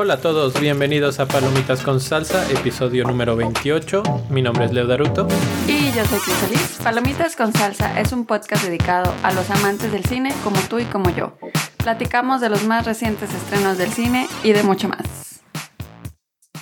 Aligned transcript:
Hola 0.00 0.14
a 0.14 0.20
todos, 0.20 0.60
bienvenidos 0.60 1.20
a 1.20 1.26
Palomitas 1.26 1.82
con 1.82 2.00
Salsa, 2.00 2.50
episodio 2.50 3.04
número 3.04 3.36
28. 3.36 4.02
Mi 4.30 4.42
nombre 4.42 4.64
es 4.64 4.72
Leo 4.72 4.86
Daruto. 4.86 5.26
Y 5.66 5.92
yo 5.92 6.04
soy 6.04 6.20
Crisalis. 6.20 6.78
Palomitas 6.82 7.36
con 7.36 7.52
Salsa 7.52 8.00
es 8.00 8.12
un 8.12 8.24
podcast 8.24 8.64
dedicado 8.64 9.12
a 9.22 9.32
los 9.32 9.50
amantes 9.50 9.92
del 9.92 10.04
cine 10.04 10.34
como 10.44 10.60
tú 10.62 10.78
y 10.78 10.84
como 10.84 11.10
yo. 11.10 11.36
Platicamos 11.76 12.40
de 12.40 12.48
los 12.48 12.64
más 12.64 12.86
recientes 12.86 13.32
estrenos 13.34 13.76
del 13.76 13.92
cine 13.92 14.28
y 14.42 14.52
de 14.52 14.62
mucho 14.62 14.88
más. 14.88 15.42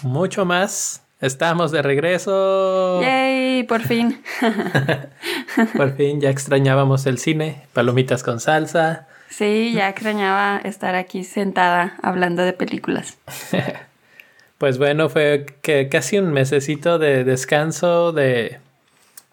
Mucho 0.02 0.44
más. 0.44 1.05
Estamos 1.21 1.71
de 1.73 1.80
regreso. 1.80 3.01
¡Yay! 3.01 3.62
Por 3.65 3.80
fin. 3.83 4.23
por 5.77 5.97
fin, 5.97 6.20
ya 6.20 6.29
extrañábamos 6.29 7.07
el 7.07 7.19
cine. 7.19 7.62
Palomitas 7.73 8.23
con 8.23 8.38
salsa. 8.38 9.07
Sí, 9.30 9.73
ya 9.74 9.88
extrañaba 9.88 10.59
estar 10.59 10.95
aquí 10.95 11.24
sentada 11.24 11.97
hablando 12.02 12.43
de 12.43 12.52
películas. 12.52 13.16
pues 14.59 14.79
bueno, 14.79 15.09
fue 15.09 15.47
que 15.62 15.88
casi 15.88 16.19
un 16.19 16.33
mesecito 16.33 16.98
de 16.98 17.24
descanso, 17.24 18.12
de, 18.12 18.59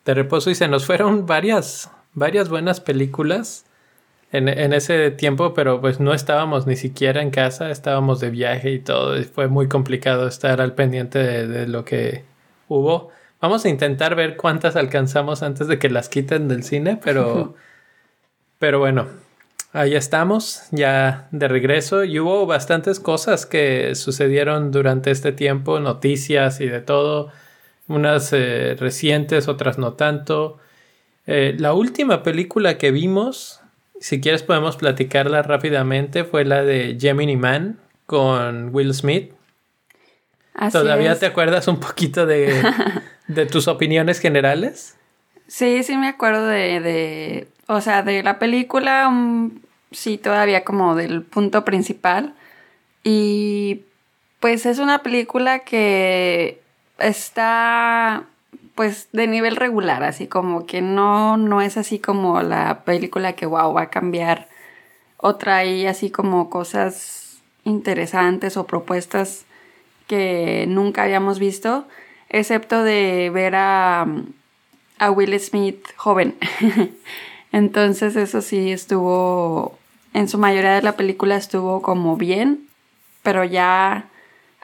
de 0.06 0.14
reposo 0.14 0.50
y 0.50 0.56
se 0.56 0.70
nos 0.70 0.86
fueron 0.86 1.26
varias, 1.26 1.92
varias 2.14 2.50
buenas 2.50 2.80
películas 2.80 3.66
en, 4.34 4.50
en, 4.50 4.74
ese 4.74 5.12
tiempo, 5.12 5.54
pero 5.54 5.80
pues 5.80 6.02
no 6.02 6.14
estábamos 6.14 6.68
ni 6.68 6.76
siquiera 6.76 7.22
en 7.22 7.32
casa, 7.32 7.72
estábamos 7.72 8.20
de 8.20 8.30
viaje 8.30 8.72
y 8.72 8.80
todo, 8.80 9.18
y 9.18 9.24
fue 9.24 9.48
muy 9.48 9.70
complicado 9.70 10.28
estar 10.28 10.60
al 10.60 10.76
pendiente 10.76 11.20
de, 11.20 11.48
de 11.48 11.68
lo 11.68 11.86
que 11.86 12.26
hubo. 12.68 13.12
Vamos 13.40 13.64
a 13.64 13.70
intentar 13.70 14.16
ver 14.16 14.36
cuántas 14.36 14.76
alcanzamos 14.76 15.42
antes 15.44 15.68
de 15.68 15.80
que 15.80 15.90
las 15.90 16.10
quiten 16.10 16.50
del 16.50 16.64
cine, 16.64 17.00
pero, 17.02 17.56
pero 18.60 18.80
bueno, 18.80 19.08
Ahí 19.76 19.96
estamos, 19.96 20.68
ya 20.70 21.28
de 21.32 21.48
regreso, 21.48 22.04
y 22.04 22.20
hubo 22.20 22.46
bastantes 22.46 23.00
cosas 23.00 23.48
que 23.48 23.96
sucedieron 23.96 24.70
durante 24.70 25.10
este 25.10 25.32
tiempo, 25.32 25.80
noticias 25.80 26.62
y 26.62 26.68
de 26.68 26.80
todo, 26.80 27.32
unas 27.88 28.32
eh, 28.34 28.76
recientes, 28.80 29.48
otras 29.48 29.80
no 29.80 29.94
tanto. 29.94 30.60
Eh, 31.26 31.56
la 31.58 31.74
última 31.74 32.22
película 32.22 32.78
que 32.78 32.92
vimos, 32.92 33.62
si 34.04 34.20
quieres 34.20 34.44
podemos 34.44 34.76
platicarla 34.76 35.44
rápidamente, 35.44 36.26
fue 36.26 36.44
la 36.44 36.62
de 36.62 36.98
Gemini 37.00 37.38
Man 37.38 37.80
con 38.06 38.76
Will 38.76 38.94
Smith. 38.94 39.32
¿Todavía 40.74 41.18
te 41.18 41.26
acuerdas 41.26 41.70
un 41.70 41.80
poquito 41.80 42.26
de, 42.26 42.62
de, 43.28 43.46
tus 43.46 43.70
opiniones 43.70 44.20
generales? 44.20 44.98
Sí, 45.48 45.84
sí 45.84 45.96
me 45.96 46.10
acuerdo 46.10 46.48
de, 46.48 46.82
de 46.82 47.48
o 47.68 47.80
sea, 47.80 48.04
de 48.04 48.24
la 48.24 48.40
película, 48.40 49.10
sí, 49.94 50.18
todavía 50.18 50.66
como 50.66 50.96
del 50.96 51.22
punto 51.22 51.64
principal. 51.64 52.34
Y 53.06 53.84
pues 54.42 54.66
es 54.66 54.80
una 54.80 55.02
película 55.02 55.60
que 55.60 56.62
está 56.98 58.26
pues 58.76 59.10
de 59.12 59.28
nivel 59.28 59.56
regular, 59.56 60.04
así 60.04 60.28
como 60.28 60.66
que 60.66 60.82
no, 60.82 61.38
no 61.38 61.62
es 61.62 61.78
así 61.78 62.00
como 62.00 62.42
la 62.42 62.84
película 62.84 63.34
que 63.34 63.46
wow 63.46 63.74
va 63.74 63.84
a 63.84 63.90
cambiar 63.90 64.48
o 65.18 65.36
trae 65.36 65.88
así 65.88 66.10
como 66.10 66.50
cosas 66.50 67.42
interesantes 67.64 68.58
o 68.58 68.66
propuestas 68.66 69.46
que 70.08 70.66
nunca 70.68 71.04
habíamos 71.04 71.40
visto, 71.40 71.88
excepto 72.30 72.84
de 72.84 73.32
ver 73.34 73.56
a, 73.56 74.06
a 75.00 75.12
Will 75.12 75.40
Smith 75.40 75.86
joven. 75.96 76.36
Entonces 77.52 78.16
eso 78.16 78.42
sí 78.42 78.72
estuvo 78.72 79.78
en 80.14 80.28
su 80.28 80.38
mayoría 80.38 80.74
de 80.74 80.82
la 80.82 80.96
película 80.96 81.36
estuvo 81.36 81.82
como 81.82 82.18
bien, 82.18 82.68
pero 83.22 83.44
ya 83.44 84.10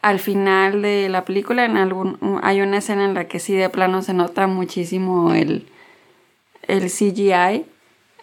al 0.02 0.20
final 0.20 0.82
de 0.82 1.10
la 1.10 1.26
película 1.26 1.66
en 1.66 1.78
algún, 1.78 2.40
hay 2.44 2.62
una 2.62 2.78
escena 2.78 3.06
en 3.06 3.14
la 3.14 3.28
que 3.28 3.40
sí 3.40 3.54
de 3.54 3.70
plano 3.70 4.02
se 4.02 4.14
nota 4.14 4.48
muchísimo 4.48 5.34
el, 5.34 5.68
el 6.68 6.90
CGI. 6.90 7.66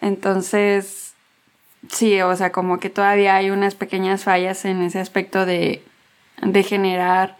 Entonces, 0.01 1.13
sí, 1.89 2.21
o 2.21 2.35
sea, 2.35 2.51
como 2.51 2.79
que 2.79 2.89
todavía 2.89 3.35
hay 3.35 3.51
unas 3.51 3.75
pequeñas 3.75 4.23
fallas 4.23 4.65
en 4.65 4.81
ese 4.81 4.99
aspecto 4.99 5.45
de, 5.45 5.83
de 6.41 6.63
generar 6.63 7.37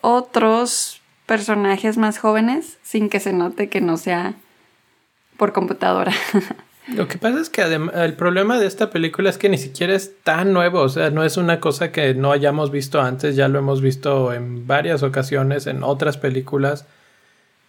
otros 0.00 1.00
personajes 1.26 1.96
más 1.96 2.18
jóvenes 2.18 2.78
sin 2.82 3.08
que 3.08 3.20
se 3.20 3.32
note 3.32 3.68
que 3.68 3.80
no 3.80 3.96
sea 3.96 4.34
por 5.36 5.52
computadora. 5.52 6.12
Lo 6.88 7.06
que 7.06 7.16
pasa 7.16 7.40
es 7.40 7.48
que 7.48 7.62
el 7.62 8.14
problema 8.14 8.58
de 8.58 8.66
esta 8.66 8.90
película 8.90 9.30
es 9.30 9.38
que 9.38 9.48
ni 9.48 9.56
siquiera 9.56 9.94
es 9.94 10.16
tan 10.24 10.52
nuevo, 10.52 10.80
o 10.80 10.88
sea, 10.88 11.10
no 11.10 11.22
es 11.22 11.36
una 11.36 11.60
cosa 11.60 11.92
que 11.92 12.12
no 12.14 12.32
hayamos 12.32 12.72
visto 12.72 13.00
antes, 13.00 13.36
ya 13.36 13.46
lo 13.46 13.60
hemos 13.60 13.80
visto 13.80 14.32
en 14.32 14.66
varias 14.66 15.04
ocasiones 15.04 15.68
en 15.68 15.84
otras 15.84 16.18
películas. 16.18 16.86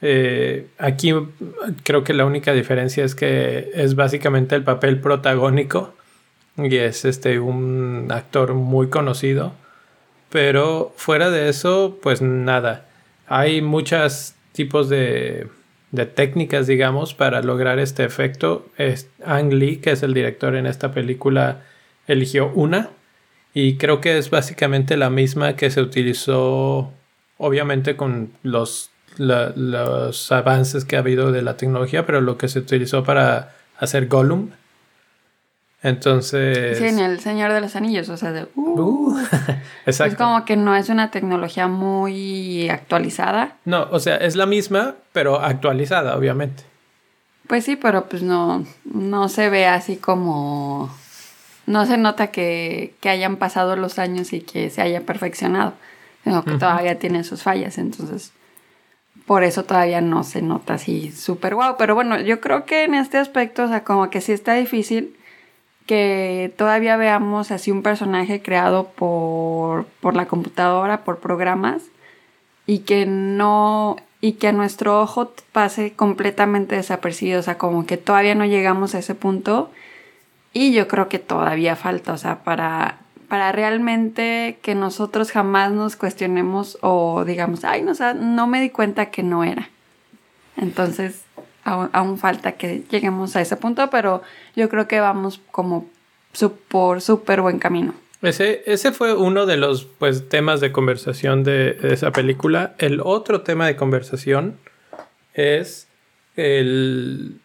Eh, 0.02 0.68
aquí 0.79 1.13
creo 1.84 2.03
que 2.03 2.13
la 2.13 2.25
única 2.25 2.53
diferencia 2.53 3.06
es 3.06 3.13
que 3.13 3.69
es 3.75 3.96
básicamente 3.96 4.56
el 4.56 4.63
papel 4.63 5.00
protagónico 5.00 5.94
y 6.57 6.75
es 6.75 7.06
este 7.06 7.40
un 7.40 8.07
actor 8.09 8.56
muy 8.56 8.90
conocido, 8.90 9.53
pero 10.29 10.91
fuera 10.97 11.29
de 11.29 11.50
eso, 11.50 12.00
pues 12.02 12.22
nada. 12.23 12.88
Hay 13.28 13.62
muchos 13.62 14.34
tipos 14.53 14.90
de 14.90 15.47
de 15.93 16.07
técnicas, 16.07 16.65
digamos, 16.65 17.13
para 17.13 17.41
lograr 17.41 17.77
este 17.79 18.03
efecto. 18.03 18.67
Es 18.77 19.07
Ang 19.23 19.53
Lee, 19.53 19.77
que 19.77 19.91
es 19.91 20.01
el 20.01 20.13
director 20.13 20.55
en 20.55 20.65
esta 20.65 20.91
película, 20.91 21.61
eligió 22.07 22.51
una 22.53 22.89
y 23.53 23.77
creo 23.77 24.01
que 24.01 24.17
es 24.17 24.31
básicamente 24.31 24.97
la 24.97 25.11
misma 25.11 25.55
que 25.55 25.69
se 25.69 25.81
utilizó, 25.81 26.91
obviamente 27.37 27.95
con 27.95 28.31
los, 28.41 28.89
los 29.17 30.31
avances 30.31 30.83
que 30.83 30.95
ha 30.95 30.99
habido 30.99 31.31
de 31.31 31.43
la 31.43 31.57
tecnología, 31.57 32.07
pero 32.07 32.21
lo 32.21 32.39
que 32.39 32.47
se 32.47 32.57
utilizó 32.57 33.03
para 33.03 33.55
hacer 33.77 34.07
Gollum 34.07 34.49
entonces. 35.83 36.77
Sí, 36.77 36.85
en 36.85 36.99
El 36.99 37.19
Señor 37.19 37.51
de 37.51 37.59
los 37.59 37.75
Anillos, 37.75 38.07
o 38.07 38.16
sea, 38.16 38.31
de. 38.31 38.47
Uh, 38.55 39.11
uh 39.11 39.19
exacto. 39.85 40.13
Es 40.13 40.17
como 40.17 40.45
que 40.45 40.55
no 40.55 40.75
es 40.77 40.88
una 40.88 41.11
tecnología 41.11 41.67
muy 41.67 42.69
actualizada. 42.69 43.57
No, 43.66 43.88
o 43.91 43.99
sea, 43.99 44.16
es 44.16 44.38
la 44.38 44.45
misma, 44.45 44.95
pero 45.11 45.41
actualizada, 45.41 46.16
obviamente. 46.17 46.63
Pues 47.47 47.66
sí, 47.66 47.75
pero 47.75 48.05
pues 48.05 48.23
no, 48.23 48.66
no 48.85 49.27
se 49.27 49.49
ve 49.49 49.67
así 49.67 49.97
como. 49.97 50.89
No 51.66 51.85
se 51.85 51.97
nota 51.97 52.27
que, 52.27 52.95
que 53.01 53.09
hayan 53.09 53.35
pasado 53.35 53.75
los 53.75 53.99
años 53.99 54.31
y 54.31 54.39
que 54.39 54.69
se 54.69 54.81
haya 54.81 55.01
perfeccionado, 55.01 55.73
sino 56.23 56.43
que 56.43 56.53
todavía 56.53 56.97
tiene 56.97 57.25
sus 57.25 57.43
fallas, 57.43 57.77
entonces. 57.77 58.31
Por 59.25 59.43
eso 59.43 59.63
todavía 59.63 60.01
no 60.01 60.23
se 60.23 60.41
nota 60.41 60.75
así 60.75 61.11
súper 61.11 61.55
guau. 61.55 61.75
Pero 61.77 61.95
bueno, 61.95 62.19
yo 62.19 62.41
creo 62.41 62.66
que 62.66 62.83
en 62.83 62.95
este 62.95 63.17
aspecto, 63.17 63.63
o 63.63 63.67
sea, 63.67 63.83
como 63.83 64.09
que 64.09 64.19
sí 64.19 64.33
está 64.33 64.53
difícil 64.55 65.16
que 65.85 66.53
todavía 66.57 66.97
veamos 66.97 67.51
así 67.51 67.71
un 67.71 67.83
personaje 67.83 68.41
creado 68.41 68.89
por, 68.89 69.85
por 70.01 70.16
la 70.16 70.27
computadora, 70.27 71.03
por 71.03 71.19
programas, 71.19 71.83
y 72.66 72.79
que 72.79 73.05
no, 73.05 73.97
y 74.22 74.33
que 74.33 74.47
a 74.47 74.53
nuestro 74.53 75.01
ojo 75.01 75.33
pase 75.51 75.93
completamente 75.93 76.75
desapercibido, 76.75 77.39
o 77.39 77.43
sea, 77.43 77.57
como 77.57 77.85
que 77.85 77.97
todavía 77.97 78.35
no 78.35 78.45
llegamos 78.45 78.95
a 78.95 78.99
ese 78.99 79.16
punto, 79.16 79.69
y 80.53 80.72
yo 80.72 80.88
creo 80.88 81.09
que 81.09 81.19
todavía 81.19 81.75
falta, 81.75 82.13
o 82.13 82.17
sea, 82.17 82.43
para, 82.43 82.99
para 83.27 83.51
realmente 83.51 84.59
que 84.61 84.75
nosotros 84.75 85.31
jamás 85.31 85.72
nos 85.72 85.95
cuestionemos 85.95 86.77
o 86.81 87.25
digamos, 87.25 87.66
ay, 87.66 87.81
no, 87.81 87.93
no 88.13 88.47
me 88.47 88.61
di 88.61 88.69
cuenta 88.69 89.07
que 89.07 89.23
no 89.23 89.43
era. 89.43 89.69
Entonces, 90.55 91.23
aún, 91.63 92.17
falta 92.17 92.53
que 92.53 92.83
lleguemos 92.89 93.35
a 93.35 93.41
ese 93.41 93.57
punto, 93.57 93.89
pero 93.89 94.21
yo 94.55 94.69
creo 94.69 94.87
que 94.87 94.99
vamos 94.99 95.39
como 95.51 95.87
por 96.67 97.01
súper 97.01 97.41
buen 97.41 97.59
camino. 97.59 97.93
Ese, 98.21 98.91
fue 98.93 99.13
uno 99.13 99.45
de 99.45 99.57
los 99.57 99.83
pues, 99.83 100.29
temas 100.29 100.61
de 100.61 100.71
conversación 100.71 101.43
de, 101.43 101.77
esa 101.83 102.11
película. 102.11 102.73
El 102.77 103.01
otro 103.03 103.41
tema 103.41 103.67
de 103.67 103.75
conversación 103.75 104.57
es 105.33 105.89
el, 106.37 107.39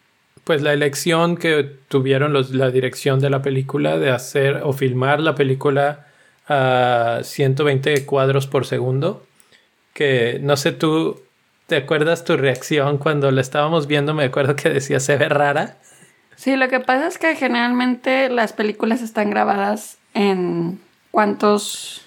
pues, 0.45 0.63
la 0.63 0.73
elección 0.73 1.37
que 1.37 1.65
tuvieron 1.89 2.33
los, 2.33 2.51
la 2.51 2.71
dirección 2.71 3.19
de 3.19 3.29
la 3.29 3.43
película 3.43 3.99
de 3.99 4.11
hacer 4.11 4.61
o 4.63 4.73
filmar 4.73 5.21
la 5.21 5.35
película 5.35 6.07
a 6.47 7.21
120 7.25 8.07
cuadros 8.07 8.47
por 8.47 8.65
segundo. 8.65 9.27
Que 9.95 10.39
no 10.41 10.57
sé 10.57 10.71
tú 10.71 11.21
¿Te 11.69 11.77
acuerdas 11.77 12.25
tu 12.25 12.35
reacción 12.39 12.97
cuando 12.97 13.31
la 13.31 13.43
estábamos 13.43 13.87
viendo? 13.87 14.15
Me 14.15 14.25
acuerdo 14.25 14.57
que 14.57 14.71
decía 14.71 15.01
se 15.01 15.19
ve 15.19 15.29
rara. 15.29 15.77
Sí, 16.35 16.57
lo 16.57 16.67
que 16.71 16.81
pasa 16.81 17.07
es 17.07 17.19
que 17.19 17.37
generalmente 17.37 18.31
las 18.31 18.55
películas 18.55 19.03
están 19.03 19.29
grabadas 19.29 19.99
en 20.15 20.81
cuántos 21.11 22.07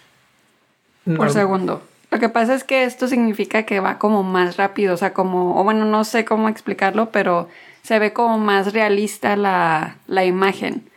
por 1.15 1.29
segundo. 1.29 1.83
Lo 2.09 2.17
que 2.17 2.27
pasa 2.27 2.55
es 2.55 2.63
que 2.63 2.85
esto 2.85 3.07
significa 3.07 3.61
que 3.61 3.79
va 3.79 3.99
como 3.99 4.23
más 4.23 4.57
rápido, 4.57 4.95
o 4.95 4.97
sea, 4.97 5.13
como, 5.13 5.59
o 5.59 5.63
bueno, 5.63 5.85
no 5.85 6.05
sé 6.05 6.25
cómo 6.25 6.49
explicarlo, 6.49 7.11
pero 7.11 7.47
se 7.83 7.99
ve 7.99 8.13
como 8.13 8.39
más 8.39 8.73
realista 8.73 9.35
la, 9.35 9.97
la 10.07 10.25
imagen. 10.25 10.89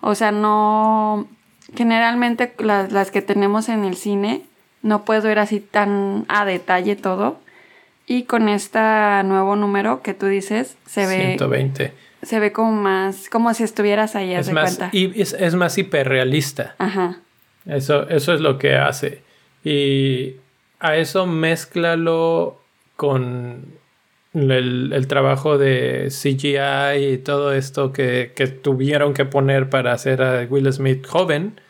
O 0.00 0.16
sea, 0.16 0.32
no, 0.32 1.28
generalmente 1.76 2.52
las, 2.58 2.90
las 2.90 3.12
que 3.12 3.22
tenemos 3.22 3.68
en 3.68 3.84
el 3.84 3.94
cine, 3.94 4.42
no 4.82 5.04
puedo 5.04 5.30
ir 5.30 5.38
así 5.38 5.60
tan 5.60 6.24
a 6.26 6.44
detalle 6.44 6.96
todo. 6.96 7.38
Y 8.10 8.24
con 8.24 8.48
este 8.48 8.80
nuevo 9.22 9.54
número 9.54 10.02
que 10.02 10.14
tú 10.14 10.26
dices, 10.26 10.76
se 10.84 11.06
ve... 11.06 11.36
120. 11.38 11.92
Se 12.24 12.40
ve 12.40 12.50
como 12.50 12.72
más, 12.72 13.28
como 13.30 13.54
si 13.54 13.62
estuvieras 13.62 14.16
ahí, 14.16 14.32
es 14.32 14.48
de 14.48 14.52
más, 14.52 14.78
cuenta. 14.78 14.88
y 14.92 15.22
es, 15.22 15.32
es 15.32 15.54
más 15.54 15.78
hiperrealista. 15.78 16.74
Ajá. 16.78 17.20
Eso, 17.66 18.08
eso 18.08 18.34
es 18.34 18.40
lo 18.40 18.58
que 18.58 18.74
hace. 18.74 19.22
Y 19.62 20.34
a 20.80 20.96
eso 20.96 21.24
mézclalo 21.26 22.60
con 22.96 23.66
el, 24.34 24.92
el 24.92 25.06
trabajo 25.06 25.56
de 25.56 26.08
CGI 26.10 27.12
y 27.12 27.18
todo 27.18 27.52
esto 27.52 27.92
que, 27.92 28.32
que 28.34 28.48
tuvieron 28.48 29.14
que 29.14 29.24
poner 29.24 29.70
para 29.70 29.92
hacer 29.92 30.20
a 30.20 30.44
Will 30.50 30.72
Smith 30.72 31.06
joven. 31.06 31.60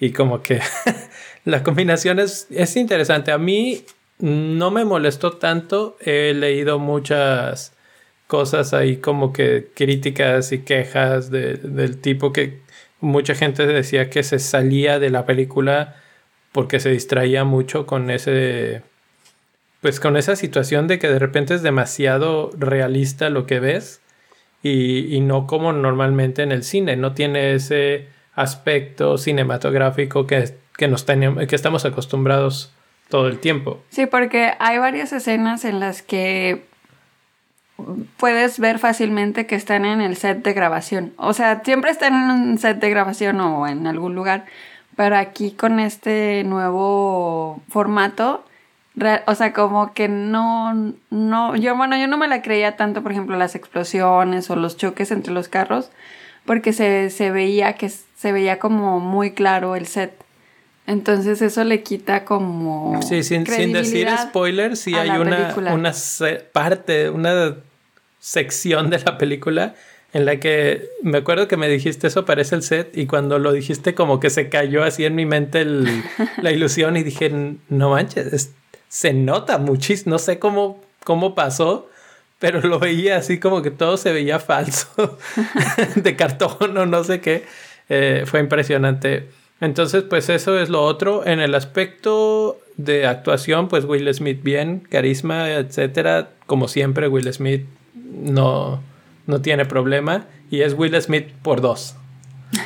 Y 0.00 0.10
como 0.10 0.42
que 0.42 0.60
la 1.44 1.62
combinación 1.62 2.18
es, 2.18 2.48
es 2.50 2.74
interesante. 2.74 3.30
A 3.30 3.38
mí 3.38 3.84
no 4.18 4.70
me 4.70 4.84
molestó 4.84 5.32
tanto. 5.32 5.96
He 6.00 6.34
leído 6.34 6.78
muchas 6.78 7.72
cosas 8.26 8.74
ahí 8.74 8.98
como 8.98 9.32
que 9.32 9.68
críticas 9.74 10.52
y 10.52 10.60
quejas 10.60 11.30
de- 11.30 11.54
del 11.56 11.98
tipo 12.00 12.32
que 12.32 12.60
mucha 13.00 13.34
gente 13.34 13.66
decía 13.66 14.10
que 14.10 14.22
se 14.22 14.38
salía 14.38 14.98
de 14.98 15.10
la 15.10 15.24
película 15.26 15.96
porque 16.52 16.80
se 16.80 16.90
distraía 16.90 17.44
mucho 17.44 17.86
con 17.86 18.10
ese 18.10 18.82
pues 19.80 20.00
con 20.00 20.16
esa 20.16 20.36
situación 20.36 20.88
de 20.88 20.98
que 20.98 21.08
de 21.08 21.18
repente 21.18 21.54
es 21.54 21.62
demasiado 21.62 22.50
realista 22.58 23.30
lo 23.30 23.46
que 23.46 23.60
ves 23.60 24.00
y, 24.62 25.20
no 25.20 25.46
como 25.46 25.72
normalmente 25.72 26.42
en 26.42 26.50
el 26.50 26.64
cine, 26.64 26.96
no 26.96 27.14
tiene 27.14 27.54
ese 27.54 28.08
aspecto 28.34 29.16
cinematográfico 29.18 30.26
que, 30.26 30.52
que, 30.76 30.88
nos 30.88 31.04
que 31.04 31.48
estamos 31.52 31.84
acostumbrados 31.84 32.72
todo 33.08 33.28
el 33.28 33.38
tiempo. 33.38 33.80
Sí, 33.90 34.06
porque 34.06 34.54
hay 34.58 34.78
varias 34.78 35.12
escenas 35.12 35.64
en 35.64 35.80
las 35.80 36.02
que 36.02 36.66
puedes 38.16 38.58
ver 38.58 38.78
fácilmente 38.78 39.46
que 39.46 39.54
están 39.54 39.84
en 39.84 40.00
el 40.00 40.16
set 40.16 40.42
de 40.42 40.52
grabación. 40.52 41.12
O 41.16 41.32
sea, 41.32 41.62
siempre 41.64 41.90
están 41.90 42.14
en 42.14 42.30
un 42.30 42.58
set 42.58 42.78
de 42.78 42.90
grabación 42.90 43.40
o 43.40 43.66
en 43.66 43.86
algún 43.86 44.14
lugar, 44.14 44.46
pero 44.96 45.16
aquí 45.16 45.52
con 45.52 45.78
este 45.80 46.42
nuevo 46.44 47.62
formato, 47.68 48.44
o 49.26 49.34
sea, 49.34 49.52
como 49.52 49.92
que 49.92 50.08
no, 50.08 50.92
no, 51.10 51.56
yo, 51.56 51.76
bueno, 51.76 51.96
yo 51.96 52.08
no 52.08 52.18
me 52.18 52.26
la 52.26 52.42
creía 52.42 52.76
tanto, 52.76 53.02
por 53.02 53.12
ejemplo, 53.12 53.36
las 53.36 53.54
explosiones 53.54 54.50
o 54.50 54.56
los 54.56 54.76
choques 54.76 55.12
entre 55.12 55.32
los 55.32 55.48
carros, 55.48 55.90
porque 56.44 56.72
se, 56.72 57.10
se 57.10 57.30
veía 57.30 57.74
que 57.74 57.88
se 57.88 58.32
veía 58.32 58.58
como 58.58 58.98
muy 58.98 59.30
claro 59.30 59.76
el 59.76 59.86
set. 59.86 60.17
Entonces 60.88 61.42
eso 61.42 61.62
le 61.64 61.82
quita 61.82 62.24
como 62.24 63.00
Sí, 63.02 63.22
sin, 63.22 63.46
sin 63.46 63.72
decir 63.72 64.08
spoilers, 64.22 64.80
sí 64.80 64.94
hay 64.94 65.10
una, 65.10 65.54
una 65.74 65.92
parte, 66.52 67.10
una 67.10 67.56
sección 68.18 68.90
de 68.90 68.98
la 68.98 69.18
película 69.18 69.74
en 70.14 70.24
la 70.24 70.40
que 70.40 70.88
me 71.02 71.18
acuerdo 71.18 71.46
que 71.46 71.58
me 71.58 71.68
dijiste 71.68 72.06
eso 72.06 72.24
parece 72.24 72.54
el 72.54 72.62
set 72.62 72.96
y 72.96 73.06
cuando 73.06 73.38
lo 73.38 73.52
dijiste 73.52 73.94
como 73.94 74.18
que 74.18 74.30
se 74.30 74.48
cayó 74.48 74.82
así 74.82 75.04
en 75.04 75.14
mi 75.14 75.26
mente 75.26 75.60
el- 75.60 76.02
la 76.42 76.50
ilusión 76.50 76.96
y 76.96 77.02
dije, 77.02 77.30
no 77.68 77.90
manches, 77.90 78.32
es- 78.32 78.52
se 78.88 79.12
nota 79.12 79.58
muchísimo, 79.58 80.12
no 80.14 80.18
sé 80.18 80.38
cómo, 80.38 80.82
cómo 81.04 81.34
pasó, 81.34 81.90
pero 82.38 82.62
lo 82.62 82.78
veía 82.78 83.18
así 83.18 83.38
como 83.38 83.60
que 83.60 83.70
todo 83.70 83.98
se 83.98 84.12
veía 84.12 84.38
falso, 84.38 85.18
de 85.96 86.16
cartón 86.16 86.76
o 86.78 86.86
no 86.86 87.04
sé 87.04 87.20
qué, 87.20 87.44
Eh, 87.90 88.24
fue 88.26 88.40
impresionante. 88.40 89.28
Entonces, 89.60 90.04
pues 90.04 90.28
eso 90.28 90.58
es 90.58 90.68
lo 90.68 90.82
otro. 90.82 91.26
En 91.26 91.40
el 91.40 91.54
aspecto 91.54 92.58
de 92.76 93.06
actuación, 93.06 93.68
pues 93.68 93.84
Will 93.84 94.12
Smith 94.14 94.42
bien, 94.42 94.80
carisma, 94.88 95.50
etcétera. 95.50 96.30
Como 96.46 96.68
siempre, 96.68 97.08
Will 97.08 97.32
Smith 97.32 97.66
no, 97.94 98.80
no 99.26 99.40
tiene 99.40 99.64
problema. 99.64 100.26
Y 100.50 100.60
es 100.60 100.74
Will 100.74 101.00
Smith 101.00 101.28
por 101.42 101.60
dos. 101.60 101.96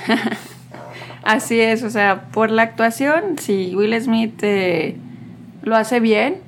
Así 1.23 1.61
es, 1.61 1.85
o 1.85 1.91
sea, 1.91 2.25
por 2.33 2.51
la 2.51 2.63
actuación, 2.63 3.39
sí, 3.39 3.75
Will 3.77 4.01
Smith 4.01 4.35
eh, 4.43 4.97
lo 5.63 5.77
hace 5.77 6.01
bien 6.01 6.39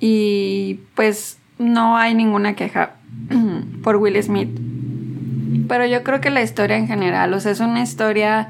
y 0.00 0.80
pues 0.96 1.38
no 1.58 1.96
hay 1.96 2.14
ninguna 2.14 2.54
queja 2.54 2.96
por 3.84 3.96
Will 3.96 4.20
Smith. 4.22 4.50
Pero 5.68 5.86
yo 5.86 6.02
creo 6.02 6.20
que 6.20 6.30
la 6.30 6.42
historia 6.42 6.76
en 6.76 6.88
general, 6.88 7.32
o 7.32 7.40
sea, 7.40 7.52
es 7.52 7.60
una 7.60 7.80
historia 7.80 8.48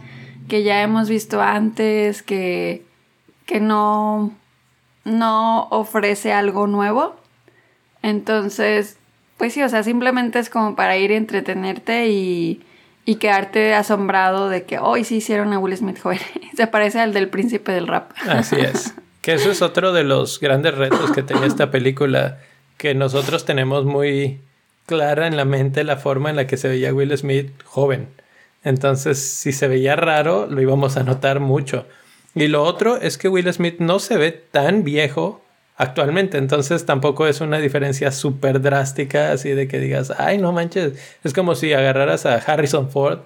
que 0.49 0.63
ya 0.63 0.83
hemos 0.83 1.09
visto 1.09 1.41
antes, 1.41 2.23
que, 2.23 2.83
que 3.47 3.61
no, 3.61 4.33
no 5.05 5.69
ofrece 5.71 6.33
algo 6.33 6.67
nuevo. 6.67 7.17
Entonces, 8.03 8.99
pues 9.39 9.53
sí, 9.55 9.63
o 9.63 9.69
sea, 9.69 9.83
simplemente 9.83 10.39
es 10.39 10.51
como 10.51 10.77
para 10.77 10.97
ir 10.97 11.13
a 11.13 11.17
entretenerte 11.17 12.09
y, 12.09 12.63
y 13.05 13.17
quedarte 13.17 13.75
asombrado 13.75 14.49
de 14.49 14.65
que 14.65 14.79
hoy 14.79 15.05
sí 15.05 15.17
hicieron 15.17 15.53
a 15.53 15.59
Will 15.59 15.77
Smith 15.77 16.01
joven. 16.01 16.21
Se 16.57 16.67
parece 16.67 17.01
al 17.01 17.13
del 17.13 17.29
príncipe 17.29 17.73
del 17.73 17.87
rap. 17.87 18.13
Así 18.29 18.57
es. 18.57 18.95
que 19.23 19.35
eso 19.35 19.51
es 19.51 19.63
otro 19.63 19.93
de 19.93 20.05
los 20.05 20.41
grandes 20.41 20.75
retos 20.75 21.11
que 21.13 21.23
tenía 21.23 21.47
esta 21.47 21.71
película, 21.71 22.39
que 22.77 22.95
nosotros 22.95 23.45
tenemos 23.45 23.85
muy 23.85 24.41
clara 24.87 25.27
en 25.27 25.37
la 25.37 25.45
mente 25.45 25.83
la 25.85 25.97
forma 25.97 26.31
en 26.31 26.37
la 26.37 26.47
que 26.47 26.57
se 26.57 26.69
veía 26.69 26.93
Will 26.93 27.17
Smith 27.17 27.51
joven. 27.65 28.09
Entonces, 28.65 29.19
si 29.19 29.53
se 29.53 29.69
veía 29.69 29.95
raro, 29.95 30.47
lo 30.47 30.61
íbamos 30.61 30.97
a 30.97 31.05
notar 31.05 31.39
mucho. 31.39 31.87
Y 32.35 32.49
lo 32.49 32.65
otro 32.65 32.97
es 32.97 33.19
que 33.19 33.29
Will 33.29 33.53
Smith 33.53 33.77
no 33.79 33.99
se 34.01 34.17
ve 34.17 34.33
tan 34.33 34.83
viejo 34.83 35.45
actualmente, 35.77 36.39
entonces 36.39 36.87
tampoco 36.87 37.27
es 37.27 37.41
una 37.41 37.59
diferencia 37.59 38.13
súper 38.13 38.61
drástica, 38.61 39.33
así 39.33 39.51
de 39.51 39.69
que 39.69 39.81
digas, 39.81 40.13
ay, 40.19 40.39
no 40.39 40.53
manches, 40.53 40.93
es 41.25 41.33
como 41.33 41.55
si 41.55 41.73
agarraras 41.73 42.27
a 42.27 42.37
Harrison 42.37 42.91
Ford 42.91 43.21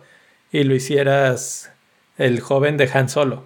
y 0.51 0.65
lo 0.65 0.75
hicieras 0.75 1.71
el 2.17 2.41
joven 2.41 2.77
de 2.77 2.91
Han 2.93 3.09
Solo. 3.09 3.45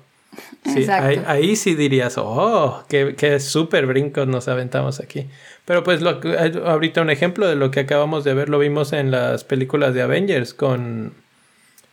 Sí, 0.64 0.86
ahí, 0.88 1.22
ahí 1.26 1.56
sí 1.56 1.74
dirías, 1.74 2.16
oh, 2.16 2.84
qué, 2.88 3.14
qué 3.18 3.38
súper 3.38 3.86
brincos 3.86 4.26
nos 4.26 4.48
aventamos 4.48 4.98
aquí. 4.98 5.28
Pero 5.66 5.84
pues 5.84 6.00
lo, 6.00 6.20
ahorita 6.64 7.02
un 7.02 7.10
ejemplo 7.10 7.46
de 7.46 7.54
lo 7.54 7.70
que 7.70 7.80
acabamos 7.80 8.24
de 8.24 8.32
ver 8.32 8.48
lo 8.48 8.58
vimos 8.58 8.92
en 8.92 9.10
las 9.10 9.44
películas 9.44 9.92
de 9.92 10.02
Avengers 10.02 10.54
con, 10.54 11.12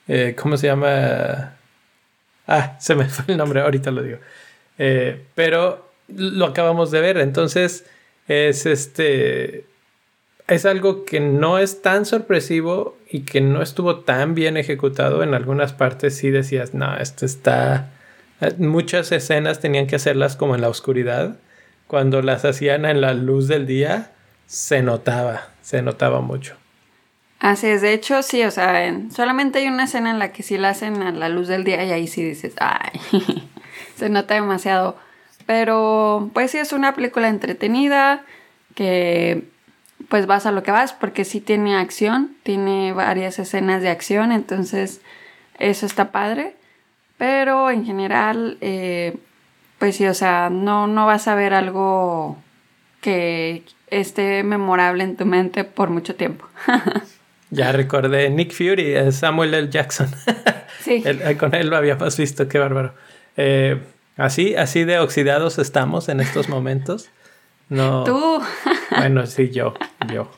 eh, 0.10 0.36
¿cómo 0.36 0.58
se 0.58 0.68
llama? 0.68 1.54
Ah, 2.48 2.78
se 2.80 2.96
me 2.96 3.06
fue 3.06 3.26
el 3.28 3.38
nombre, 3.38 3.62
ahorita 3.62 3.92
lo 3.92 4.02
digo. 4.02 4.18
Eh, 4.80 5.24
pero 5.36 5.92
lo 6.08 6.48
acabamos 6.48 6.90
de 6.90 7.00
ver, 7.00 7.18
entonces 7.20 7.86
es 8.28 8.66
este, 8.66 9.66
es 10.48 10.66
algo 10.66 11.06
que 11.06 11.20
no 11.20 11.60
es 11.60 11.84
tan 11.84 12.06
sorpresivo 12.06 12.98
y 13.08 13.22
que 13.22 13.40
no 13.40 13.62
estuvo 13.62 14.00
tan 14.00 14.34
bien 14.34 14.58
ejecutado. 14.58 15.22
En 15.22 15.36
algunas 15.36 15.74
partes 15.74 16.18
sí 16.18 16.32
decías, 16.32 16.74
no, 16.74 16.98
esto 16.98 17.26
está... 17.26 17.92
Muchas 18.58 19.12
escenas 19.12 19.60
tenían 19.60 19.86
que 19.86 19.98
hacerlas 19.98 20.36
como 20.36 20.56
en 20.56 20.62
la 20.62 20.70
oscuridad. 20.70 21.38
Cuando 21.88 22.22
las 22.24 22.46
hacían 22.46 22.86
en 22.86 23.02
la 23.02 23.14
luz 23.14 23.48
del 23.48 23.68
día, 23.68 24.12
se 24.48 24.82
notaba, 24.82 25.50
se 25.62 25.82
notaba 25.84 26.22
mucho. 26.22 26.59
Así 27.40 27.68
es, 27.68 27.82
de 27.82 27.94
hecho, 27.94 28.22
sí, 28.22 28.44
o 28.44 28.52
sea, 28.52 28.86
en- 28.86 29.12
solamente 29.12 29.60
hay 29.60 29.68
una 29.68 29.86
escena 29.86 30.10
en 30.12 30.20
la 30.20 30.32
que 30.34 30.44
sí 30.44 30.58
la 30.58 30.70
hacen 30.70 31.02
a 31.02 31.12
la 31.12 31.30
luz 31.30 31.48
del 31.48 31.64
día 31.64 31.84
y 31.86 31.92
ahí 31.92 32.08
sí 32.08 32.22
dices, 32.24 32.54
ay, 32.60 33.00
se 33.96 34.10
nota 34.10 34.34
demasiado. 34.34 34.98
Pero, 35.46 36.30
pues 36.34 36.52
sí, 36.52 36.58
es 36.58 36.74
una 36.74 36.94
película 36.94 37.30
entretenida 37.30 38.24
que, 38.76 39.48
pues 40.10 40.26
vas 40.28 40.46
a 40.46 40.52
lo 40.52 40.64
que 40.64 40.72
vas, 40.72 40.94
porque 40.94 41.24
sí 41.26 41.40
tiene 41.42 41.76
acción, 41.78 42.36
tiene 42.44 42.94
varias 42.94 43.40
escenas 43.40 43.82
de 43.82 43.90
acción, 43.90 44.32
entonces 44.34 45.02
eso 45.60 45.86
está 45.86 46.12
padre. 46.12 46.56
Pero 47.18 47.70
en 47.72 47.86
general, 47.86 48.58
eh, 48.62 49.18
pues 49.80 49.96
sí, 49.98 50.08
o 50.08 50.14
sea, 50.16 50.50
no, 50.52 50.88
no 50.88 51.06
vas 51.08 51.28
a 51.30 51.36
ver 51.36 51.54
algo 51.54 52.38
que 53.02 53.64
esté 53.90 54.44
memorable 54.44 55.04
en 55.06 55.18
tu 55.18 55.26
mente 55.26 55.64
por 55.66 55.90
mucho 55.92 56.16
tiempo. 56.16 56.48
Ya 57.52 57.72
recordé 57.72 58.30
Nick 58.30 58.54
Fury, 58.54 59.12
Samuel 59.12 59.54
L. 59.54 59.70
Jackson. 59.70 60.10
Sí. 60.80 61.04
Eh, 61.06 61.36
con 61.38 61.54
él 61.56 61.70
lo 61.70 61.76
habíamos 61.76 62.16
visto, 62.16 62.48
qué 62.48 62.58
bárbaro. 62.58 62.94
Eh, 63.36 63.82
así, 64.16 64.56
así 64.56 64.86
de 64.86 64.98
oxidados 65.00 65.60
estamos 65.60 66.08
en 66.08 66.22
estos 66.22 66.48
momentos. 66.48 67.10
No. 67.68 68.06
Tú. 68.06 68.42
Bueno, 68.98 69.26
sí, 69.28 69.50
yo, 69.52 69.74
yo. 70.12 70.32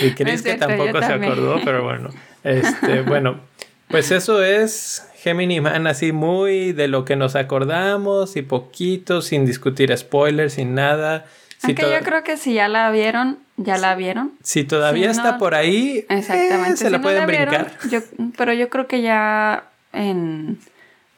Y 0.00 0.08
No 0.08 0.14
Chris 0.16 0.42
que 0.42 0.54
tampoco 0.54 1.00
se 1.00 1.12
acordó, 1.12 1.60
pero 1.64 1.84
bueno. 1.84 2.10
Este, 2.42 3.02
bueno, 3.06 3.40
Pues 3.88 4.10
eso 4.10 4.42
es 4.42 5.06
Gemini 5.16 5.60
Man, 5.60 5.86
así 5.86 6.12
muy 6.12 6.72
de 6.72 6.88
lo 6.88 7.04
que 7.04 7.16
nos 7.16 7.36
acordamos 7.36 8.36
y 8.36 8.42
poquito, 8.42 9.22
sin 9.22 9.46
discutir 9.46 9.96
spoilers, 9.96 10.54
sin 10.54 10.74
nada. 10.74 11.26
Aunque 11.62 11.82
yo 11.82 12.00
creo 12.04 12.24
que 12.24 12.36
si 12.36 12.54
ya 12.54 12.68
la 12.68 12.90
vieron, 12.90 13.38
ya 13.56 13.78
la 13.78 13.94
vieron. 13.94 14.32
Si 14.42 14.64
todavía 14.64 15.10
está 15.10 15.38
por 15.38 15.54
ahí, 15.54 16.04
exactamente. 16.08 16.72
Eh, 16.72 16.76
se 16.76 16.90
la 16.90 17.00
pueden 17.00 17.26
brincar. 17.26 17.72
pero 18.36 18.52
yo 18.52 18.68
creo 18.68 18.86
que 18.86 19.02
ya 19.02 19.64
en. 19.92 20.58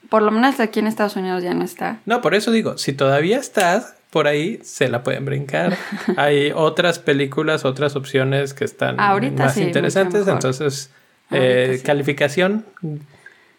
Por 0.08 0.22
lo 0.22 0.30
menos 0.30 0.60
aquí 0.60 0.78
en 0.78 0.86
Estados 0.86 1.16
Unidos 1.16 1.42
ya 1.42 1.54
no 1.54 1.64
está. 1.64 1.98
No, 2.06 2.20
por 2.20 2.34
eso 2.34 2.52
digo, 2.52 2.78
si 2.78 2.92
todavía 2.92 3.38
estás 3.38 3.96
por 4.10 4.28
ahí, 4.28 4.60
se 4.62 4.88
la 4.88 5.02
pueden 5.02 5.24
brincar. 5.24 5.76
Hay 6.16 6.52
otras 6.54 6.98
películas, 6.98 7.64
otras 7.64 7.96
opciones 7.96 8.54
que 8.54 8.64
están 8.64 8.96
más 8.96 9.56
interesantes. 9.56 10.28
Entonces, 10.28 10.90
eh, 11.30 11.80
calificación. 11.84 12.64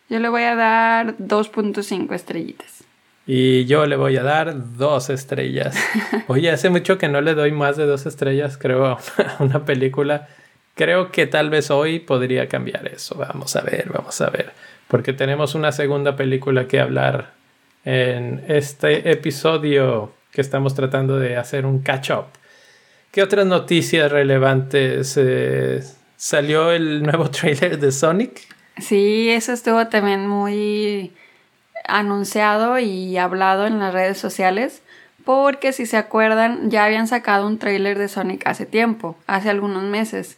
Yo 0.10 0.19
le 0.19 0.29
voy 0.29 0.43
a 0.43 0.55
dar 0.55 1.17
2.5 1.17 2.13
estrellitas. 2.13 2.76
Y 3.27 3.65
yo 3.65 3.86
le 3.86 3.98
voy 3.98 4.15
a 4.15 4.24
dar 4.24 4.77
dos 4.77 5.10
estrellas. 5.10 5.75
Oye, 6.27 6.50
hace 6.50 6.69
mucho 6.69 6.98
que 6.98 7.10
no 7.10 7.19
le 7.19 7.36
doy 7.36 7.51
más 7.51 7.75
de 7.75 7.86
dos 7.86 8.05
estrellas, 8.05 8.57
creo, 8.57 8.86
a 8.86 9.00
una 9.39 9.65
película. 9.65 10.29
Creo 10.75 11.12
que 11.12 11.27
tal 11.27 11.50
vez 11.50 11.69
hoy 11.69 12.00
podría 12.00 12.48
cambiar 12.48 12.88
eso. 12.88 13.15
Vamos 13.15 13.55
a 13.57 13.62
ver, 13.62 13.89
vamos 13.93 14.22
a 14.22 14.29
ver. 14.29 14.53
Porque 14.88 15.12
tenemos 15.12 15.55
una 15.55 15.74
segunda 15.74 16.15
película 16.15 16.67
que 16.67 16.79
hablar 16.79 17.34
en 17.84 18.46
este 18.48 19.12
episodio 19.12 20.13
que 20.31 20.39
estamos 20.39 20.74
tratando 20.74 21.19
de 21.19 21.36
hacer 21.36 21.65
un 21.65 21.79
catch-up. 21.79 22.27
¿Qué 23.12 23.24
otras 23.24 23.46
noticias 23.46 24.10
relevantes? 24.10 25.15
Eh, 25.17 25.84
¿Salió 26.15 26.72
el 26.72 27.03
nuevo 27.03 27.29
trailer 27.31 27.77
de 27.77 27.91
Sonic? 27.91 28.41
Sí, 28.77 29.29
eso 29.29 29.51
estuvo 29.51 29.88
también 29.88 30.27
muy 30.27 31.12
anunciado 31.88 32.79
y 32.79 33.17
hablado 33.17 33.65
en 33.65 33.79
las 33.79 33.94
redes 33.94 34.17
sociales, 34.17 34.82
porque 35.25 35.74
si 35.74 35.86
se 35.86 35.98
acuerdan 35.98 36.70
ya 36.70 36.86
habían 36.86 37.08
sacado 37.08 37.48
un 37.48 37.58
tráiler 37.58 37.98
de 37.98 38.08
Sonic 38.08 38.48
hace 38.48 38.65
tiempo, 38.65 39.17
hace 39.27 39.50
algunos 39.50 39.84
meses. 39.84 40.38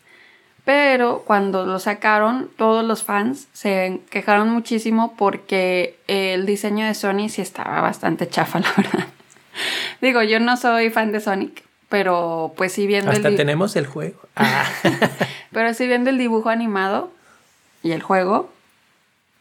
Pero 0.66 1.24
cuando 1.26 1.66
lo 1.66 1.80
sacaron, 1.80 2.50
todos 2.58 2.86
los 2.86 3.04
fans 3.04 3.48
se 3.54 4.02
quejaron 4.10 4.50
muchísimo 4.50 5.16
porque 5.18 5.98
el 6.08 6.46
diseño 6.46 6.86
de 6.86 6.94
Sonic 6.94 7.30
sí 7.30 7.42
estaba 7.42 7.82
bastante 7.82 8.28
chafa, 8.28 8.60
la 8.60 8.74
verdad. 8.78 9.08
Digo, 10.02 10.22
yo 10.24 10.40
no 10.40 10.58
soy 10.58 10.90
fan 10.90 11.12
de 11.12 11.22
Sonic, 11.22 11.64
pero 11.90 12.54
pues 12.56 12.72
sí 12.72 12.88
viendo 12.88 13.12
Hasta 13.12 13.36
tenemos 13.36 13.76
el 13.76 13.88
juego. 13.88 14.20
Ah. 14.36 14.66
pero 15.52 15.74
sí 15.74 15.88
viendo 15.88 16.10
el 16.10 16.18
dibujo 16.18 16.50
animado 16.50 17.12
y 17.82 17.92
el 17.92 18.02
juego, 18.02 18.52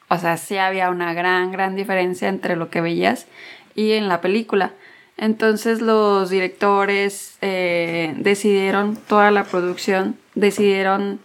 o 0.09 0.19
sea, 0.19 0.37
sí 0.37 0.57
había 0.57 0.91
una 0.91 1.13
gran, 1.13 1.53
gran 1.53 1.77
diferencia 1.77 2.29
entre 2.29 2.57
lo 2.57 2.71
que 2.71 2.81
veías 2.81 3.27
y 3.75 3.93
en 3.93 4.09
la 4.09 4.21
película. 4.21 4.73
Entonces 5.17 5.81
los 5.81 6.31
directores 6.31 7.37
eh, 7.41 8.15
decidieron, 8.17 8.97
toda 8.97 9.31
la 9.31 9.45
producción, 9.45 10.17
decidieron 10.35 11.21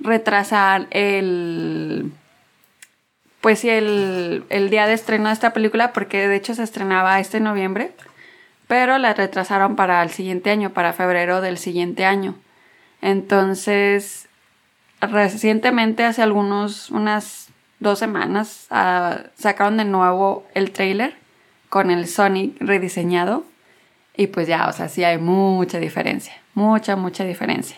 retrasar 0.00 0.86
el, 0.90 2.12
pues 3.40 3.60
sí, 3.60 3.70
el, 3.70 4.44
el, 4.50 4.68
día 4.68 4.86
de 4.86 4.94
estreno 4.94 5.28
de 5.28 5.32
esta 5.32 5.52
película, 5.52 5.92
porque 5.92 6.28
de 6.28 6.36
hecho 6.36 6.54
se 6.54 6.64
estrenaba 6.64 7.20
este 7.20 7.40
noviembre, 7.40 7.92
pero 8.66 8.98
la 8.98 9.14
retrasaron 9.14 9.76
para 9.76 10.02
el 10.02 10.10
siguiente 10.10 10.50
año, 10.50 10.70
para 10.70 10.92
febrero 10.92 11.40
del 11.40 11.56
siguiente 11.56 12.04
año. 12.04 12.34
Entonces, 13.00 14.28
recientemente, 15.00 16.04
hace 16.04 16.22
algunos, 16.22 16.90
unas 16.90 17.45
dos 17.80 17.98
semanas 17.98 18.66
ah, 18.70 19.24
sacaron 19.36 19.76
de 19.76 19.84
nuevo 19.84 20.46
el 20.54 20.70
trailer 20.70 21.14
con 21.68 21.90
el 21.90 22.06
Sonic 22.06 22.56
rediseñado. 22.60 23.44
Y 24.16 24.28
pues 24.28 24.48
ya, 24.48 24.68
o 24.68 24.72
sea, 24.72 24.88
sí 24.88 25.04
hay 25.04 25.18
mucha 25.18 25.78
diferencia. 25.78 26.32
Mucha, 26.54 26.96
mucha 26.96 27.24
diferencia. 27.24 27.76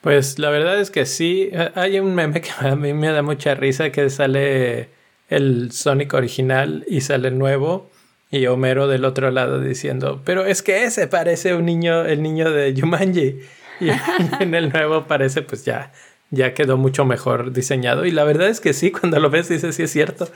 Pues 0.00 0.38
la 0.38 0.50
verdad 0.50 0.78
es 0.78 0.90
que 0.90 1.06
sí. 1.06 1.50
Hay 1.74 1.98
un 1.98 2.14
meme 2.14 2.40
que 2.42 2.50
a 2.60 2.76
mí 2.76 2.92
me 2.92 3.08
da 3.10 3.22
mucha 3.22 3.54
risa 3.54 3.90
que 3.90 4.08
sale 4.10 4.90
el 5.28 5.72
Sonic 5.72 6.14
original 6.14 6.84
y 6.88 7.00
sale 7.00 7.28
el 7.28 7.38
nuevo. 7.38 7.90
Y 8.30 8.46
Homero 8.46 8.88
del 8.88 9.04
otro 9.04 9.30
lado 9.30 9.60
diciendo, 9.60 10.22
pero 10.24 10.44
es 10.44 10.62
que 10.62 10.84
ese 10.84 11.06
parece 11.06 11.54
un 11.54 11.64
niño, 11.64 12.04
el 12.04 12.22
niño 12.22 12.50
de 12.50 12.74
Jumanji. 12.78 13.40
Y 13.80 13.88
en 14.40 14.54
el 14.54 14.70
nuevo 14.70 15.06
parece 15.06 15.42
pues 15.42 15.64
ya 15.64 15.92
ya 16.30 16.54
quedó 16.54 16.76
mucho 16.76 17.04
mejor 17.04 17.52
diseñado. 17.52 18.04
Y 18.04 18.10
la 18.10 18.24
verdad 18.24 18.48
es 18.48 18.60
que 18.60 18.72
sí, 18.72 18.90
cuando 18.92 19.18
lo 19.20 19.30
ves 19.30 19.48
dices, 19.48 19.74
sí 19.74 19.82
es 19.84 19.90
cierto. 19.90 20.28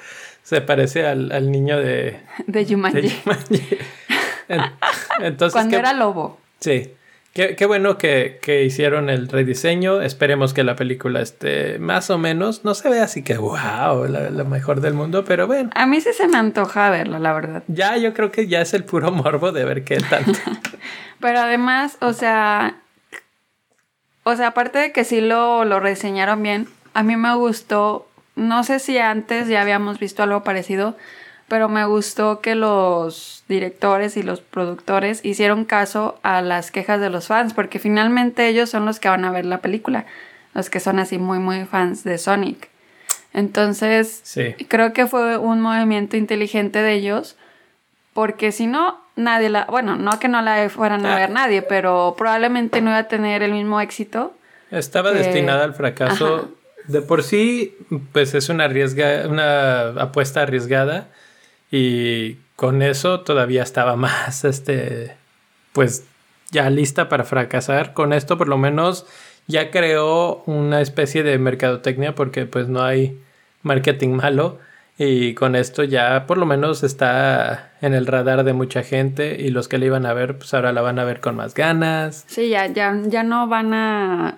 Se 0.42 0.60
parece 0.60 1.06
al, 1.06 1.50
niño 1.50 1.78
de... 1.78 2.20
De 2.46 2.64
Jumanji. 2.64 3.12
Entonces, 5.20 5.52
cuando 5.52 5.76
era 5.76 5.92
lobo. 5.92 6.40
Sí. 6.60 6.94
Qué, 7.32 7.64
bueno 7.66 7.96
que, 7.96 8.40
hicieron 8.66 9.08
el 9.08 9.28
rediseño. 9.28 10.02
Esperemos 10.02 10.52
que 10.52 10.64
la 10.64 10.74
película 10.74 11.20
esté 11.20 11.78
más 11.78 12.10
o 12.10 12.18
menos. 12.18 12.64
No 12.64 12.74
se 12.74 12.88
ve 12.88 12.98
así 13.00 13.22
que 13.22 13.38
wow, 13.38 14.06
la, 14.08 14.30
la, 14.30 14.44
mejor 14.44 14.80
del 14.80 14.94
mundo, 14.94 15.24
pero 15.24 15.46
bueno. 15.46 15.70
A 15.74 15.86
mí 15.86 16.00
sí 16.00 16.12
se 16.12 16.26
me 16.26 16.38
antoja 16.38 16.90
verla, 16.90 17.20
la 17.20 17.32
verdad. 17.32 17.62
Ya, 17.68 17.96
yo 17.96 18.14
creo 18.14 18.32
que 18.32 18.48
ya 18.48 18.60
es 18.60 18.74
el 18.74 18.82
puro 18.82 19.12
morbo 19.12 19.52
de 19.52 19.64
ver 19.64 19.84
qué 19.84 19.98
tanto. 19.98 20.40
pero 21.20 21.38
además, 21.38 21.98
o 22.00 22.12
sea, 22.12 22.80
o 24.30 24.36
sea, 24.36 24.48
aparte 24.48 24.78
de 24.78 24.92
que 24.92 25.04
sí 25.04 25.20
lo, 25.20 25.64
lo 25.64 25.80
reseñaron 25.80 26.42
bien, 26.42 26.68
a 26.94 27.02
mí 27.02 27.16
me 27.16 27.34
gustó, 27.34 28.08
no 28.36 28.64
sé 28.64 28.78
si 28.78 28.98
antes 28.98 29.48
ya 29.48 29.60
habíamos 29.60 29.98
visto 29.98 30.22
algo 30.22 30.42
parecido, 30.42 30.96
pero 31.48 31.68
me 31.68 31.84
gustó 31.84 32.40
que 32.40 32.54
los 32.54 33.42
directores 33.48 34.16
y 34.16 34.22
los 34.22 34.40
productores 34.40 35.24
hicieron 35.24 35.64
caso 35.64 36.20
a 36.22 36.42
las 36.42 36.70
quejas 36.70 37.00
de 37.00 37.10
los 37.10 37.26
fans, 37.26 37.54
porque 37.54 37.80
finalmente 37.80 38.46
ellos 38.46 38.70
son 38.70 38.86
los 38.86 39.00
que 39.00 39.08
van 39.08 39.24
a 39.24 39.32
ver 39.32 39.44
la 39.46 39.58
película, 39.58 40.06
los 40.54 40.70
que 40.70 40.78
son 40.78 41.00
así 41.00 41.18
muy, 41.18 41.40
muy 41.40 41.64
fans 41.64 42.04
de 42.04 42.18
Sonic. 42.18 42.68
Entonces, 43.32 44.22
creo 44.68 44.92
que 44.92 45.08
fue 45.08 45.38
un 45.38 45.60
movimiento 45.60 46.16
inteligente 46.16 46.82
de 46.82 46.92
ellos, 46.94 47.36
porque 48.12 48.52
si 48.52 48.68
no, 48.68 48.99
nadie 49.16 49.48
la, 49.48 49.64
bueno, 49.66 49.96
no 49.96 50.18
que 50.18 50.28
no 50.28 50.42
la 50.42 50.68
fueran 50.68 51.04
a 51.06 51.14
ah. 51.14 51.18
ver 51.18 51.30
nadie, 51.30 51.62
pero 51.62 52.14
probablemente 52.16 52.80
no 52.80 52.90
iba 52.90 52.98
a 52.98 53.08
tener 53.08 53.42
el 53.42 53.52
mismo 53.52 53.80
éxito. 53.80 54.34
Estaba 54.70 55.12
destinada 55.12 55.64
al 55.64 55.74
fracaso. 55.74 56.50
De 56.86 57.02
por 57.02 57.22
sí, 57.22 57.76
pues 58.12 58.34
es 58.34 58.48
una 58.48 58.64
arriesga, 58.64 59.28
una 59.28 59.88
apuesta 60.00 60.42
arriesgada 60.42 61.08
y 61.70 62.36
con 62.56 62.82
eso 62.82 63.20
todavía 63.20 63.62
estaba 63.62 63.96
más, 63.96 64.44
este, 64.44 65.16
pues 65.72 66.04
ya 66.50 66.70
lista 66.70 67.08
para 67.08 67.24
fracasar. 67.24 67.92
Con 67.92 68.12
esto 68.12 68.38
por 68.38 68.48
lo 68.48 68.58
menos 68.58 69.06
ya 69.46 69.70
creó 69.70 70.42
una 70.46 70.80
especie 70.80 71.22
de 71.22 71.38
mercadotecnia 71.38 72.14
porque 72.14 72.46
pues 72.46 72.68
no 72.68 72.82
hay 72.82 73.20
marketing 73.62 74.10
malo 74.10 74.58
y 75.02 75.32
con 75.32 75.56
esto 75.56 75.82
ya 75.82 76.26
por 76.26 76.36
lo 76.36 76.44
menos 76.44 76.82
está 76.82 77.70
en 77.80 77.94
el 77.94 78.06
radar 78.06 78.44
de 78.44 78.52
mucha 78.52 78.82
gente 78.82 79.38
y 79.40 79.48
los 79.48 79.66
que 79.66 79.78
le 79.78 79.86
iban 79.86 80.04
a 80.04 80.12
ver, 80.12 80.36
pues 80.36 80.52
ahora 80.52 80.74
la 80.74 80.82
van 80.82 80.98
a 80.98 81.04
ver 81.04 81.20
con 81.20 81.36
más 81.36 81.54
ganas. 81.54 82.26
Sí, 82.26 82.50
ya, 82.50 82.66
ya, 82.66 82.94
ya 83.06 83.22
no 83.22 83.48
van 83.48 83.72
a 83.72 84.36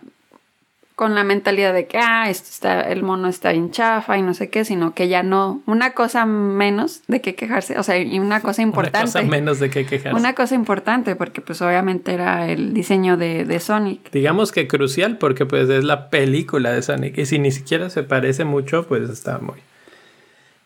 con 0.95 1.17
la 1.17 1.25
mentalidad 1.25 1.75
de 1.75 1.89
que 1.89 1.99
ah, 1.99 2.31
esto 2.31 2.49
está, 2.49 2.83
el 2.83 3.03
mono 3.03 3.27
está 3.27 3.51
bien 3.51 3.73
chafa 3.73 4.17
y 4.19 4.23
no 4.23 4.35
sé 4.35 4.51
qué, 4.51 4.65
sino 4.65 4.95
que 4.95 5.09
ya 5.09 5.25
no, 5.25 5.63
una 5.67 5.95
cosa 5.95 6.27
menos 6.27 7.03
de 7.09 7.21
qué 7.21 7.35
quejarse, 7.35 7.77
o 7.77 7.83
sea, 7.83 7.99
y 7.99 8.21
una 8.21 8.41
cosa 8.41 8.63
importante. 8.63 8.99
Una 8.99 9.07
cosa 9.07 9.23
menos 9.25 9.59
de 9.59 9.69
qué 9.69 9.85
quejarse. 9.85 10.17
Una 10.17 10.35
cosa 10.35 10.55
importante, 10.55 11.17
porque 11.17 11.41
pues 11.41 11.61
obviamente 11.61 12.15
era 12.15 12.49
el 12.49 12.73
diseño 12.73 13.17
de, 13.17 13.45
de 13.45 13.59
Sonic. 13.59 14.13
Digamos 14.13 14.53
que 14.53 14.69
crucial, 14.69 15.19
porque 15.19 15.45
pues 15.45 15.69
es 15.71 15.83
la 15.83 16.09
película 16.09 16.71
de 16.71 16.83
Sonic, 16.83 17.19
y 17.19 17.27
si 17.27 17.41
ni 17.41 17.51
siquiera 17.51 17.91
se 17.91 18.05
parece 18.05 18.45
mucho, 18.45 18.87
pues 18.87 19.11
está 19.11 19.39
muy 19.39 19.57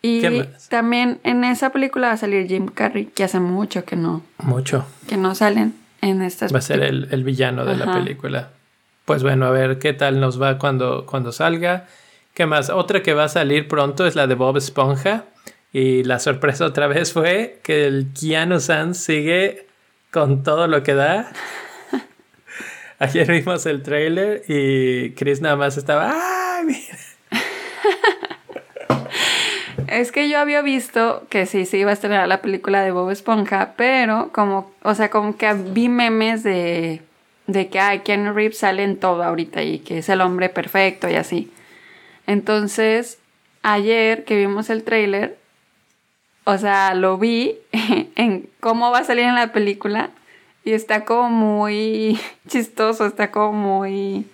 y 0.07 0.43
también 0.69 1.19
en 1.23 1.43
esa 1.43 1.71
película 1.71 2.07
va 2.07 2.13
a 2.13 2.17
salir 2.17 2.47
Jim 2.47 2.67
Carrey, 2.67 3.05
que 3.05 3.23
hace 3.23 3.39
mucho 3.39 3.83
que 3.83 3.95
no. 3.95 4.23
Mucho. 4.39 4.85
Que 5.07 5.17
no 5.17 5.35
salen 5.35 5.73
en 6.01 6.21
estas 6.21 6.53
Va 6.53 6.59
a 6.59 6.61
ser 6.61 6.81
el, 6.81 7.23
villano 7.23 7.65
de 7.65 7.75
la 7.75 7.93
película. 7.93 8.51
Pues 9.05 9.23
bueno, 9.23 9.45
a 9.45 9.51
ver 9.51 9.79
qué 9.79 9.93
tal 9.93 10.19
nos 10.19 10.41
va 10.41 10.57
cuando, 10.57 11.05
cuando 11.05 11.31
salga. 11.31 11.87
¿Qué 12.33 12.45
más? 12.45 12.69
Otra 12.69 13.01
que 13.01 13.13
va 13.13 13.25
a 13.25 13.29
salir 13.29 13.67
pronto 13.67 14.05
es 14.05 14.15
la 14.15 14.27
de 14.27 14.35
Bob 14.35 14.57
Esponja. 14.57 15.25
Y 15.73 16.03
la 16.03 16.19
sorpresa 16.19 16.65
otra 16.65 16.87
vez 16.87 17.13
fue 17.13 17.59
que 17.63 17.85
el 17.85 18.07
Keanu 18.13 18.59
San 18.59 18.95
sigue 18.95 19.67
con 20.11 20.43
todo 20.43 20.67
lo 20.67 20.83
que 20.83 20.93
da. 20.93 21.31
Ayer 22.99 23.29
vimos 23.31 23.65
el 23.65 23.83
trailer 23.83 24.43
y 24.47 25.11
Chris 25.11 25.41
nada 25.41 25.55
más 25.55 25.77
estaba, 25.77 26.13
¡ay, 26.13 26.65
mira! 26.65 26.97
Es 29.87 30.11
que 30.11 30.27
yo 30.27 30.39
había 30.39 30.61
visto 30.61 31.25
que 31.29 31.45
sí 31.45 31.65
se 31.65 31.77
iba 31.77 31.91
a 31.91 31.93
estrenar 31.93 32.27
la 32.27 32.41
película 32.41 32.81
de 32.81 32.91
Bob 32.91 33.09
Esponja, 33.09 33.73
pero 33.77 34.31
como, 34.33 34.71
o 34.83 34.93
sea, 34.95 35.09
como 35.09 35.37
que 35.37 35.53
vi 35.53 35.87
memes 35.87 36.43
de, 36.43 37.01
de 37.47 37.69
que 37.69 37.79
ay, 37.79 37.99
Ken 37.99 38.35
Reeves 38.35 38.57
sale 38.57 38.83
en 38.83 38.97
todo 38.97 39.23
ahorita 39.23 39.63
y 39.63 39.79
que 39.79 39.99
es 39.99 40.09
el 40.09 40.21
hombre 40.21 40.49
perfecto 40.49 41.09
y 41.09 41.15
así. 41.15 41.51
Entonces, 42.25 43.19
ayer 43.63 44.25
que 44.25 44.35
vimos 44.35 44.69
el 44.69 44.83
tráiler, 44.83 45.37
o 46.43 46.57
sea, 46.57 46.93
lo 46.93 47.17
vi 47.17 47.55
en 48.15 48.49
cómo 48.59 48.91
va 48.91 48.99
a 48.99 49.03
salir 49.05 49.23
en 49.23 49.35
la 49.35 49.53
película 49.53 50.11
y 50.65 50.73
está 50.73 51.05
como 51.05 51.29
muy 51.29 52.19
chistoso, 52.47 53.05
está 53.05 53.31
como 53.31 53.53
muy, 53.79 54.27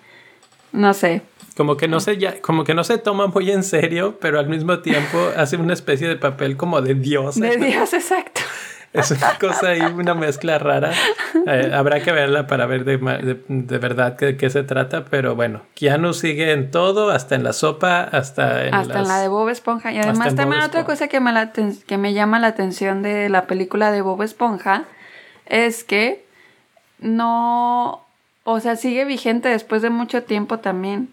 no 0.72 0.96
sé. 0.96 1.22
Como 1.56 1.78
que 1.78 1.88
no 1.88 2.00
se 2.00 2.18
ya, 2.18 2.42
como 2.42 2.64
que 2.64 2.74
no 2.74 2.84
se 2.84 2.98
toma 2.98 3.28
muy 3.28 3.52
en 3.52 3.64
serio, 3.64 4.18
pero 4.20 4.40
al 4.40 4.50
mismo 4.50 4.80
tiempo 4.80 5.18
hace 5.38 5.58
una 5.58 5.74
especie 5.74 6.08
de 6.08 6.16
papel 6.16 6.58
como 6.58 6.82
de 6.82 6.96
dios. 6.96 7.40
De 7.40 7.58
dios, 7.58 7.94
exacto. 7.94 8.42
Es 8.94 9.10
una 9.10 9.40
cosa 9.40 9.76
y 9.76 9.82
una 9.82 10.14
mezcla 10.14 10.60
rara. 10.60 10.92
Eh, 11.48 11.72
habrá 11.74 12.02
que 12.02 12.12
verla 12.12 12.46
para 12.46 12.68
ver 12.68 12.86
de, 12.86 12.98
verdad 13.80 14.16
de 14.16 14.38
qué 14.38 14.52
se 14.52 14.62
trata, 14.62 15.06
pero 15.06 15.36
bueno, 15.36 15.64
Keanu 15.74 16.14
sigue 16.14 16.52
en 16.52 16.70
todo, 16.70 17.10
hasta 17.10 17.34
en 17.34 17.44
la 17.44 17.54
sopa, 17.54 18.04
hasta 18.04 18.68
en 18.68 18.76
Hasta 18.76 19.00
en 19.00 19.08
la 19.08 19.20
de 19.20 19.30
Bob 19.30 19.50
Esponja. 19.50 19.92
Y 19.92 19.98
además 19.98 20.36
también 20.36 20.62
otra 20.62 20.86
cosa 20.86 21.08
que 21.08 21.20
me, 21.20 21.34
que 21.88 21.98
me 21.98 22.14
llama 22.14 22.40
la 22.40 22.48
atención 22.48 23.02
de 23.02 23.30
la 23.30 23.48
película 23.48 23.92
de 23.92 24.02
Bob 24.02 24.22
Esponja 24.22 24.84
es 25.48 25.84
que 25.84 26.24
no, 27.00 28.06
o 28.44 28.60
sea, 28.60 28.76
sigue 28.76 29.06
vigente 29.06 29.50
después 29.50 29.82
de 29.82 29.90
mucho 29.90 30.22
tiempo 30.24 30.60
también. 30.60 31.10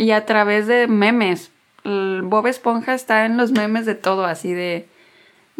Y 0.00 0.12
a 0.12 0.26
través 0.26 0.66
de 0.66 0.86
memes. 0.86 1.50
Bob 1.84 2.46
Esponja 2.46 2.94
está 2.94 3.24
en 3.24 3.36
los 3.36 3.52
memes 3.52 3.86
de 3.86 3.94
todo, 3.94 4.24
así 4.24 4.52
de 4.52 4.86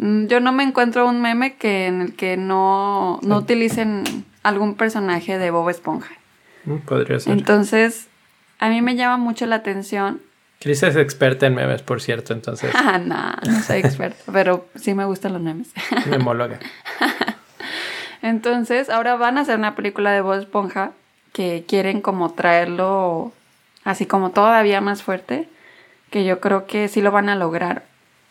Mm, 0.01 0.25
yo 0.25 0.39
no 0.39 0.51
me 0.51 0.63
encuentro 0.63 1.07
un 1.07 1.21
meme 1.21 1.55
que 1.57 1.85
en 1.85 2.01
el 2.01 2.15
que 2.15 2.35
no, 2.35 3.19
no 3.21 3.37
utilicen 3.37 4.25
algún 4.41 4.75
personaje 4.75 5.37
de 5.37 5.51
Bob 5.51 5.69
Esponja. 5.69 6.15
Mm, 6.65 6.77
podría 6.77 7.19
ser. 7.19 7.33
Entonces, 7.33 8.07
a 8.57 8.69
mí 8.69 8.81
me 8.81 8.95
llama 8.95 9.17
mucho 9.17 9.45
la 9.45 9.57
atención. 9.57 10.19
Cris 10.59 10.81
es 10.81 10.95
experta 10.95 11.45
en 11.45 11.53
memes, 11.53 11.83
por 11.83 12.01
cierto, 12.01 12.33
entonces. 12.33 12.71
Ah, 12.73 12.97
no, 13.03 13.33
no 13.45 13.59
soy 13.61 13.77
experta, 13.77 14.23
pero 14.33 14.65
sí 14.75 14.95
me 14.95 15.05
gustan 15.05 15.33
los 15.33 15.41
memes. 15.41 15.71
Memóloga. 16.07 16.59
entonces, 18.23 18.89
ahora 18.89 19.15
van 19.17 19.37
a 19.37 19.41
hacer 19.41 19.59
una 19.59 19.75
película 19.75 20.11
de 20.11 20.21
Bob 20.21 20.39
Esponja 20.39 20.93
que 21.31 21.63
quieren 21.67 22.01
como 22.01 22.31
traerlo 22.31 23.33
así 23.83 24.05
como 24.05 24.31
todavía 24.31 24.81
más 24.81 25.03
fuerte, 25.03 25.47
que 26.09 26.25
yo 26.25 26.39
creo 26.39 26.65
que 26.67 26.87
sí 26.87 27.01
lo 27.01 27.11
van 27.11 27.29
a 27.29 27.35
lograr. 27.35 27.83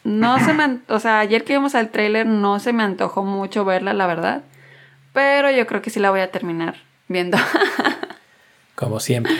No 0.04 0.38
se 0.38 0.54
me, 0.54 0.78
o 0.88 0.98
sea, 0.98 1.20
ayer 1.20 1.44
que 1.44 1.54
vimos 1.54 1.74
al 1.74 1.90
tráiler 1.90 2.26
no 2.26 2.58
se 2.58 2.72
me 2.72 2.82
antojó 2.82 3.22
mucho 3.22 3.64
verla, 3.64 3.92
la 3.92 4.06
verdad. 4.06 4.42
Pero 5.12 5.50
yo 5.50 5.66
creo 5.66 5.82
que 5.82 5.90
sí 5.90 6.00
la 6.00 6.10
voy 6.10 6.20
a 6.20 6.30
terminar 6.30 6.76
viendo. 7.08 7.36
Como 8.74 9.00
siempre. 9.00 9.34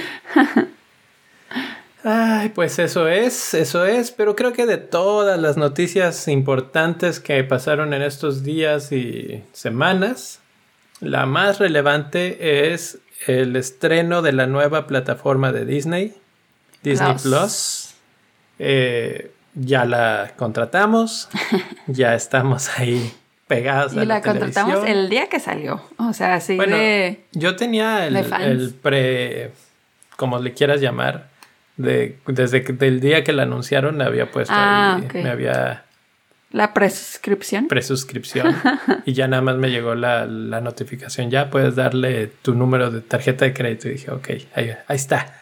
Ay, 2.03 2.49
pues 2.51 2.79
eso 2.79 3.09
es, 3.09 3.53
eso 3.53 3.85
es, 3.85 4.11
pero 4.11 4.35
creo 4.35 4.53
que 4.53 4.65
de 4.65 4.79
todas 4.79 5.39
las 5.39 5.59
noticias 5.59 6.29
importantes 6.29 7.21
que 7.21 7.45
pasaron 7.45 7.93
en 7.93 8.03
estos 8.03 8.43
días 8.43 8.91
y 8.91 9.45
semanas, 9.53 10.41
la 11.01 11.27
más 11.27 11.59
relevante 11.59 12.73
es 12.73 12.99
el 13.27 13.57
estreno 13.57 14.23
de 14.23 14.33
la 14.33 14.47
nueva 14.47 14.87
plataforma 14.87 15.53
de 15.53 15.65
Disney, 15.65 16.15
Disney 16.83 17.15
Plus. 17.23 17.95
Eh, 18.59 19.33
ya 19.55 19.85
la 19.85 20.33
contratamos, 20.37 21.29
ya 21.87 22.15
estamos 22.15 22.79
ahí 22.79 23.13
pegados. 23.47 23.95
Y 23.95 24.05
la, 24.05 24.23
contratamos 24.23 24.87
el 24.87 25.09
día 25.09 25.29
que 25.29 25.41
salió, 25.41 25.83
o 25.99 26.13
sea, 26.13 26.35
así 26.35 26.57
bueno, 26.57 26.77
Yo 27.33 27.57
tenía 27.57 28.07
el, 28.07 28.75
pre, 28.81 29.51
como 30.17 30.39
le 30.39 30.53
quieras 30.55 30.81
llamar, 30.81 31.29
de, 31.77 32.19
desde 32.27 32.63
que, 32.63 32.77
el 32.87 33.01
día 33.01 33.25
que 33.25 33.33
la 33.33 33.43
anunciaron 33.43 33.97
me 33.97 34.05
había 34.05 34.31
puesto 34.31 34.55
ah, 34.57 35.01
me 35.15 35.29
había... 35.29 35.85
La 36.53 36.75
presuscripción. 36.75 37.69
Presuscripción. 37.69 38.57
y 39.05 39.13
ya 39.13 39.29
nada 39.29 39.43
más 39.43 39.57
me 39.57 39.71
llegó 39.71 39.95
la, 39.95 40.27
notificación. 40.27 41.31
Ya 41.31 41.51
puedes 41.51 41.77
darle 41.77 42.27
tu 42.43 42.55
número 42.55 42.91
de 42.91 43.01
tarjeta 43.01 43.45
de 43.45 43.53
crédito. 43.53 43.89
Y 43.89 43.93
dije, 43.93 44.11
ok, 44.11 44.29
ahí, 44.55 44.73
ahí 44.89 44.97
está. 44.97 45.41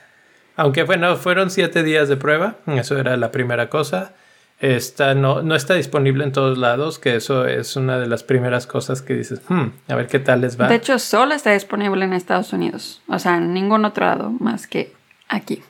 Aunque 0.57 0.83
bueno, 0.83 1.17
fueron 1.17 1.51
siete 1.51 1.83
días 1.83 2.09
de 2.09 2.17
prueba, 2.17 2.57
eso 2.67 2.99
era 2.99 3.17
la 3.17 3.31
primera 3.31 3.71
cosa. 3.71 4.13
Está, 4.61 5.15
no, 5.15 5.41
no 5.41 5.55
está 5.55 5.75
disponible 5.75 6.25
en 6.25 6.33
todos 6.33 6.59
lados, 6.59 6.99
que 6.99 7.15
eso 7.15 7.47
es 7.47 7.77
una 7.77 7.97
de 8.01 8.09
las 8.09 8.25
primeras 8.25 8.67
cosas 8.67 9.01
que 9.01 9.15
dices, 9.15 9.41
hmm, 9.49 9.67
a 9.87 9.95
ver 9.95 10.09
qué 10.09 10.19
tal 10.19 10.41
les 10.41 10.61
va. 10.61 10.67
De 10.67 10.75
hecho, 10.75 10.99
solo 10.99 11.35
está 11.35 11.53
disponible 11.53 12.05
en 12.05 12.13
Estados 12.13 12.53
Unidos, 12.53 13.01
o 13.07 13.21
sea, 13.21 13.37
en 13.37 13.55
ningún 13.55 13.85
otro 13.85 14.05
lado 14.05 14.31
más 14.41 14.67
que 14.67 14.93
aquí. 15.29 15.63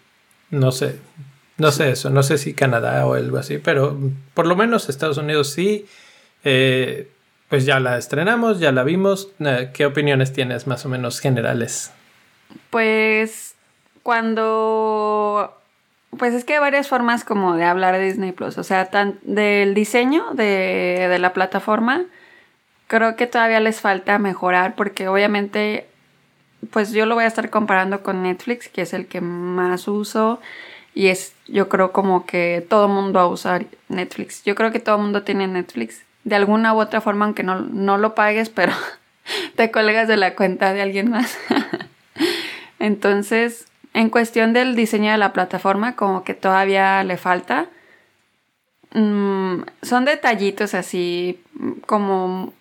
No 0.51 0.73
sé, 0.73 0.99
no 1.59 1.73
sé 1.73 1.91
eso, 1.91 2.11
no 2.11 2.23
sé 2.23 2.39
si 2.39 2.55
Canadá 2.55 3.07
o 3.07 3.15
algo 3.15 3.39
así, 3.39 3.59
pero 3.59 3.99
por 4.35 4.47
lo 4.47 4.57
menos 4.57 4.89
Estados 4.89 5.19
Unidos 5.19 5.51
sí. 5.51 5.87
Eh, 6.45 7.11
pues 7.49 7.65
ya 7.65 7.81
la 7.81 7.97
estrenamos, 7.97 8.61
ya 8.61 8.73
la 8.73 8.85
vimos. 8.85 9.31
Eh, 9.41 9.71
¿Qué 9.73 9.87
opiniones 9.87 10.33
tienes 10.33 10.67
más 10.67 10.85
o 10.85 10.89
menos 10.89 11.21
generales? 11.21 11.93
Pues 12.71 13.55
cuando 14.03 15.55
pues 16.17 16.35
es 16.35 16.45
que 16.45 16.55
hay 16.55 16.61
varias 16.61 16.89
formas 16.89 17.25
como 17.25 17.55
de 17.55 17.65
hablar 17.65 17.95
de 17.95 18.05
Disney 18.05 18.33
Plus. 18.33 18.59
O 18.59 18.65
sea, 18.65 18.87
tan, 18.87 19.19
del 19.23 19.75
diseño 19.75 20.25
de, 20.33 21.07
de, 21.09 21.19
la 21.19 21.33
plataforma, 21.33 22.05
creo 22.87 23.17
que 23.17 23.27
todavía 23.27 23.61
les 23.61 23.81
falta 23.81 24.19
mejorar 24.19 24.75
porque 24.75 25.09
obviamente, 25.09 25.87
pues 26.71 26.93
yo 26.93 27.07
lo 27.07 27.15
voy 27.15 27.25
a 27.25 27.29
estar 27.29 27.51
comparando 27.51 28.03
con 28.03 28.23
Netflix, 28.23 28.69
que 28.69 28.83
es 28.83 28.95
el 28.95 29.07
que 29.07 29.21
más 29.21 29.89
uso. 29.89 30.41
Y 30.95 31.09
es, 31.09 31.35
yo 31.47 31.69
creo 31.69 31.93
como 31.93 32.27
que 32.27 32.67
todo 32.69 32.89
mundo 32.89 33.19
va 33.19 33.25
a 33.27 33.29
usar 33.29 33.67
Netflix. 33.89 34.43
Yo 34.45 34.55
creo 34.55 34.73
que 34.73 34.81
todo 34.81 34.99
mundo 34.99 35.23
tiene 35.23 35.47
Netflix. 35.47 36.03
De 36.25 36.35
alguna 36.35 36.75
u 36.75 36.81
otra 36.81 37.01
forma, 37.01 37.25
aunque 37.25 37.43
no, 37.43 37.61
no 37.61 37.99
lo 37.99 38.15
pagues, 38.15 38.51
pero 38.51 38.73
te 39.57 39.71
colgas 39.71 40.09
de 40.09 40.17
la 40.17 40.35
cuenta 40.35 40.73
de 40.73 40.83
alguien 40.83 41.11
más. 41.11 41.39
Entonces, 42.79 43.67
en 43.95 44.11
cuestión 44.11 44.53
del 44.53 44.77
diseño 44.77 45.11
de 45.11 45.19
la 45.19 45.33
plataforma, 45.33 45.97
como 45.97 46.25
que 46.25 46.35
todavía 46.35 47.03
le 47.05 47.17
falta. 47.17 47.67
Mm, 48.93 49.63
son 49.83 50.05
detallitos 50.05 50.75
así 50.75 51.41
como 51.87 52.53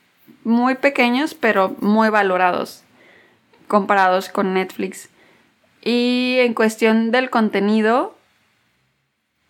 muy 0.44 0.76
pequeños, 0.76 1.34
pero 1.34 1.76
muy 1.80 2.10
valorados 2.10 2.84
comparados 3.68 4.30
con 4.30 4.54
Netflix. 4.54 5.10
Y 5.84 6.38
en 6.40 6.54
cuestión 6.54 7.12
del 7.12 7.30
contenido, 7.30 8.17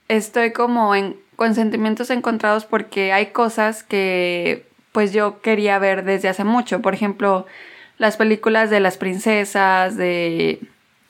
estoy 0.07 0.51
como 0.51 0.95
en, 0.95 1.15
con 1.35 1.55
sentimientos 1.55 2.09
encontrados 2.09 2.65
porque 2.65 3.13
hay 3.13 3.27
cosas 3.27 3.83
que 3.83 4.65
pues 4.91 5.13
yo 5.13 5.41
quería 5.41 5.77
ver 5.79 6.03
desde 6.03 6.29
hace 6.29 6.43
mucho. 6.43 6.81
Por 6.81 6.93
ejemplo, 6.93 7.45
las 7.97 8.17
películas 8.17 8.69
de 8.69 8.79
las 8.79 8.97
princesas, 8.97 9.95
de 9.97 10.59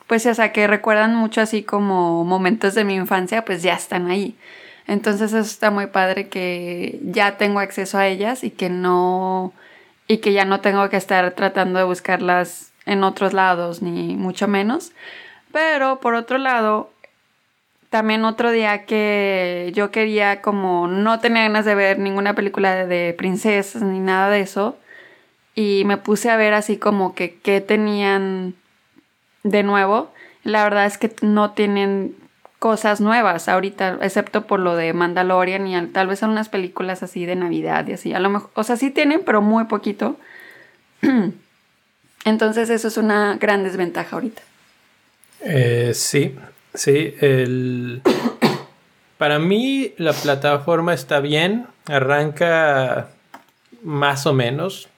pues 0.06 0.24
o 0.26 0.34
sea, 0.34 0.52
que 0.52 0.66
recuerdan 0.66 1.14
mucho 1.14 1.40
así 1.40 1.62
como 1.62 2.24
momentos 2.24 2.74
de 2.74 2.84
mi 2.84 2.94
infancia, 2.94 3.44
pues 3.44 3.62
ya 3.62 3.74
están 3.74 4.10
ahí. 4.10 4.36
Entonces 4.86 5.32
eso 5.32 5.40
está 5.40 5.70
muy 5.70 5.86
padre 5.86 6.28
que 6.28 6.98
ya 7.02 7.36
tengo 7.36 7.60
acceso 7.60 7.98
a 7.98 8.06
ellas 8.06 8.42
y 8.42 8.50
que 8.50 8.70
no 8.70 9.52
y 10.06 10.18
que 10.18 10.32
ya 10.32 10.46
no 10.46 10.60
tengo 10.60 10.88
que 10.88 10.96
estar 10.96 11.30
tratando 11.32 11.78
de 11.78 11.84
buscarlas 11.84 12.72
en 12.86 13.04
otros 13.04 13.34
lados 13.34 13.82
ni 13.82 14.16
mucho 14.16 14.48
menos. 14.48 14.92
Pero 15.52 16.00
por 16.00 16.14
otro 16.14 16.38
lado, 16.38 16.90
también 17.90 18.24
otro 18.24 18.50
día 18.50 18.84
que 18.84 19.72
yo 19.74 19.90
quería 19.90 20.42
como 20.42 20.88
no 20.88 21.20
tenía 21.20 21.42
ganas 21.42 21.64
de 21.64 21.74
ver 21.74 21.98
ninguna 21.98 22.34
película 22.34 22.86
de 22.86 23.14
princesas 23.16 23.82
ni 23.82 23.98
nada 23.98 24.28
de 24.28 24.40
eso 24.40 24.76
y 25.54 25.84
me 25.86 25.96
puse 25.96 26.30
a 26.30 26.36
ver 26.36 26.54
así 26.54 26.76
como 26.76 27.14
que 27.14 27.34
qué 27.34 27.60
tenían 27.60 28.54
de 29.42 29.62
nuevo, 29.62 30.12
la 30.44 30.62
verdad 30.64 30.86
es 30.86 30.98
que 30.98 31.12
no 31.22 31.50
tienen 31.52 32.14
cosas 32.58 33.00
nuevas 33.00 33.48
ahorita, 33.48 33.98
excepto 34.02 34.46
por 34.46 34.60
lo 34.60 34.76
de 34.76 34.92
Mandalorian 34.92 35.66
y 35.66 35.86
tal 35.88 36.08
vez 36.08 36.18
son 36.18 36.30
unas 36.30 36.48
películas 36.48 37.02
así 37.02 37.24
de 37.24 37.36
Navidad 37.36 37.86
y 37.86 37.92
así. 37.92 38.12
A 38.12 38.20
lo 38.20 38.30
mejor, 38.30 38.50
o 38.54 38.64
sea, 38.64 38.76
sí 38.76 38.90
tienen, 38.90 39.22
pero 39.24 39.42
muy 39.42 39.64
poquito. 39.64 40.16
Entonces 42.24 42.70
eso 42.70 42.88
es 42.88 42.96
una 42.96 43.36
gran 43.36 43.64
desventaja 43.64 44.16
ahorita. 44.16 44.42
Eh, 45.40 45.92
sí, 45.94 46.36
sí. 46.74 47.14
El... 47.20 48.02
Para 49.16 49.38
mí 49.38 49.94
la 49.96 50.12
plataforma 50.12 50.94
está 50.94 51.20
bien, 51.20 51.66
arranca 51.86 53.08
más 53.82 54.26
o 54.26 54.32
menos. 54.32 54.88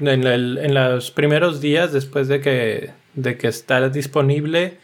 En, 0.00 0.26
en 0.26 0.74
los 0.74 1.10
primeros 1.10 1.60
días 1.60 1.92
después 1.92 2.26
de 2.26 2.40
que 2.40 3.00
de 3.14 3.36
que 3.36 3.48
está 3.48 3.88
disponible, 3.88 4.78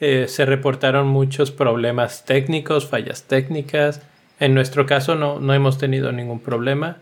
eh, 0.00 0.26
se 0.28 0.44
reportaron 0.44 1.06
muchos 1.06 1.50
problemas 1.50 2.24
técnicos, 2.24 2.88
fallas 2.88 3.24
técnicas. 3.24 4.02
En 4.40 4.54
nuestro 4.54 4.86
caso 4.86 5.14
no, 5.14 5.38
no 5.40 5.54
hemos 5.54 5.78
tenido 5.78 6.12
ningún 6.12 6.40
problema, 6.40 6.98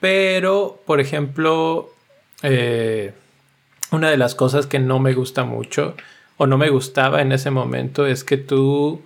pero, 0.00 0.80
por 0.86 1.00
ejemplo, 1.00 1.90
eh, 2.42 3.12
una 3.90 4.10
de 4.10 4.16
las 4.16 4.34
cosas 4.34 4.66
que 4.66 4.78
no 4.78 4.98
me 4.98 5.12
gusta 5.12 5.44
mucho 5.44 5.94
o 6.40 6.46
no 6.46 6.56
me 6.56 6.70
gustaba 6.70 7.20
en 7.20 7.32
ese 7.32 7.50
momento 7.50 8.06
es 8.06 8.24
que 8.24 8.36
tú 8.36 9.02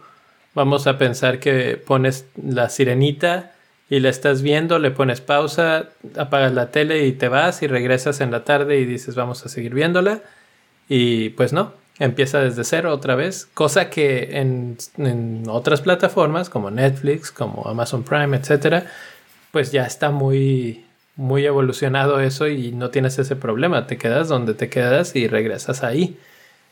Vamos 0.55 0.87
a 0.87 0.99
pensar 0.99 1.41
que 1.41 1.77
pones 1.77 2.27
la 2.41 2.69
sirenita 2.69 3.53
y 3.91 3.99
la 3.99 4.09
estás 4.09 4.41
viendo, 4.41 4.79
le 4.79 4.93
pones 4.93 5.21
pausa, 5.21 5.91
apagas 6.17 6.55
la 6.55 6.71
tele 6.71 7.07
y 7.07 7.13
te 7.13 7.29
vas 7.29 7.63
y 7.63 7.67
regresas 7.67 8.21
en 8.21 8.31
la 8.31 8.45
tarde 8.45 8.79
y 8.79 8.85
dices 8.85 9.17
vamos 9.17 9.45
a 9.45 9.49
seguir 9.49 9.75
viéndola. 9.75 10.21
Y 10.89 11.31
pues 11.31 11.53
no, 11.53 11.73
empieza 11.99 12.39
desde 12.41 12.63
cero 12.63 12.93
otra 12.93 13.17
vez, 13.17 13.49
cosa 13.53 13.91
que 13.91 14.39
en, 14.39 14.77
en 14.97 15.45
otras 15.49 15.81
plataformas 15.81 16.51
como 16.51 16.71
Netflix, 16.71 17.33
como 17.33 17.67
Amazon 17.67 18.05
Prime, 18.05 18.37
etcétera, 18.37 18.87
pues 19.51 19.73
ya 19.73 19.85
está 19.87 20.11
muy, 20.11 20.85
muy 21.17 21.45
evolucionado 21.47 22.21
eso 22.21 22.47
y 22.47 22.71
no 22.71 22.91
tienes 22.91 23.19
ese 23.19 23.35
problema. 23.35 23.89
Te 23.89 23.99
quedas 23.99 24.29
donde 24.29 24.55
te 24.55 24.69
quedas 24.69 25.17
y 25.17 25.27
regresas 25.27 25.83
ahí. 25.83 26.17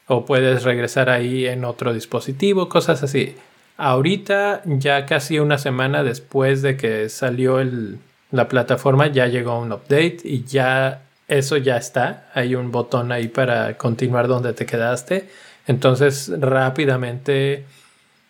O 0.07 0.25
puedes 0.25 0.65
regresar 0.65 1.11
ahí 1.11 1.47
en 1.47 1.65
otro 1.65 1.93
dispositivo, 1.95 2.69
cosas 2.69 3.03
así. 3.03 3.37
Ahorita, 3.77 4.63
ya 4.65 5.07
casi 5.07 5.39
una 5.39 5.59
semana 5.59 6.03
después 6.03 6.63
de 6.63 6.77
que 6.77 7.09
salió 7.09 7.61
el, 7.61 7.99
la 8.31 8.49
plataforma, 8.49 9.07
ya 9.07 9.27
llegó 9.27 9.59
un 9.59 9.73
update 9.73 10.19
y 10.25 10.45
ya 10.45 11.03
eso 11.29 11.57
ya 11.57 11.77
está. 11.77 12.31
Hay 12.35 12.55
un 12.55 12.71
botón 12.71 13.13
ahí 13.13 13.29
para 13.29 13.77
continuar 13.79 14.29
donde 14.29 14.53
te 14.53 14.67
quedaste. 14.67 15.29
Entonces, 15.67 16.31
rápidamente, 16.39 17.65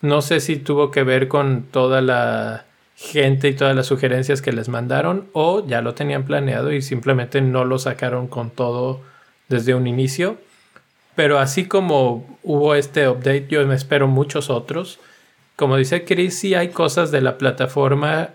no 0.00 0.22
sé 0.22 0.40
si 0.40 0.56
tuvo 0.56 0.90
que 0.90 1.02
ver 1.02 1.28
con 1.28 1.62
toda 1.70 2.00
la 2.00 2.64
gente 2.96 3.48
y 3.48 3.54
todas 3.54 3.74
las 3.74 3.86
sugerencias 3.86 4.42
que 4.42 4.52
les 4.52 4.68
mandaron 4.68 5.28
o 5.32 5.66
ya 5.66 5.80
lo 5.80 5.94
tenían 5.94 6.24
planeado 6.24 6.72
y 6.72 6.82
simplemente 6.82 7.40
no 7.40 7.64
lo 7.64 7.78
sacaron 7.78 8.28
con 8.28 8.50
todo 8.50 9.00
desde 9.48 9.74
un 9.74 9.86
inicio. 9.86 10.36
Pero 11.14 11.38
así 11.38 11.66
como 11.66 12.38
hubo 12.42 12.74
este 12.74 13.08
update, 13.08 13.46
yo 13.48 13.66
me 13.66 13.74
espero 13.74 14.08
muchos 14.08 14.50
otros. 14.50 14.98
Como 15.56 15.76
dice 15.76 16.04
Chris, 16.04 16.38
sí 16.38 16.54
hay 16.54 16.68
cosas 16.68 17.10
de 17.10 17.20
la 17.20 17.38
plataforma 17.38 18.30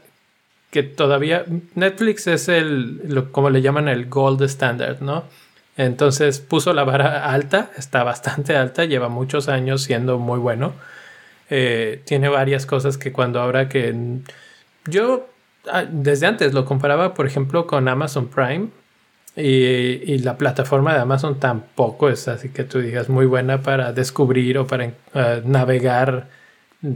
que 0.72 0.84
todavía 0.84 1.46
Netflix 1.76 2.28
es 2.28 2.50
el, 2.50 3.02
lo, 3.08 3.32
como 3.32 3.50
le 3.50 3.62
llaman 3.62 3.88
el 3.88 4.08
gold 4.08 4.42
standard, 4.44 5.02
¿no? 5.02 5.24
Entonces 5.78 6.40
puso 6.40 6.74
la 6.74 6.84
vara 6.84 7.32
alta, 7.32 7.72
está 7.78 8.04
bastante 8.04 8.56
alta, 8.56 8.86
lleva 8.86 9.10
muchos 9.10 9.48
años 9.48 9.84
siendo 9.84 10.18
muy 10.18 10.40
bueno. 10.40 10.74
Eh, 11.50 12.02
tiene 12.06 12.30
varias 12.30 12.66
cosas 12.66 12.98
que 12.98 13.14
cuando 13.14 13.40
ahora 13.40 13.70
que 13.70 13.96
yo 14.86 15.30
ah, 15.72 15.86
desde 15.90 16.26
antes 16.28 16.54
lo 16.54 16.66
comparaba, 16.66 17.14
por 17.14 17.26
ejemplo, 17.28 17.68
con 17.68 17.88
Amazon 17.88 18.28
Prime. 18.28 18.70
Y, 19.38 20.18
la 20.20 20.38
plataforma 20.38 20.94
de 20.94 21.00
Amazon 21.00 21.40
tampoco 21.40 22.10
es 22.10 22.28
así 22.28 22.50
que 22.50 22.64
tú 22.64 22.80
digas 22.80 23.08
muy 23.08 23.28
buena 23.28 23.62
para 23.62 23.94
descubrir 23.94 24.58
o 24.58 24.66
para 24.66 24.94
ah, 25.14 25.42
navegar 25.46 26.28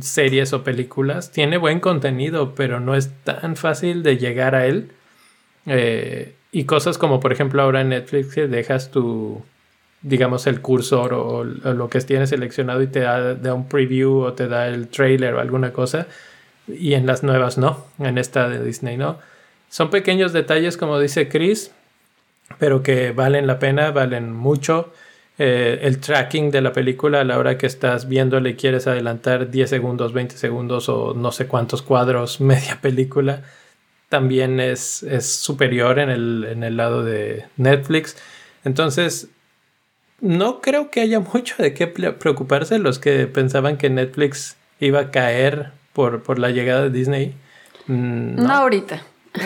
series 0.01 0.51
o 0.53 0.63
películas. 0.63 1.31
Tiene 1.31 1.57
buen 1.57 1.79
contenido, 1.79 2.55
pero 2.55 2.79
no 2.79 2.95
es 2.95 3.11
tan 3.23 3.55
fácil 3.55 4.01
de 4.01 4.17
llegar 4.17 4.55
a 4.55 4.65
él. 4.65 4.91
Eh, 5.67 6.33
y 6.51 6.63
cosas 6.65 6.97
como, 6.97 7.19
por 7.19 7.31
ejemplo, 7.31 7.61
ahora 7.61 7.81
en 7.81 7.89
Netflix 7.89 8.35
dejas 8.35 8.89
tu, 8.89 9.43
digamos, 10.01 10.47
el 10.47 10.61
cursor 10.61 11.13
o, 11.13 11.43
lo 11.43 11.89
que 11.89 12.01
tienes 12.01 12.29
seleccionado 12.29 12.81
y 12.81 12.87
te 12.87 13.01
da, 13.01 13.35
da, 13.35 13.53
un 13.53 13.67
preview 13.67 14.21
o 14.21 14.33
te 14.33 14.47
da 14.47 14.67
el 14.67 14.87
trailer 14.87 15.35
o 15.35 15.39
alguna 15.39 15.71
cosa 15.71 16.07
y 16.67 16.93
en 16.93 17.05
las 17.05 17.23
nuevas 17.23 17.57
no, 17.57 17.85
en 17.99 18.17
esta 18.17 18.49
de 18.49 18.63
Disney 18.63 18.97
no. 18.97 19.19
Son 19.69 19.89
pequeños 19.89 20.33
detalles, 20.33 20.75
como 20.75 20.99
dice 20.99 21.29
Chris, 21.29 21.71
pero 22.57 22.83
que 22.83 23.11
valen 23.11 23.47
la 23.47 23.59
pena, 23.59 23.91
valen 23.91 24.31
mucho. 24.33 24.91
Eh, 25.37 25.79
el 25.83 25.99
tracking 25.99 26.51
de 26.51 26.61
la 26.61 26.71
película 26.71 27.21
a 27.21 27.23
la 27.23 27.39
hora 27.39 27.57
que 27.57 27.65
estás 27.65 28.07
viéndole 28.07 28.51
y 28.51 28.55
quieres 28.55 28.85
adelantar 28.85 29.49
10 29.49 29.69
segundos, 29.69 30.13
20 30.13 30.37
segundos 30.37 30.87
o 30.89 31.13
no 31.15 31.31
sé 31.31 31.47
cuántos 31.47 31.81
cuadros, 31.81 32.41
media 32.41 32.79
película, 32.81 33.43
también 34.09 34.59
es, 34.59 35.03
es 35.03 35.25
superior 35.25 35.97
en 35.99 36.09
el, 36.09 36.45
en 36.49 36.63
el 36.63 36.77
lado 36.77 37.03
de 37.03 37.45
Netflix. 37.57 38.17
Entonces, 38.63 39.29
no 40.19 40.61
creo 40.61 40.91
que 40.91 41.01
haya 41.01 41.19
mucho 41.33 41.55
de 41.57 41.73
qué 41.73 41.87
preocuparse 41.87 42.79
los 42.79 42.99
que 42.99 43.27
pensaban 43.27 43.77
que 43.77 43.89
Netflix 43.89 44.57
iba 44.79 44.99
a 44.99 45.11
caer 45.11 45.71
por, 45.93 46.23
por 46.23 46.39
la 46.39 46.51
llegada 46.51 46.83
de 46.83 46.89
Disney. 46.91 47.35
Mm, 47.87 48.35
no. 48.35 48.53
ahorita. 48.53 49.01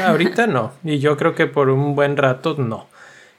ahorita 0.06 0.48
no. 0.48 0.74
Y 0.84 1.00
yo 1.00 1.18
creo 1.18 1.36
que 1.36 1.48
por 1.48 1.70
un 1.70 1.96
buen 1.96 2.18
rato 2.18 2.56
no. 2.58 2.88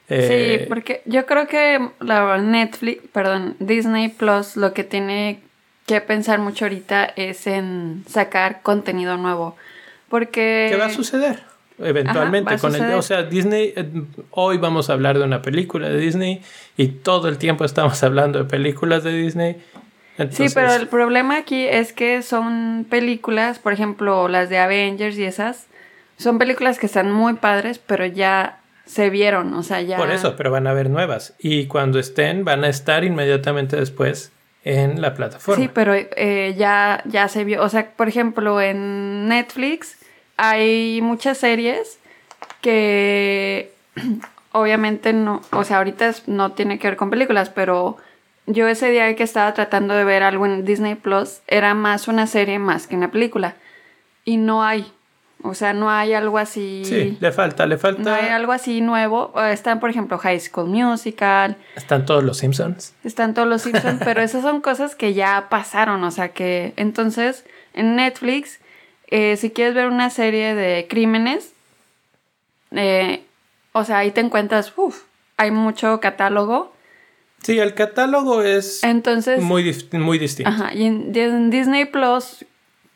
Sí, 0.07 0.15
eh, 0.19 0.65
porque 0.67 1.01
yo 1.05 1.25
creo 1.25 1.47
que 1.47 1.89
la 1.99 2.37
Netflix, 2.37 3.01
perdón, 3.11 3.55
Disney 3.59 4.09
Plus 4.09 4.55
lo 4.55 4.73
que 4.73 4.83
tiene 4.83 5.39
que 5.85 6.01
pensar 6.01 6.39
mucho 6.39 6.65
ahorita 6.65 7.05
es 7.15 7.47
en 7.47 8.03
sacar 8.07 8.61
contenido 8.61 9.17
nuevo. 9.17 9.55
Porque... 10.09 10.67
¿Qué 10.69 10.77
va 10.77 10.85
a 10.85 10.89
suceder? 10.89 11.39
Eventualmente 11.79 12.57
con 12.57 12.75
el... 12.75 12.93
O 12.93 13.01
sea, 13.01 13.23
Disney, 13.23 13.73
eh, 13.75 13.85
hoy 14.31 14.57
vamos 14.57 14.89
a 14.89 14.93
hablar 14.93 15.17
de 15.17 15.23
una 15.23 15.41
película 15.41 15.89
de 15.89 15.97
Disney 15.97 16.41
y 16.75 16.87
todo 16.87 17.27
el 17.27 17.37
tiempo 17.37 17.65
estamos 17.65 18.01
hablando 18.03 18.39
de 18.39 18.45
películas 18.45 19.03
de 19.03 19.13
Disney 19.13 19.57
sí, 20.31 20.47
pero 20.53 20.73
el 20.73 20.87
problema 20.87 21.37
aquí 21.37 21.65
es 21.65 21.93
que 21.93 22.21
son 22.21 22.85
películas, 22.89 23.59
por 23.59 23.73
ejemplo, 23.73 24.27
las 24.27 24.49
de 24.49 24.57
Avengers 24.57 25.17
y 25.17 25.23
esas, 25.23 25.67
son 26.17 26.39
películas 26.39 26.79
que 26.79 26.87
están 26.87 27.11
muy 27.11 27.33
padres, 27.33 27.79
pero 27.79 28.05
ya 28.05 28.59
se 28.87 29.09
vieron, 29.11 29.53
o 29.53 29.61
sea, 29.61 29.81
ya... 29.81 29.97
Por 29.97 30.09
eso, 30.09 30.35
pero 30.35 30.49
van 30.49 30.65
a 30.65 30.71
haber 30.71 30.89
nuevas. 30.89 31.35
Y 31.37 31.67
cuando 31.67 31.99
estén, 31.99 32.43
van 32.43 32.63
a 32.63 32.69
estar 32.69 33.03
inmediatamente 33.03 33.75
después 33.75 34.31
en 34.63 35.01
la 35.01 35.13
plataforma. 35.13 35.63
Sí, 35.63 35.69
pero 35.71 35.93
eh, 35.93 36.55
ya, 36.57 37.03
ya 37.05 37.27
se 37.27 37.43
vio, 37.43 37.61
o 37.63 37.69
sea, 37.69 37.91
por 37.91 38.07
ejemplo, 38.07 38.59
en 38.59 39.27
Netflix 39.27 39.97
hay 40.37 40.99
muchas 41.01 41.37
series 41.37 41.99
que 42.61 43.71
obviamente 44.51 45.13
no, 45.13 45.41
o 45.51 45.63
sea, 45.63 45.77
ahorita 45.77 46.11
no 46.25 46.53
tiene 46.53 46.79
que 46.79 46.87
ver 46.87 46.97
con 46.97 47.09
películas, 47.09 47.49
pero 47.49 47.97
yo 48.47 48.67
ese 48.67 48.89
día 48.89 49.13
que 49.15 49.23
estaba 49.23 49.53
tratando 49.53 49.93
de 49.93 50.05
ver 50.05 50.23
algo 50.23 50.45
en 50.45 50.63
Disney 50.63 50.95
Plus, 50.95 51.41
era 51.47 51.73
más 51.73 52.07
una 52.07 52.27
serie 52.27 52.59
más 52.59 52.87
que 52.87 52.95
una 52.95 53.11
película. 53.11 53.55
Y 54.23 54.37
no 54.37 54.63
hay. 54.63 54.91
O 55.43 55.53
sea, 55.53 55.73
no 55.73 55.89
hay 55.89 56.13
algo 56.13 56.37
así. 56.37 56.83
Sí, 56.85 57.17
le 57.19 57.31
falta, 57.31 57.65
le 57.65 57.77
falta. 57.77 58.01
No 58.01 58.13
hay 58.13 58.27
algo 58.27 58.51
así 58.51 58.81
nuevo. 58.81 59.33
Están, 59.41 59.79
por 59.79 59.89
ejemplo, 59.89 60.17
High 60.17 60.39
School 60.39 60.67
Musical. 60.67 61.57
Están 61.75 62.05
todos 62.05 62.23
los 62.23 62.37
Simpsons. 62.37 62.93
Están 63.03 63.33
todos 63.33 63.47
los 63.47 63.61
Simpsons, 63.61 64.01
pero 64.03 64.21
esas 64.21 64.41
son 64.41 64.61
cosas 64.61 64.95
que 64.95 65.13
ya 65.13 65.47
pasaron. 65.49 66.03
O 66.03 66.11
sea 66.11 66.29
que. 66.29 66.73
Entonces, 66.75 67.45
en 67.73 67.95
Netflix, 67.95 68.59
eh, 69.07 69.37
si 69.37 69.51
quieres 69.51 69.75
ver 69.75 69.87
una 69.87 70.09
serie 70.09 70.55
de 70.55 70.87
crímenes, 70.89 71.53
eh, 72.71 73.23
o 73.73 73.83
sea, 73.83 73.99
ahí 73.99 74.11
te 74.11 74.21
encuentras, 74.21 74.73
uff, 74.75 75.03
hay 75.37 75.51
mucho 75.51 75.99
catálogo 75.99 76.73
Sí, 77.43 77.59
el 77.59 77.73
catálogo 77.73 78.41
es 78.41 78.83
Entonces, 78.83 79.41
muy, 79.41 79.75
muy 79.93 80.19
distinto. 80.19 80.49
Ajá, 80.49 80.73
y 80.73 80.85
en, 80.85 81.49
Disney 81.49 81.85
Plus, 81.85 82.45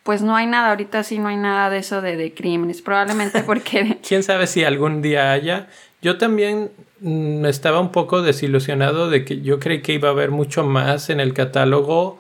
pues 0.04 0.22
no 0.22 0.36
hay 0.36 0.48
nada, 0.48 0.70
ahorita 0.70 1.04
sí 1.04 1.20
no 1.20 1.28
hay 1.28 1.38
nada 1.38 1.70
de 1.70 1.80
eso 1.80 2.02
de, 2.02 2.18
de 2.18 2.34
crímenes, 2.34 2.82
probablemente 2.82 3.44
porque... 3.46 4.00
¿Quién 4.08 4.24
sabe 4.24 4.48
si 4.48 4.64
algún 4.64 5.02
día 5.02 5.32
haya? 5.32 5.68
Yo 6.02 6.18
también 6.18 6.72
mm, 7.00 7.46
estaba 7.46 7.80
un 7.80 7.92
poco 7.92 8.22
desilusionado 8.22 9.10
de 9.10 9.26
que 9.26 9.42
yo 9.42 9.60
creí 9.60 9.82
que 9.82 9.94
iba 9.94 10.10
a 10.10 10.12
haber 10.12 10.32
mucho 10.32 10.64
más 10.64 11.10
en 11.10 11.20
el 11.20 11.34
catálogo, 11.34 12.20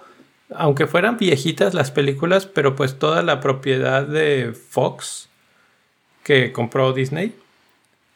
aunque 0.53 0.87
fueran 0.87 1.17
viejitas 1.17 1.73
las 1.73 1.91
películas, 1.91 2.45
pero 2.45 2.75
pues 2.75 2.99
toda 2.99 3.23
la 3.23 3.39
propiedad 3.39 4.05
de 4.05 4.53
Fox 4.53 5.29
que 6.23 6.51
compró 6.51 6.93
Disney 6.93 7.33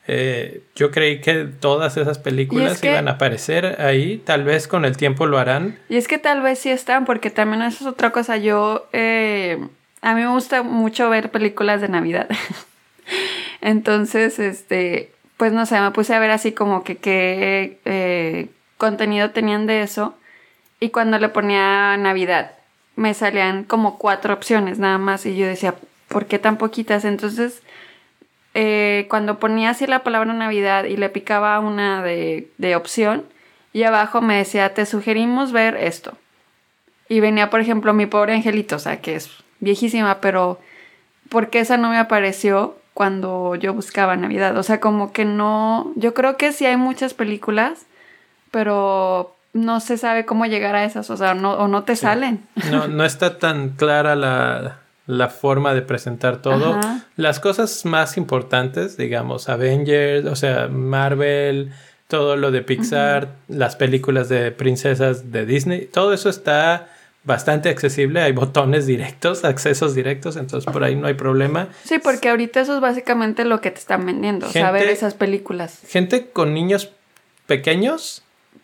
eh, 0.07 0.61
yo 0.75 0.91
creí 0.91 1.19
que 1.19 1.45
todas 1.45 1.97
esas 1.97 2.19
películas 2.19 2.83
iban 2.83 3.07
a 3.07 3.11
aparecer 3.11 3.81
ahí, 3.81 4.17
tal 4.17 4.43
vez 4.43 4.67
con 4.67 4.85
el 4.85 4.97
tiempo 4.97 5.25
lo 5.25 5.39
harán. 5.39 5.79
Y 5.89 5.97
es 5.97 6.07
que 6.07 6.19
tal 6.19 6.41
vez 6.41 6.59
sí 6.59 6.69
están, 6.69 7.05
porque 7.05 7.31
también 7.31 7.63
eso 7.63 7.83
es 7.83 7.87
otra 7.87 8.11
cosa. 8.11 8.37
Yo, 8.37 8.87
eh, 8.93 9.59
a 10.01 10.13
mí 10.13 10.21
me 10.21 10.27
gusta 10.27 10.61
mucho 10.61 11.09
ver 11.09 11.31
películas 11.31 11.81
de 11.81 11.89
Navidad. 11.89 12.27
Entonces, 13.61 14.37
este, 14.37 15.11
pues 15.37 15.53
no 15.53 15.65
sé, 15.65 15.81
me 15.81 15.91
puse 15.91 16.13
a 16.13 16.19
ver 16.19 16.29
así 16.29 16.51
como 16.51 16.83
que 16.83 16.97
qué 16.97 17.79
eh, 17.85 18.49
contenido 18.77 19.31
tenían 19.31 19.65
de 19.65 19.81
eso. 19.81 20.15
Y 20.79 20.89
cuando 20.89 21.17
le 21.17 21.29
ponía 21.29 21.97
Navidad, 21.97 22.51
me 22.95 23.15
salían 23.15 23.63
como 23.63 23.97
cuatro 23.97 24.35
opciones 24.35 24.77
nada 24.77 24.99
más. 24.99 25.25
Y 25.25 25.35
yo 25.35 25.47
decía, 25.47 25.73
¿por 26.09 26.27
qué 26.27 26.37
tan 26.37 26.57
poquitas? 26.57 27.05
Entonces 27.05 27.63
eh, 28.55 29.05
cuando 29.09 29.37
ponía 29.37 29.69
así 29.69 29.85
la 29.85 30.03
palabra 30.03 30.33
Navidad 30.33 30.85
y 30.85 30.97
le 30.97 31.09
picaba 31.09 31.59
una 31.59 32.01
de, 32.01 32.49
de 32.57 32.75
opción, 32.75 33.23
y 33.73 33.83
abajo 33.83 34.21
me 34.21 34.37
decía, 34.37 34.73
te 34.73 34.85
sugerimos 34.85 35.51
ver 35.51 35.75
esto. 35.75 36.13
Y 37.07 37.19
venía, 37.19 37.51
por 37.51 37.59
ejemplo, 37.59 37.93
mi 37.93 38.07
pobre 38.07 38.33
angelito, 38.33 38.77
o 38.77 38.79
sea, 38.79 39.01
que 39.01 39.15
es 39.15 39.29
viejísima, 39.59 40.21
pero 40.21 40.59
porque 41.29 41.59
esa 41.59 41.77
no 41.77 41.89
me 41.89 41.97
apareció 41.97 42.77
cuando 42.95 43.55
yo 43.55 43.73
buscaba 43.73 44.15
Navidad? 44.15 44.57
O 44.57 44.63
sea, 44.63 44.79
como 44.79 45.11
que 45.11 45.25
no, 45.25 45.91
yo 45.95 46.15
creo 46.15 46.37
que 46.37 46.51
sí 46.53 46.65
hay 46.65 46.77
muchas 46.77 47.13
películas, 47.13 47.85
pero 48.49 49.35
no 49.53 49.81
se 49.81 49.97
sabe 49.97 50.25
cómo 50.25 50.45
llegar 50.45 50.75
a 50.75 50.85
esas, 50.85 51.09
o 51.09 51.17
sea, 51.17 51.33
no, 51.33 51.53
o 51.53 51.67
no 51.67 51.83
te 51.83 51.95
salen. 51.95 52.47
No, 52.71 52.87
no 52.87 53.03
está 53.03 53.37
tan 53.37 53.69
clara 53.71 54.15
la, 54.15 54.79
la 55.07 55.29
forma 55.29 55.73
de 55.73 55.81
presentar 55.81 56.41
todo. 56.41 56.79
Las 57.15 57.39
cosas 57.39 57.85
más 57.85 58.17
importantes, 58.17 58.97
digamos, 58.97 59.49
Avengers, 59.49 60.25
o 60.25 60.35
sea, 60.35 60.67
Marvel, 60.67 61.71
todo 62.07 62.35
lo 62.35 62.51
de 62.51 62.61
Pixar, 62.61 63.29
las 63.47 63.75
películas 63.75 64.29
de 64.29 64.51
princesas 64.51 65.31
de 65.31 65.45
Disney, 65.45 65.85
todo 65.85 66.13
eso 66.13 66.29
está 66.29 66.89
bastante 67.23 67.69
accesible, 67.69 68.21
hay 68.21 68.31
botones 68.31 68.85
directos, 68.85 69.43
accesos 69.43 69.95
directos, 69.95 70.35
entonces 70.37 70.71
por 70.71 70.83
ahí 70.83 70.95
no 70.95 71.07
hay 71.07 71.15
problema. 71.15 71.69
Sí, 71.83 71.97
porque 71.99 72.29
ahorita 72.29 72.61
eso 72.61 72.75
es 72.75 72.81
básicamente 72.81 73.45
lo 73.45 73.61
que 73.61 73.71
te 73.71 73.79
están 73.79 74.05
vendiendo, 74.05 74.47
saber 74.49 74.87
esas 74.89 75.15
películas. 75.15 75.81
Gente 75.87 76.29
con 76.31 76.53
niños 76.53 76.91
pequeños, 77.47 78.21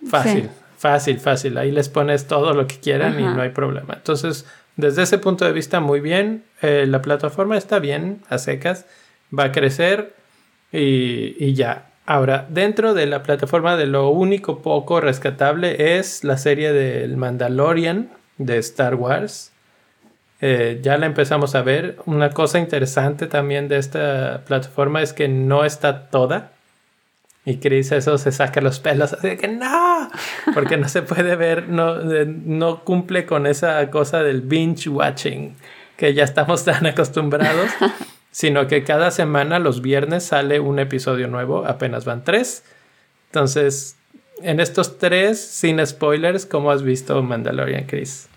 fácil, 0.08 0.50
fácil, 0.78 1.20
fácil, 1.20 1.58
ahí 1.58 1.72
les 1.72 1.90
pones 1.90 2.28
todo 2.28 2.54
lo 2.54 2.68
que 2.68 2.80
quieran 2.80 3.20
y 3.20 3.24
no 3.24 3.42
hay 3.42 3.50
problema. 3.50 3.96
Entonces, 3.96 4.46
desde 4.76 5.04
ese 5.04 5.18
punto 5.18 5.46
de 5.46 5.52
vista, 5.52 5.80
muy 5.80 6.00
bien, 6.00 6.44
eh, 6.62 6.86
la 6.88 7.02
plataforma 7.02 7.58
está 7.58 7.80
bien, 7.80 8.22
a 8.30 8.38
secas, 8.38 8.86
va 9.38 9.46
a 9.46 9.52
crecer 9.52 10.14
y, 10.72 11.36
y 11.44 11.54
ya. 11.54 11.92
Ahora, 12.06 12.48
dentro 12.50 12.94
de 12.94 13.06
la 13.06 13.24
plataforma 13.24 13.78
de 13.78 13.86
lo 13.86 14.10
único 14.10 14.62
poco 14.62 15.00
rescatable 15.00 15.98
es 15.98 16.24
la 16.24 16.38
serie 16.38 16.74
del 16.74 17.16
Mandalorian, 17.16 18.10
de 18.38 18.58
Star 18.58 18.96
Wars. 18.96 19.52
Eh, 20.42 20.80
ya 20.82 20.98
la 20.98 21.06
empezamos 21.06 21.54
a 21.56 21.62
ver. 21.62 21.98
Una 22.06 22.32
cosa 22.32 22.60
interesante 22.60 23.28
también 23.28 23.68
de 23.68 23.78
esta 23.78 24.44
plataforma 24.46 25.02
es 25.02 25.14
que 25.14 25.28
no 25.28 25.64
está 25.64 26.10
toda. 26.10 26.54
Y 27.44 27.58
Chris 27.58 27.92
eso 27.92 28.18
se 28.20 28.32
saca 28.32 28.62
los 28.62 28.80
pelos 28.80 29.14
así 29.14 29.30
de 29.30 29.38
que 29.38 29.48
no, 29.48 30.10
porque 30.54 30.78
no 30.78 30.88
se 30.88 31.02
puede 31.02 31.36
ver, 31.36 31.70
no, 31.70 31.96
no 31.96 32.84
cumple 32.84 33.26
con 33.26 33.48
esa 33.48 33.90
cosa 33.90 34.22
del 34.22 34.42
binge 34.42 34.88
watching 34.90 35.56
que 35.98 36.14
ya 36.14 36.24
estamos 36.24 36.66
tan 36.66 36.86
acostumbrados, 36.86 37.70
sino 38.32 38.68
que 38.68 38.84
cada 38.84 39.12
semana 39.12 39.60
los 39.60 39.82
viernes 39.82 40.24
sale 40.24 40.60
un 40.60 40.80
episodio 40.80 41.28
nuevo, 41.28 41.66
apenas 41.66 42.06
van 42.06 42.24
tres. 42.24 42.64
Entonces, 43.28 43.98
en 44.42 44.60
estos 44.60 44.98
tres, 44.98 45.40
sin 45.40 45.86
spoilers, 45.86 46.46
¿cómo 46.46 46.72
has 46.72 46.84
visto 46.84 47.22
Mandalorian, 47.22 47.86
Chris? 47.86 48.28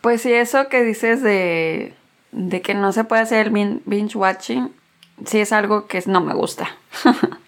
Pues 0.00 0.22
sí, 0.22 0.32
eso 0.32 0.68
que 0.68 0.82
dices 0.82 1.22
de, 1.22 1.94
de 2.32 2.60
que 2.62 2.74
no 2.74 2.92
se 2.92 3.04
puede 3.04 3.22
hacer 3.22 3.46
el 3.46 3.80
binge 3.84 4.16
watching, 4.16 4.70
sí 5.24 5.40
es 5.40 5.52
algo 5.52 5.86
que 5.86 6.02
no 6.06 6.20
me 6.20 6.34
gusta. 6.34 6.68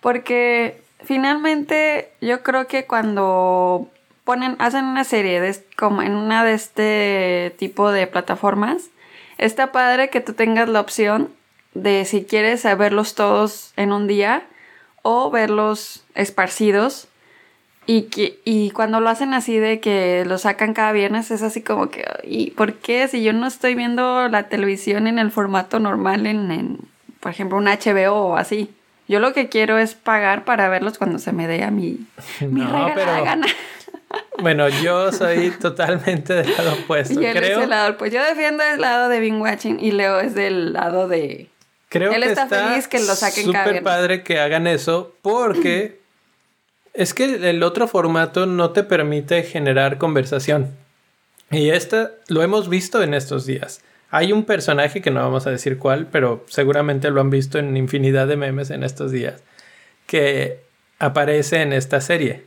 Porque 0.00 0.80
finalmente 1.02 2.10
yo 2.20 2.42
creo 2.42 2.66
que 2.66 2.86
cuando 2.86 3.88
ponen, 4.24 4.56
hacen 4.58 4.84
una 4.84 5.04
serie 5.04 5.40
de, 5.40 5.56
como 5.76 6.02
en 6.02 6.14
una 6.14 6.44
de 6.44 6.54
este 6.54 7.54
tipo 7.58 7.90
de 7.90 8.06
plataformas, 8.06 8.90
está 9.38 9.72
padre 9.72 10.10
que 10.10 10.20
tú 10.20 10.32
tengas 10.32 10.68
la 10.68 10.80
opción 10.80 11.30
de 11.74 12.04
si 12.04 12.24
quieres 12.24 12.64
verlos 12.76 13.14
todos 13.14 13.72
en 13.76 13.92
un 13.92 14.06
día 14.06 14.42
o 15.02 15.30
verlos 15.30 16.04
esparcidos 16.14 17.08
y, 17.86 18.02
que, 18.02 18.38
y 18.44 18.70
cuando 18.70 19.00
lo 19.00 19.08
hacen 19.08 19.34
así 19.34 19.58
de 19.58 19.80
que 19.80 20.24
lo 20.26 20.38
sacan 20.38 20.74
cada 20.74 20.92
viernes, 20.92 21.30
es 21.30 21.42
así 21.42 21.62
como 21.62 21.90
que, 21.90 22.04
¿y 22.22 22.52
por 22.52 22.74
qué? 22.74 23.08
Si 23.08 23.22
yo 23.22 23.32
no 23.32 23.46
estoy 23.46 23.74
viendo 23.74 24.28
la 24.28 24.48
televisión 24.48 25.06
en 25.06 25.18
el 25.18 25.30
formato 25.30 25.80
normal, 25.80 26.26
en, 26.26 26.78
por 27.18 27.32
ejemplo, 27.32 27.58
un 27.58 27.64
HBO 27.64 28.12
o 28.12 28.36
así. 28.36 28.70
Yo 29.10 29.18
lo 29.18 29.32
que 29.32 29.48
quiero 29.48 29.76
es 29.76 29.96
pagar 29.96 30.44
para 30.44 30.68
verlos 30.68 30.96
cuando 30.96 31.18
se 31.18 31.32
me 31.32 31.48
dé 31.48 31.64
a 31.64 31.72
mi, 31.72 31.98
mi 32.42 32.60
no, 32.60 32.92
pero, 32.94 33.24
gana. 33.24 33.44
Bueno, 34.38 34.68
yo 34.68 35.10
soy 35.10 35.50
totalmente 35.50 36.32
del 36.32 36.52
lado 36.56 36.74
opuesto. 36.74 37.20
Y 37.20 37.26
él 37.26 37.36
creo, 37.36 37.58
es 37.58 37.64
el 37.64 37.70
lado, 37.70 37.96
pues 37.98 38.12
yo 38.12 38.24
defiendo 38.24 38.62
el 38.62 38.80
lado 38.80 39.08
de 39.08 39.18
Bing 39.18 39.40
Watching 39.40 39.80
y 39.80 39.90
Leo 39.90 40.20
es 40.20 40.36
del 40.36 40.74
lado 40.74 41.08
de... 41.08 41.48
Creo 41.88 42.12
él 42.12 42.22
que 42.22 42.28
está, 42.28 42.46
feliz 42.46 42.86
que 42.86 43.00
lo 43.00 43.16
saquen 43.16 43.50
viernes. 43.50 43.82
padre 43.82 44.22
que 44.22 44.38
hagan 44.38 44.68
eso 44.68 45.12
porque 45.22 45.98
es 46.94 47.12
que 47.12 47.50
el 47.50 47.64
otro 47.64 47.88
formato 47.88 48.46
no 48.46 48.70
te 48.70 48.84
permite 48.84 49.42
generar 49.42 49.98
conversación. 49.98 50.70
Y 51.50 51.70
esta 51.70 52.12
lo 52.28 52.44
hemos 52.44 52.68
visto 52.68 53.02
en 53.02 53.14
estos 53.14 53.44
días. 53.44 53.82
Hay 54.10 54.32
un 54.32 54.44
personaje 54.44 55.00
que 55.00 55.10
no 55.10 55.20
vamos 55.20 55.46
a 55.46 55.50
decir 55.50 55.78
cuál, 55.78 56.06
pero 56.06 56.44
seguramente 56.48 57.10
lo 57.10 57.20
han 57.20 57.30
visto 57.30 57.58
en 57.58 57.76
infinidad 57.76 58.26
de 58.26 58.36
memes 58.36 58.70
en 58.70 58.82
estos 58.82 59.12
días, 59.12 59.42
que 60.06 60.60
aparece 60.98 61.62
en 61.62 61.72
esta 61.72 62.00
serie. 62.00 62.44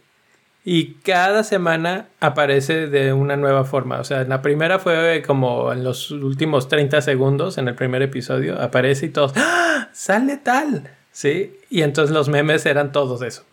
Y 0.65 0.95
cada 0.95 1.43
semana 1.43 2.07
aparece 2.21 2.87
de 2.87 3.11
una 3.11 3.35
nueva 3.35 3.65
forma. 3.65 3.99
O 3.99 4.03
sea, 4.03 4.21
en 4.21 4.29
la 4.29 4.41
primera 4.41 4.79
fue 4.79 5.21
como 5.25 5.73
en 5.73 5.83
los 5.83 6.11
últimos 6.11 6.69
30 6.69 7.01
segundos, 7.01 7.57
en 7.57 7.67
el 7.67 7.75
primer 7.75 8.01
episodio, 8.01 8.61
aparece 8.61 9.07
y 9.07 9.09
todos, 9.09 9.33
¡Ah! 9.35 9.89
¡Sale 9.93 10.37
tal! 10.37 10.89
¿Sí? 11.11 11.59
Y 11.69 11.81
entonces 11.81 12.13
los 12.13 12.29
memes 12.29 12.65
eran 12.65 12.91
todos 12.91 13.21
eso. 13.21 13.43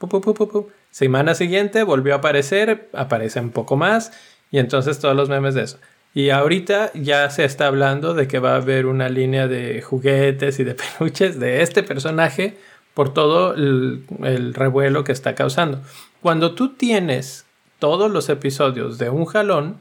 Semana 0.90 1.34
siguiente 1.34 1.82
volvió 1.82 2.14
a 2.14 2.18
aparecer, 2.18 2.88
aparece 2.92 3.40
un 3.40 3.50
poco 3.50 3.76
más 3.76 4.12
y 4.50 4.58
entonces 4.58 4.98
todos 4.98 5.14
los 5.14 5.28
memes 5.28 5.54
de 5.54 5.62
eso. 5.62 5.78
Y 6.12 6.30
ahorita 6.30 6.90
ya 6.94 7.30
se 7.30 7.44
está 7.44 7.66
hablando 7.66 8.14
de 8.14 8.26
que 8.26 8.40
va 8.40 8.52
a 8.52 8.56
haber 8.56 8.86
una 8.86 9.08
línea 9.08 9.46
de 9.46 9.80
juguetes 9.80 10.58
y 10.58 10.64
de 10.64 10.74
peluches 10.98 11.38
de 11.38 11.62
este 11.62 11.82
personaje 11.82 12.56
por 12.94 13.14
todo 13.14 13.54
el, 13.54 14.04
el 14.24 14.54
revuelo 14.54 15.04
que 15.04 15.12
está 15.12 15.34
causando. 15.34 15.80
Cuando 16.20 16.54
tú 16.54 16.74
tienes 16.74 17.46
todos 17.78 18.10
los 18.10 18.28
episodios 18.28 18.98
de 18.98 19.10
un 19.10 19.24
jalón, 19.24 19.80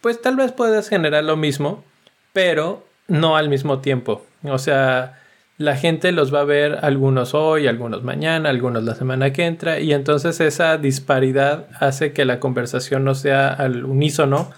pues 0.00 0.20
tal 0.20 0.36
vez 0.36 0.52
puedas 0.52 0.88
generar 0.88 1.24
lo 1.24 1.36
mismo, 1.36 1.84
pero 2.32 2.84
no 3.06 3.36
al 3.36 3.48
mismo 3.48 3.80
tiempo. 3.80 4.24
O 4.42 4.58
sea, 4.58 5.20
la 5.58 5.76
gente 5.76 6.12
los 6.12 6.34
va 6.34 6.40
a 6.40 6.44
ver 6.44 6.78
algunos 6.82 7.34
hoy, 7.34 7.66
algunos 7.66 8.02
mañana, 8.02 8.50
algunos 8.50 8.82
la 8.82 8.94
semana 8.94 9.32
que 9.32 9.46
entra 9.46 9.80
y 9.80 9.92
entonces 9.92 10.40
esa 10.40 10.76
disparidad 10.78 11.68
hace 11.78 12.12
que 12.12 12.24
la 12.24 12.40
conversación 12.40 13.04
no 13.04 13.14
sea 13.14 13.48
al 13.48 13.84
unísono 13.84 14.50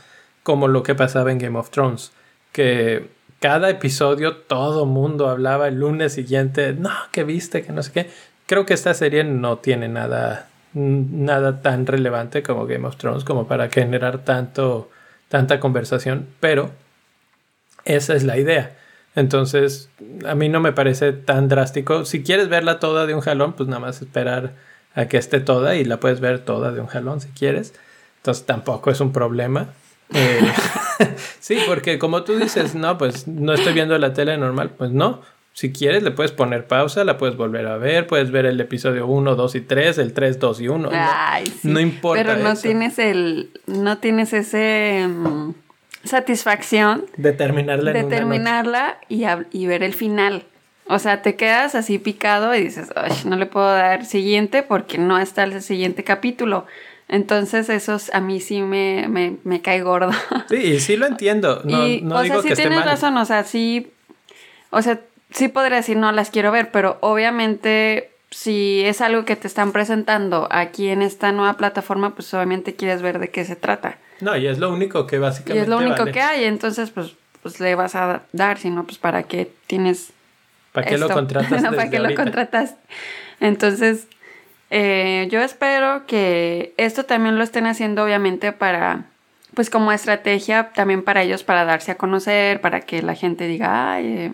como 0.45 0.69
lo 0.69 0.85
que 0.85 0.95
pasaba 0.95 1.33
en 1.33 1.39
Game 1.39 1.59
of 1.59 1.71
Thrones, 1.71 2.13
que 2.53 3.11
cada 3.41 3.69
episodio 3.69 4.37
todo 4.37 4.87
mundo 4.87 5.29
hablaba 5.29 5.67
el 5.67 5.81
lunes 5.81 6.13
siguiente, 6.13 6.73
no, 6.73 6.93
que 7.11 7.25
viste, 7.25 7.63
que 7.63 7.73
no 7.73 7.83
sé 7.83 7.91
qué. 7.91 8.11
Creo 8.47 8.65
que 8.65 8.75
esta 8.75 8.95
serie 8.95 9.25
no 9.25 9.59
tiene 9.59 9.89
nada 9.89 10.49
nada 10.75 11.63
tan 11.63 11.87
relevante 11.87 12.43
como 12.43 12.67
Game 12.67 12.87
of 12.87 12.97
Thrones 12.97 13.25
como 13.25 13.49
para 13.49 13.69
generar 13.69 14.19
tanto 14.25 14.91
tanta 15.29 15.59
conversación, 15.59 16.29
pero 16.39 16.71
esa 17.85 18.15
es 18.15 18.23
la 18.23 18.39
idea 18.39 18.77
entonces, 19.15 19.91
a 20.27 20.35
mí 20.35 20.49
no 20.49 20.61
me 20.61 20.73
parece 20.73 21.13
tan 21.13 21.49
drástico. 21.49 22.05
Si 22.05 22.23
quieres 22.23 22.49
verla 22.49 22.81
toda 22.81 23.07
de 23.07 23.15
un 23.15 23.21
jalón, 23.21 23.53
pues 23.53 23.69
nada 23.69 23.81
más 23.81 24.03
esperar 24.03 24.55
a 24.95 25.07
que 25.07 25.19
esté 25.19 25.41
toda 25.41 25.77
y 25.77 25.85
la 25.85 26.01
puedes 26.01 26.21
ver 26.21 26.41
toda 26.41 26.73
de 26.73 26.81
un 26.81 26.87
jalón 26.87 27.21
si 27.21 27.29
quieres. 27.29 27.75
Entonces 28.19 28.45
tampoco 28.47 28.91
es 28.91 29.01
un 29.01 29.13
problema. 29.13 29.69
Eh, 30.13 30.41
sí, 31.41 31.59
porque 31.67 31.99
como 31.99 32.25
tú 32.25 32.37
dices, 32.37 32.75
no, 32.75 32.99
pues 32.99 33.27
no 33.27 33.55
estoy 33.55 33.73
viendo 33.73 33.97
la 33.99 34.13
tele 34.13 34.37
normal, 34.37 34.71
pues 34.77 34.91
no. 34.91 35.23
Si 35.53 35.73
quieres, 35.73 36.03
le 36.03 36.11
puedes 36.11 36.33
poner 36.33 36.67
pausa, 36.67 37.05
la 37.05 37.17
puedes 37.17 37.37
volver 37.37 37.69
a 37.69 37.77
ver, 37.77 38.09
puedes 38.09 38.33
ver 38.33 38.45
el 38.45 38.61
episodio 38.61 39.07
1, 39.07 39.37
2 39.37 39.55
y 39.55 39.61
3, 39.61 39.99
el 39.99 40.13
3, 40.13 40.41
2 40.41 40.61
y 40.61 40.69
1. 40.69 40.91
Ay, 40.93 41.47
sí. 41.47 41.69
no 41.69 41.79
importa. 41.79 42.23
Pero 42.25 42.43
no 42.43 42.57
tienes 42.57 42.99
el. 42.99 43.51
No 43.67 43.99
tienes 43.99 44.33
ese. 44.33 45.07
Mm, 45.09 45.53
satisfacción. 46.03 47.07
Determinarla. 47.17 47.93
Determinarla 47.93 48.99
y, 49.09 49.25
y 49.53 49.67
ver 49.67 49.85
el 49.85 49.95
final. 49.95 50.45
O 50.87 50.99
sea, 50.99 51.23
te 51.23 51.35
quedas 51.35 51.75
así 51.75 51.99
picado 51.99 52.55
y 52.55 52.65
dices, 52.65 52.91
no 53.25 53.37
le 53.37 53.47
puedo 53.47 53.67
dar 53.67 54.05
siguiente 54.05 54.63
porque 54.63 54.99
no 54.99 55.19
está 55.19 55.45
el 55.45 55.63
siguiente 55.63 56.05
capítulo. 56.05 56.67
Entonces 57.09 57.69
eso 57.69 57.99
a 58.13 58.21
mí 58.21 58.41
sí 58.41 58.63
me, 58.63 59.39
me, 59.45 59.63
cae 59.63 59.83
gordo. 59.83 60.11
Sí, 60.49 60.81
sí 60.81 60.97
lo 60.97 61.07
entiendo. 61.07 61.61
No, 61.65 61.87
y, 61.87 62.05
o 62.05 62.25
sea, 62.25 62.43
sí 62.43 62.55
tienes 62.55 62.85
razón, 62.85 63.17
o 63.17 63.25
sea, 63.25 63.45
sí, 63.45 63.93
o 64.71 64.83
sea, 64.83 65.01
sí 65.31 65.49
podría 65.49 65.77
decir 65.79 65.97
no 65.97 66.11
las 66.13 66.31
quiero 66.31 66.51
ver, 66.51 66.71
pero 66.71 66.99
obviamente 67.01 68.11
si 68.31 68.83
es 68.85 69.01
algo 69.01 69.25
que 69.25 69.37
te 69.37 69.47
están 69.47 69.71
presentando 69.71 70.49
aquí 70.51 70.89
en 70.89 71.03
esta 71.03 71.31
nueva 71.31 71.57
plataforma, 71.57 72.15
pues 72.17 72.35
obviamente 72.35 72.75
quieres 72.75 73.01
ver 73.01 73.21
de 73.21 73.29
qué 73.29 73.45
se 73.45 73.55
trata. 73.55 73.99
No, 74.21 74.37
y 74.37 74.49
es 74.49 74.59
lo 74.59 74.73
único 74.73 75.07
que 75.07 75.19
básicamente. 75.19 75.59
Y 75.59 75.63
es 75.63 75.69
lo 75.69 75.79
único 75.79 76.05
que 76.07 76.21
hay, 76.21 76.45
entonces 76.45 76.91
pues, 76.91 77.15
pues 77.43 77.61
le 77.61 77.75
vas 77.77 77.95
a 77.95 78.23
dar, 78.33 78.59
si 78.59 78.71
no, 78.71 78.85
pues 78.85 78.99
para 78.99 79.23
qué 79.25 79.51
tienes. 79.67 80.11
¿Para 80.73 80.87
qué 80.87 80.99
lo 80.99 81.09
contratas? 81.09 81.63
no, 81.63 81.71
¿para 81.71 81.91
qué 81.91 82.01
lo 82.01 82.13
contratas? 82.15 82.75
Entonces, 83.39 84.09
eh, 84.77 85.29
yo 85.31 85.41
espero 85.41 86.05
que 86.05 86.75
esto 86.79 87.05
también 87.05 87.39
lo 87.39 87.45
estén 87.45 87.67
haciendo, 87.67 88.03
obviamente, 88.03 88.51
para. 88.51 89.05
Pues 89.55 89.71
como 89.71 89.93
estrategia 89.93 90.71
también 90.75 91.05
para 91.05 91.23
ellos, 91.23 91.45
para 91.45 91.65
darse 91.65 91.93
a 91.93 91.95
conocer, 91.95 92.61
para 92.61 92.81
que 92.81 93.01
la 93.03 93.15
gente 93.15 93.47
diga, 93.47 93.93
ay, 93.93 94.07
eh, 94.07 94.33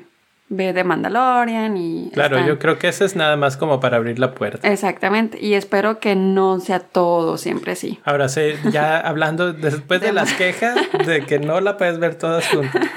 ve 0.49 0.73
de 0.73 0.83
Mandalorian 0.83 1.77
y... 1.77 2.11
Claro, 2.15 2.45
yo 2.47 2.59
creo 2.59 2.79
que 2.79 2.89
ese 2.89 3.05
es 3.05 3.17
nada 3.17 3.37
más 3.37 3.59
como 3.59 3.81
para 3.81 3.99
abrir 3.99 4.19
la 4.19 4.33
puerta. 4.33 4.67
Exactamente, 4.67 5.39
y 5.39 5.53
espero 5.53 6.01
que 6.01 6.17
no 6.17 6.59
sea 6.61 6.81
todo 6.81 7.37
siempre 7.37 7.73
así. 7.73 8.01
Ahora 8.05 8.31
sí, 8.31 8.55
ya 8.73 8.99
hablando 9.07 9.53
después 9.53 10.01
de, 10.01 10.13
las 10.13 10.33
quejas 10.33 10.79
de 11.07 11.27
que 11.27 11.39
no 11.39 11.61
la 11.61 11.77
puedes 11.77 11.99
ver 11.99 12.15
todas 12.15 12.49
juntas, 12.49 12.89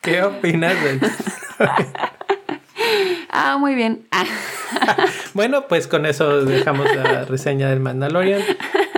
¿qué 0.00 0.22
opinas 0.22 0.74
de 0.82 0.98
Ah, 3.30 3.56
muy 3.58 3.74
bien. 3.74 4.06
Ah. 4.10 4.24
bueno, 5.34 5.66
pues 5.68 5.86
con 5.86 6.06
eso 6.06 6.44
dejamos 6.44 6.94
la 6.94 7.24
reseña 7.24 7.70
del 7.70 7.80
Mandalorian. 7.80 8.42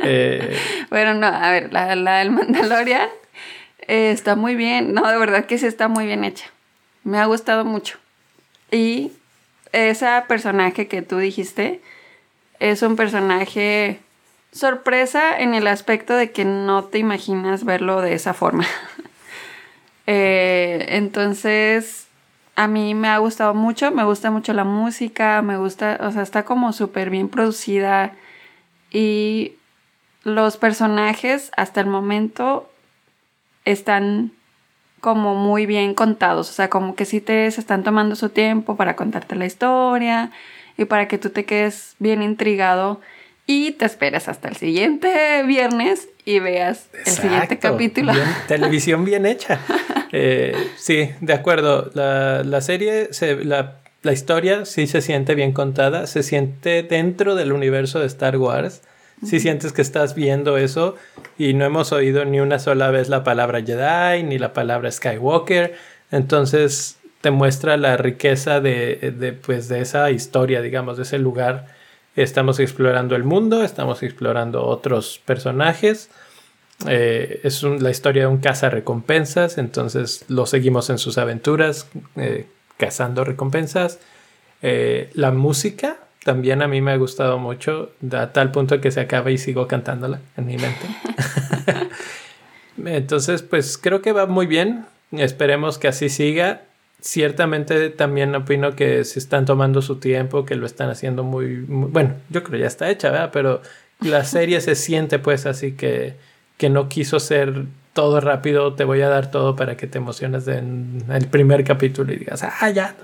Eh, 0.02 0.56
bueno, 0.90 1.14
no, 1.14 1.26
a 1.26 1.50
ver, 1.50 1.72
la, 1.72 1.94
la 1.96 2.18
del 2.18 2.30
Mandalorian 2.30 3.08
eh, 3.88 4.10
está 4.10 4.36
muy 4.36 4.54
bien. 4.54 4.94
No, 4.94 5.08
de 5.08 5.18
verdad 5.18 5.44
que 5.46 5.58
sí 5.58 5.66
está 5.66 5.88
muy 5.88 6.06
bien 6.06 6.24
hecha. 6.24 6.46
Me 7.04 7.18
ha 7.18 7.26
gustado 7.26 7.64
mucho. 7.64 7.98
Y 8.70 9.12
ese 9.72 10.06
personaje 10.28 10.88
que 10.88 11.02
tú 11.02 11.18
dijiste 11.18 11.80
es 12.58 12.82
un 12.82 12.96
personaje 12.96 13.98
sorpresa 14.52 15.38
en 15.38 15.54
el 15.54 15.66
aspecto 15.66 16.14
de 16.14 16.30
que 16.30 16.44
no 16.44 16.84
te 16.84 16.98
imaginas 16.98 17.64
verlo 17.64 18.00
de 18.00 18.14
esa 18.14 18.34
forma. 18.34 18.66
Eh, 20.08 20.96
entonces, 20.96 22.08
a 22.54 22.68
mí 22.68 22.94
me 22.94 23.08
ha 23.08 23.18
gustado 23.18 23.54
mucho, 23.54 23.90
me 23.90 24.04
gusta 24.04 24.30
mucho 24.30 24.52
la 24.52 24.64
música, 24.64 25.42
me 25.42 25.56
gusta, 25.56 25.98
o 26.02 26.10
sea, 26.10 26.22
está 26.22 26.44
como 26.44 26.72
súper 26.72 27.10
bien 27.10 27.28
producida 27.28 28.12
y 28.90 29.54
los 30.22 30.56
personajes 30.56 31.50
hasta 31.56 31.80
el 31.80 31.86
momento 31.86 32.70
están 33.64 34.32
como 35.00 35.34
muy 35.34 35.66
bien 35.66 35.94
contados, 35.94 36.50
o 36.50 36.52
sea, 36.52 36.70
como 36.70 36.94
que 36.94 37.04
sí 37.04 37.20
te 37.20 37.46
están 37.46 37.82
tomando 37.82 38.14
su 38.14 38.28
tiempo 38.28 38.76
para 38.76 38.96
contarte 38.96 39.34
la 39.34 39.46
historia 39.46 40.30
y 40.76 40.84
para 40.84 41.08
que 41.08 41.18
tú 41.18 41.30
te 41.30 41.44
quedes 41.44 41.96
bien 41.98 42.22
intrigado 42.22 43.00
y 43.46 43.72
te 43.72 43.84
esperes 43.84 44.28
hasta 44.28 44.48
el 44.48 44.56
siguiente 44.56 45.42
viernes 45.44 46.08
y 46.24 46.38
veas 46.38 46.88
el 47.04 47.12
siguiente 47.12 47.58
capítulo. 47.58 48.12
televisión 48.48 49.04
bien 49.04 49.26
hecha. 49.26 49.60
Eh, 50.12 50.54
sí, 50.76 51.10
de 51.20 51.32
acuerdo. 51.32 51.90
La, 51.94 52.60
serie, 52.60 53.08
la, 53.42 53.78
la 54.02 54.12
historia 54.12 54.64
sí 54.64 54.86
se 54.86 55.00
siente 55.00 55.34
bien 55.34 55.52
contada, 55.52 56.06
se 56.06 56.22
siente 56.22 56.82
dentro 56.82 57.34
del 57.34 57.52
universo 57.52 57.98
de 57.98 58.06
Star 58.06 58.36
Wars 58.36 58.82
si 59.24 59.38
sientes 59.38 59.72
que 59.72 59.82
estás 59.82 60.14
viendo 60.14 60.56
eso 60.56 60.96
y 61.38 61.54
no 61.54 61.64
hemos 61.64 61.92
oído 61.92 62.24
ni 62.24 62.40
una 62.40 62.58
sola 62.58 62.90
vez 62.90 63.08
la 63.08 63.22
palabra 63.22 63.62
Jedi 63.62 64.24
ni 64.24 64.38
la 64.38 64.52
palabra 64.52 64.90
Skywalker, 64.90 65.74
entonces 66.10 66.98
te 67.20 67.30
muestra 67.30 67.76
la 67.76 67.96
riqueza 67.96 68.60
de, 68.60 69.14
de, 69.16 69.32
pues, 69.32 69.68
de 69.68 69.80
esa 69.80 70.10
historia, 70.10 70.60
digamos, 70.60 70.96
de 70.96 71.04
ese 71.04 71.18
lugar. 71.18 71.68
Estamos 72.16 72.60
explorando 72.60 73.16
el 73.16 73.24
mundo, 73.24 73.62
estamos 73.62 74.02
explorando 74.02 74.64
otros 74.64 75.20
personajes. 75.24 76.10
Eh, 76.88 77.40
es 77.44 77.62
la 77.62 77.90
historia 77.90 78.22
de 78.22 78.28
un 78.28 78.38
caza 78.38 78.68
recompensas, 78.70 79.56
entonces 79.58 80.24
lo 80.28 80.46
seguimos 80.46 80.90
en 80.90 80.98
sus 80.98 81.16
aventuras, 81.16 81.88
eh, 82.16 82.46
cazando 82.76 83.24
recompensas. 83.24 84.00
Eh, 84.62 85.10
la 85.14 85.30
música 85.30 85.98
también 86.24 86.62
a 86.62 86.68
mí 86.68 86.80
me 86.80 86.92
ha 86.92 86.96
gustado 86.96 87.38
mucho, 87.38 87.92
a 88.12 88.32
tal 88.32 88.52
punto 88.52 88.80
que 88.80 88.90
se 88.90 89.00
acaba 89.00 89.30
y 89.30 89.38
sigo 89.38 89.66
cantándola 89.66 90.20
en 90.36 90.46
mi 90.46 90.56
mente. 90.56 90.86
Entonces, 92.84 93.42
pues 93.42 93.78
creo 93.78 94.02
que 94.02 94.12
va 94.12 94.26
muy 94.26 94.46
bien. 94.46 94.86
Esperemos 95.12 95.78
que 95.78 95.88
así 95.88 96.08
siga. 96.08 96.62
Ciertamente 97.02 97.90
también 97.90 98.32
opino 98.36 98.76
que 98.76 99.04
se 99.04 99.18
están 99.18 99.44
tomando 99.44 99.82
su 99.82 99.96
tiempo, 99.96 100.44
que 100.44 100.54
lo 100.54 100.66
están 100.66 100.88
haciendo 100.88 101.24
muy, 101.24 101.64
bueno, 101.66 102.14
yo 102.30 102.44
creo 102.44 102.60
ya 102.60 102.68
está 102.68 102.88
hecha, 102.88 103.10
¿verdad? 103.10 103.30
Pero 103.32 103.60
la 104.00 104.24
serie 104.24 104.60
se 104.60 104.76
siente 104.76 105.18
pues 105.18 105.44
así 105.44 105.72
que, 105.72 106.14
que 106.58 106.70
no 106.70 106.88
quiso 106.88 107.18
ser 107.18 107.64
todo 107.92 108.20
rápido, 108.20 108.74
te 108.74 108.84
voy 108.84 109.02
a 109.02 109.08
dar 109.08 109.32
todo 109.32 109.56
para 109.56 109.76
que 109.76 109.88
te 109.88 109.98
emociones 109.98 110.46
en 110.46 111.02
el 111.10 111.26
primer 111.26 111.64
capítulo 111.64 112.12
y 112.12 112.18
digas, 112.18 112.44
ah, 112.44 112.70
ya, 112.70 112.94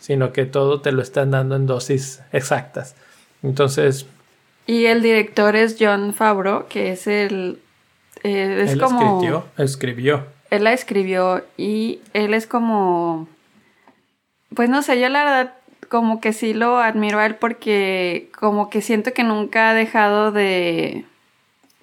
sino 0.00 0.32
que 0.32 0.46
todo 0.46 0.80
te 0.80 0.90
lo 0.90 1.00
están 1.00 1.30
dando 1.30 1.54
en 1.54 1.66
dosis 1.66 2.22
exactas. 2.32 2.96
Entonces... 3.44 4.06
Y 4.66 4.86
el 4.86 5.00
director 5.00 5.54
es 5.54 5.76
John 5.78 6.12
Favreau, 6.12 6.66
que 6.66 6.90
es 6.90 7.06
el... 7.06 7.60
Eh, 8.24 8.62
es 8.64 8.72
él 8.72 8.80
como... 8.80 9.20
Escribió, 9.20 9.44
escribió. 9.58 10.26
Él 10.50 10.64
la 10.64 10.72
escribió 10.72 11.44
y 11.56 12.00
él 12.14 12.34
es 12.34 12.48
como... 12.48 13.28
Pues 14.54 14.68
no 14.68 14.82
sé, 14.82 15.00
yo 15.00 15.08
la 15.08 15.24
verdad 15.24 15.54
como 15.88 16.20
que 16.20 16.32
sí 16.32 16.54
lo 16.54 16.78
admiro 16.78 17.18
a 17.18 17.26
él 17.26 17.36
porque 17.36 18.28
como 18.38 18.70
que 18.70 18.80
siento 18.80 19.12
que 19.12 19.24
nunca 19.24 19.70
ha 19.70 19.74
dejado 19.74 20.32
de, 20.32 21.04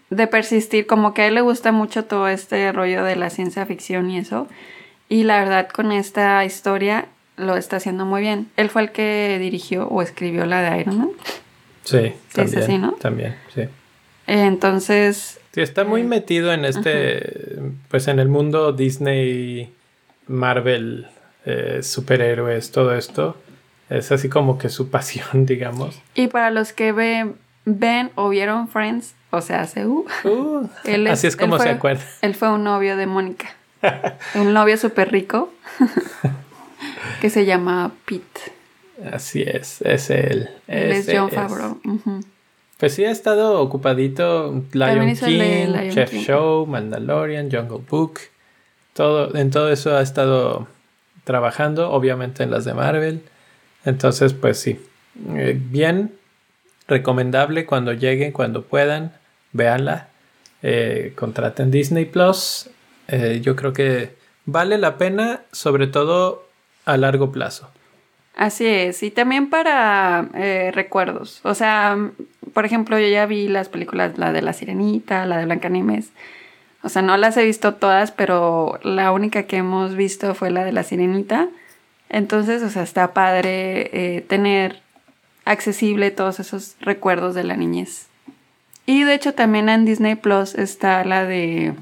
de 0.10 0.28
persistir, 0.28 0.86
como 0.86 1.14
que 1.14 1.24
a 1.24 1.28
él 1.28 1.36
le 1.36 1.42
gusta 1.42 1.72
mucho 1.72 2.06
todo 2.06 2.28
este 2.28 2.72
rollo 2.72 3.04
de 3.04 3.16
la 3.16 3.30
ciencia 3.30 3.66
ficción 3.66 4.10
y 4.10 4.18
eso. 4.18 4.48
Y 5.10 5.24
la 5.24 5.40
verdad 5.40 5.70
con 5.70 5.92
esta 5.92 6.44
historia 6.46 7.08
lo 7.38 7.58
está 7.58 7.78
haciendo 7.78 8.06
muy 8.06 8.22
bien. 8.22 8.50
Él 8.58 8.70
fue 8.70 8.84
el 8.84 8.92
que 8.92 9.38
dirigió 9.40 9.88
o 9.88 10.02
escribió 10.02 10.46
la 10.46 10.62
de 10.62 10.82
Iron 10.82 10.98
Man. 10.98 11.10
Sí, 11.84 12.14
también, 12.34 12.60
es 12.60 12.64
así, 12.64 12.78
¿no? 12.78 12.92
También, 12.94 13.36
sí. 13.54 13.64
Entonces... 14.28 15.40
Sí, 15.54 15.62
está 15.62 15.84
muy 15.84 16.02
eh, 16.02 16.06
metido 16.06 16.54
en 16.54 16.64
este, 16.64 17.60
pues 17.90 18.08
en 18.08 18.20
el 18.20 18.30
mundo 18.30 18.72
Disney, 18.72 19.74
Marvel, 20.28 21.08
eh, 21.46 21.80
superhéroes, 21.84 22.72
todo 22.72 22.96
esto. 22.96 23.36
Es 23.90 24.12
así 24.12 24.30
como 24.30 24.58
que 24.58 24.70
su 24.70 24.90
pasión, 24.90 25.46
digamos. 25.46 26.00
Y 26.16 26.28
para 26.28 26.52
los 26.52 26.74
que 26.74 26.92
ven, 26.92 27.36
ven 27.66 28.12
o 28.16 28.30
vieron 28.30 28.68
Friends, 28.68 29.16
o 29.32 29.42
sea, 29.42 29.62
hace 29.62 29.86
uh, 29.86 30.06
uh 30.24 30.70
así 31.10 31.28
es 31.28 31.36
como 31.36 31.60
se 31.60 31.70
acuerda. 31.70 32.04
Él 32.22 32.36
fue 32.36 32.50
un 32.52 32.64
novio 32.64 32.98
de 32.98 33.06
Mónica. 33.06 33.54
un 34.36 34.54
novio 34.54 34.78
súper 34.78 35.12
rico. 35.12 35.52
que 37.22 37.30
se 37.30 37.46
llama 37.46 37.92
Pete. 38.06 38.54
Así 39.12 39.42
es, 39.42 39.82
es 39.82 40.10
él. 40.10 40.50
es 40.68 41.10
John 41.12 41.30
Favreau. 41.30 41.80
Pues 42.78 42.94
sí, 42.96 43.04
ha 43.06 43.12
estado 43.12 43.62
ocupadito 43.62 44.64
Lion 44.74 45.16
King, 45.16 45.90
Chef 45.90 46.14
Show, 46.14 46.66
Mandalorian, 46.66 47.52
Jungle 47.52 47.86
Book. 47.88 48.20
Todo, 48.94 49.36
en 49.36 49.52
todo 49.52 49.72
eso 49.72 49.96
ha 49.96 50.02
estado 50.02 50.68
trabajando, 51.24 51.92
obviamente 51.92 52.44
en 52.44 52.52
las 52.52 52.66
de 52.66 52.74
Marvel. 52.74 53.24
Entonces, 53.86 54.34
pues 54.34 54.60
sí, 54.60 54.80
eh, 55.36 55.58
bien, 55.60 56.14
recomendable 56.88 57.66
cuando 57.66 57.94
lleguen, 57.94 58.32
cuando 58.32 58.64
puedan, 58.64 59.14
véanla. 59.52 60.10
Eh, 60.62 61.14
contraten 61.16 61.72
Disney 61.72 62.06
Plus. 62.06 62.70
Eh, 63.08 63.40
yo 63.42 63.56
creo 63.56 63.74
que 63.74 64.16
vale 64.46 64.78
la 64.78 64.98
pena, 64.98 65.42
sobre 65.52 65.88
todo 65.88 66.48
a 66.86 66.98
largo 66.98 67.32
plazo. 67.32 67.70
Así 68.36 68.66
es, 68.66 69.04
y 69.04 69.12
también 69.12 69.50
para 69.50 70.30
recuerdos. 70.72 71.42
O 71.44 71.54
sea, 71.54 71.98
por 72.54 72.66
ejemplo, 72.66 72.98
yo 72.98 73.08
ya 73.08 73.26
vi 73.26 73.50
las 73.50 73.68
películas, 73.68 74.18
la 74.18 74.32
de 74.32 74.42
La 74.42 74.54
Sirenita, 74.54 75.26
la 75.26 75.38
de 75.38 75.46
Blancanieves. 75.46 76.12
O 76.84 76.89
sea, 76.89 77.02
no 77.02 77.15
las 77.17 77.38
he 77.38 77.46
visto 77.46 77.76
todas, 77.76 78.12
pero 78.12 78.80
la 78.84 79.12
única 79.12 79.44
que 79.44 79.58
hemos 79.58 79.96
visto 79.96 80.34
fue 80.34 80.50
la 80.50 80.63
de 80.63 80.72
La 80.72 80.84
Sirenita. 80.84 81.48
Entonces, 82.10 82.63
o 82.63 82.70
sea, 82.70 82.84
está 82.84 83.13
padre 83.13 83.89
eh, 83.94 84.22
tener 84.22 84.82
accesible 85.46 86.12
todos 86.12 86.39
esos 86.39 86.76
recuerdos 86.82 87.36
de 87.36 87.44
la 87.44 87.56
niñez. 87.56 88.08
Y 88.86 89.04
de 89.04 89.13
hecho 89.13 89.34
también 89.34 89.70
en 89.70 89.86
Disney 89.86 90.15
Plus 90.15 90.56
está 90.56 91.04
la 91.06 91.26
de 91.26 91.74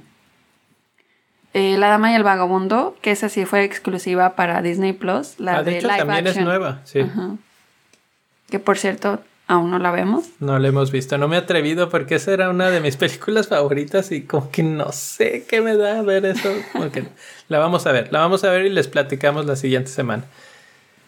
eh, 1.53 1.77
la 1.77 1.89
Dama 1.89 2.11
y 2.11 2.15
el 2.15 2.23
Vagabundo, 2.23 2.95
que 3.01 3.11
esa 3.11 3.29
sí 3.29 3.45
fue 3.45 3.63
exclusiva 3.63 4.35
para 4.35 4.61
Disney 4.61 4.93
Plus. 4.93 5.39
La 5.39 5.57
ah, 5.57 5.63
de, 5.63 5.77
hecho, 5.77 5.87
también 5.87 6.27
es 6.27 6.37
nueva, 6.37 6.81
sí. 6.83 7.01
Que 8.49 8.59
por 8.59 8.77
cierto, 8.77 9.21
aún 9.49 9.71
no 9.71 9.79
la 9.79 9.91
vemos. 9.91 10.29
No 10.39 10.59
la 10.59 10.67
hemos 10.67 10.91
visto. 10.91 11.17
No 11.17 11.27
me 11.27 11.35
he 11.35 11.39
atrevido 11.39 11.89
porque 11.89 12.15
esa 12.15 12.31
era 12.31 12.49
una 12.49 12.69
de 12.69 12.79
mis 12.79 12.95
películas 12.97 13.47
favoritas 13.47 14.11
y 14.11 14.21
como 14.21 14.49
que 14.51 14.63
no 14.63 14.91
sé 14.93 15.45
qué 15.49 15.59
me 15.59 15.75
da 15.75 16.01
ver 16.03 16.25
eso. 16.25 16.49
la 17.49 17.59
vamos 17.59 17.85
a 17.87 17.91
ver, 17.91 18.13
la 18.13 18.19
vamos 18.19 18.43
a 18.43 18.51
ver 18.51 18.67
y 18.67 18.69
les 18.69 18.87
platicamos 18.87 19.45
la 19.45 19.55
siguiente 19.55 19.89
semana. 19.89 20.23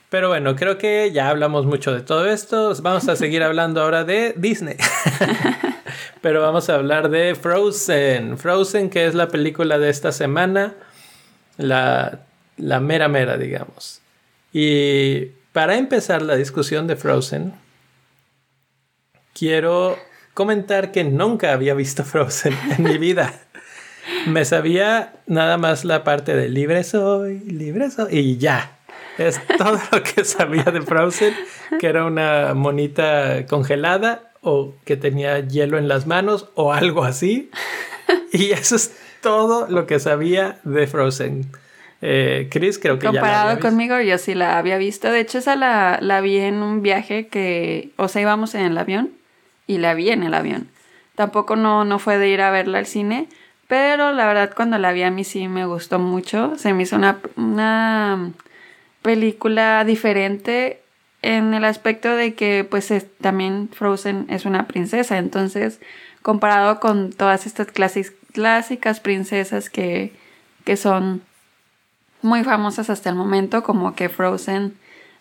Pero 0.10 0.28
bueno, 0.28 0.56
creo 0.56 0.78
que 0.78 1.12
ya 1.14 1.30
hablamos 1.30 1.66
mucho 1.66 1.94
de 1.94 2.02
todo 2.02 2.28
esto. 2.28 2.74
Vamos 2.82 3.08
a 3.08 3.16
seguir 3.16 3.44
hablando 3.44 3.82
ahora 3.82 4.04
de 4.04 4.34
Disney. 4.36 4.76
Pero 6.22 6.42
vamos 6.42 6.70
a 6.70 6.76
hablar 6.76 7.10
de 7.10 7.36
Frozen. 7.36 8.38
Frozen, 8.38 8.90
que 8.90 9.06
es 9.06 9.14
la 9.14 9.30
película 9.30 9.78
de 9.78 9.90
esta 9.90 10.12
semana. 10.12 10.74
La, 11.58 12.22
la 12.58 12.80
mera 12.80 13.08
mera, 13.08 13.38
digamos. 13.38 14.02
Y 14.52 15.28
para 15.54 15.78
empezar 15.78 16.24
la 16.24 16.36
discusión 16.36 16.88
de 16.88 16.98
Frozen, 16.98 17.54
quiero 19.34 19.98
comentar 20.34 20.92
que 20.92 21.04
nunca 21.04 21.54
había 21.54 21.74
visto 21.74 22.04
Frozen 22.04 22.58
en 22.78 22.84
mi 22.84 22.98
vida. 22.98 23.34
Me 24.28 24.46
sabía 24.46 25.14
nada 25.28 25.58
más 25.58 25.86
la 25.86 26.04
parte 26.04 26.36
de 26.36 26.50
libre 26.50 26.84
soy, 26.84 27.40
libre 27.40 27.92
soy 27.92 28.18
y 28.18 28.38
ya. 28.38 28.78
Es 29.18 29.40
todo 29.58 29.80
lo 29.92 30.04
que 30.04 30.24
sabía 30.26 30.64
de 30.64 30.82
Frozen, 30.82 31.34
que 31.80 31.88
era 31.88 32.06
una 32.06 32.54
monita 32.54 33.46
congelada 33.48 34.32
o 34.42 34.74
que 34.86 34.98
tenía 34.98 35.40
hielo 35.40 35.78
en 35.78 35.88
las 35.88 36.08
manos 36.08 36.50
o 36.56 36.74
algo 36.74 37.04
así. 37.04 37.50
Y 38.34 38.52
eso 38.52 38.76
es 38.76 38.96
todo 39.22 39.68
lo 39.70 39.86
que 39.86 40.00
sabía 40.00 40.60
de 40.64 40.88
Frozen. 40.88 41.52
Eh, 42.02 42.48
Chris 42.50 42.80
creo 42.80 42.98
que 42.98 43.06
Comparado 43.06 43.32
ya 43.32 43.44
la 43.46 43.52
había 43.52 43.62
conmigo, 43.62 44.02
yo 44.02 44.18
sí 44.18 44.34
la 44.34 44.58
había 44.58 44.78
visto. 44.78 45.12
De 45.12 45.20
hecho, 45.20 45.38
esa 45.38 45.56
la, 45.56 46.00
la 46.02 46.22
vi 46.22 46.38
en 46.38 46.56
un 46.56 46.82
viaje 46.82 47.28
que, 47.28 47.92
o 47.98 48.08
sea, 48.08 48.22
íbamos 48.22 48.56
en 48.56 48.62
el 48.62 48.78
avión 48.78 49.12
y 49.72 49.78
la 49.78 49.94
vi 49.94 50.10
en 50.10 50.24
el 50.24 50.34
avión. 50.34 50.68
Tampoco 51.16 51.56
no, 51.56 51.86
no 51.86 51.98
fue 52.00 52.18
de 52.18 52.28
ir 52.30 52.42
a 52.42 52.52
verla 52.52 52.80
al 52.80 52.86
cine, 52.86 53.28
pero 53.68 54.12
la 54.12 54.26
verdad 54.26 54.52
cuando 54.56 54.78
la 54.78 54.92
vi 54.92 55.04
a 55.04 55.12
mí 55.12 55.24
sí 55.24 55.48
me 55.48 55.66
gustó 55.66 55.98
mucho. 56.00 56.58
Se 56.58 56.74
me 56.74 56.84
hizo 56.84 56.96
una, 56.98 57.20
una 57.38 58.32
película 59.02 59.84
diferente 59.86 60.82
en 61.22 61.54
el 61.54 61.64
aspecto 61.66 62.16
de 62.16 62.34
que 62.34 62.66
pues 62.70 62.92
es- 62.92 63.06
también 63.20 63.70
Frozen 63.74 64.26
es 64.30 64.46
una 64.46 64.68
princesa, 64.68 65.18
entonces 65.18 65.80
comparado 66.22 66.80
con 66.80 67.12
todas 67.14 67.46
estas 67.46 67.68
clasis- 67.68 68.14
clásicas 68.34 69.00
princesas 69.00 69.70
que, 69.70 70.14
que 70.66 70.76
son 70.78 71.22
muy 72.22 72.44
famosas 72.44 72.90
hasta 72.90 73.10
el 73.10 73.16
momento, 73.16 73.64
como 73.64 73.96
que 73.96 74.10
Frozen 74.10 74.76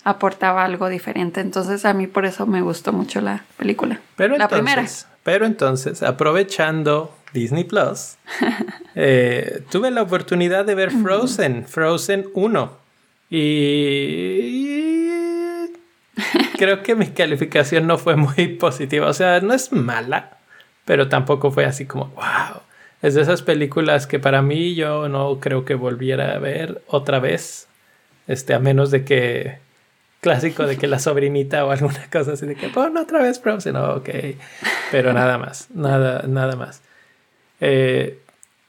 aportaba 0.05 0.65
algo 0.65 0.89
diferente, 0.89 1.41
entonces 1.41 1.85
a 1.85 1.93
mí 1.93 2.07
por 2.07 2.25
eso 2.25 2.47
me 2.47 2.63
gustó 2.63 2.93
mucho 2.93 3.21
la 3.21 3.45
película. 3.57 4.01
Pero 4.17 4.37
la 4.37 4.45
entonces, 4.45 4.65
primera. 4.65 4.89
pero 5.23 5.47
entonces, 5.47 6.03
aprovechando 6.03 7.15
Disney 7.33 7.65
Plus, 7.65 8.17
eh, 8.95 9.63
tuve 9.71 9.91
la 9.91 10.03
oportunidad 10.03 10.65
de 10.65 10.75
ver 10.75 10.91
Frozen, 10.91 11.67
Frozen 11.67 12.29
1. 12.35 12.81
Y 13.33 14.71
creo 16.59 16.83
que 16.83 16.95
mi 16.95 17.07
calificación 17.09 17.87
no 17.87 17.97
fue 17.99 18.17
muy 18.17 18.49
positiva. 18.59 19.07
O 19.09 19.15
sea, 19.15 19.41
no 19.41 19.55
es 19.55 19.73
mala, 19.73 20.39
pero 20.85 21.09
tampoco 21.09 21.51
fue 21.51 21.65
así 21.65 21.87
como, 21.87 22.07
wow. 22.07 22.63
Es 23.03 23.15
de 23.15 23.23
esas 23.23 23.41
películas 23.41 24.07
que 24.07 24.19
para 24.19 24.43
mí 24.43 24.75
yo 24.75 25.09
no 25.09 25.41
creo 25.41 25.65
que 25.65 25.75
volviera 25.75 26.35
a 26.35 26.39
ver 26.39 26.83
otra 26.87 27.19
vez. 27.19 27.67
Este, 28.27 28.53
a 28.53 28.59
menos 28.59 28.91
de 28.91 29.05
que 29.05 29.59
clásico 30.21 30.67
de 30.67 30.77
que 30.77 30.87
la 30.87 30.99
sobrinita 30.99 31.65
o 31.65 31.71
alguna 31.71 32.07
cosa 32.13 32.33
así 32.33 32.47
de 32.47 32.55
que 32.55 32.69
pon 32.69 32.97
otra 32.97 33.23
vez 33.23 33.41
Frozen, 33.41 33.77
oh, 33.77 33.97
ok. 33.97 34.09
Pero 34.91 35.13
nada 35.13 35.39
más, 35.39 35.69
nada, 35.75 36.25
nada 36.27 36.57
más. 36.57 36.83
Eh, 37.61 38.19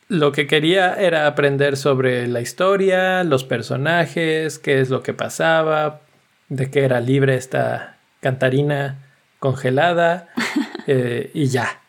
lo 0.08 0.32
que 0.32 0.46
quería 0.48 0.94
era 0.96 1.28
aprender 1.28 1.78
sobre 1.78 2.28
la 2.28 2.42
historia, 2.42 3.24
los 3.24 3.44
personajes, 3.44 4.60
qué 4.60 4.82
es 4.82 4.90
lo 4.90 5.04
que 5.04 5.14
pasaba, 5.14 6.02
de 6.50 6.70
qué 6.70 6.84
era 6.84 7.00
libre 7.00 7.36
esta 7.36 7.98
cantarina 8.20 8.98
congelada 9.40 10.28
eh, 10.88 11.32
y 11.34 11.48
ya. 11.48 11.80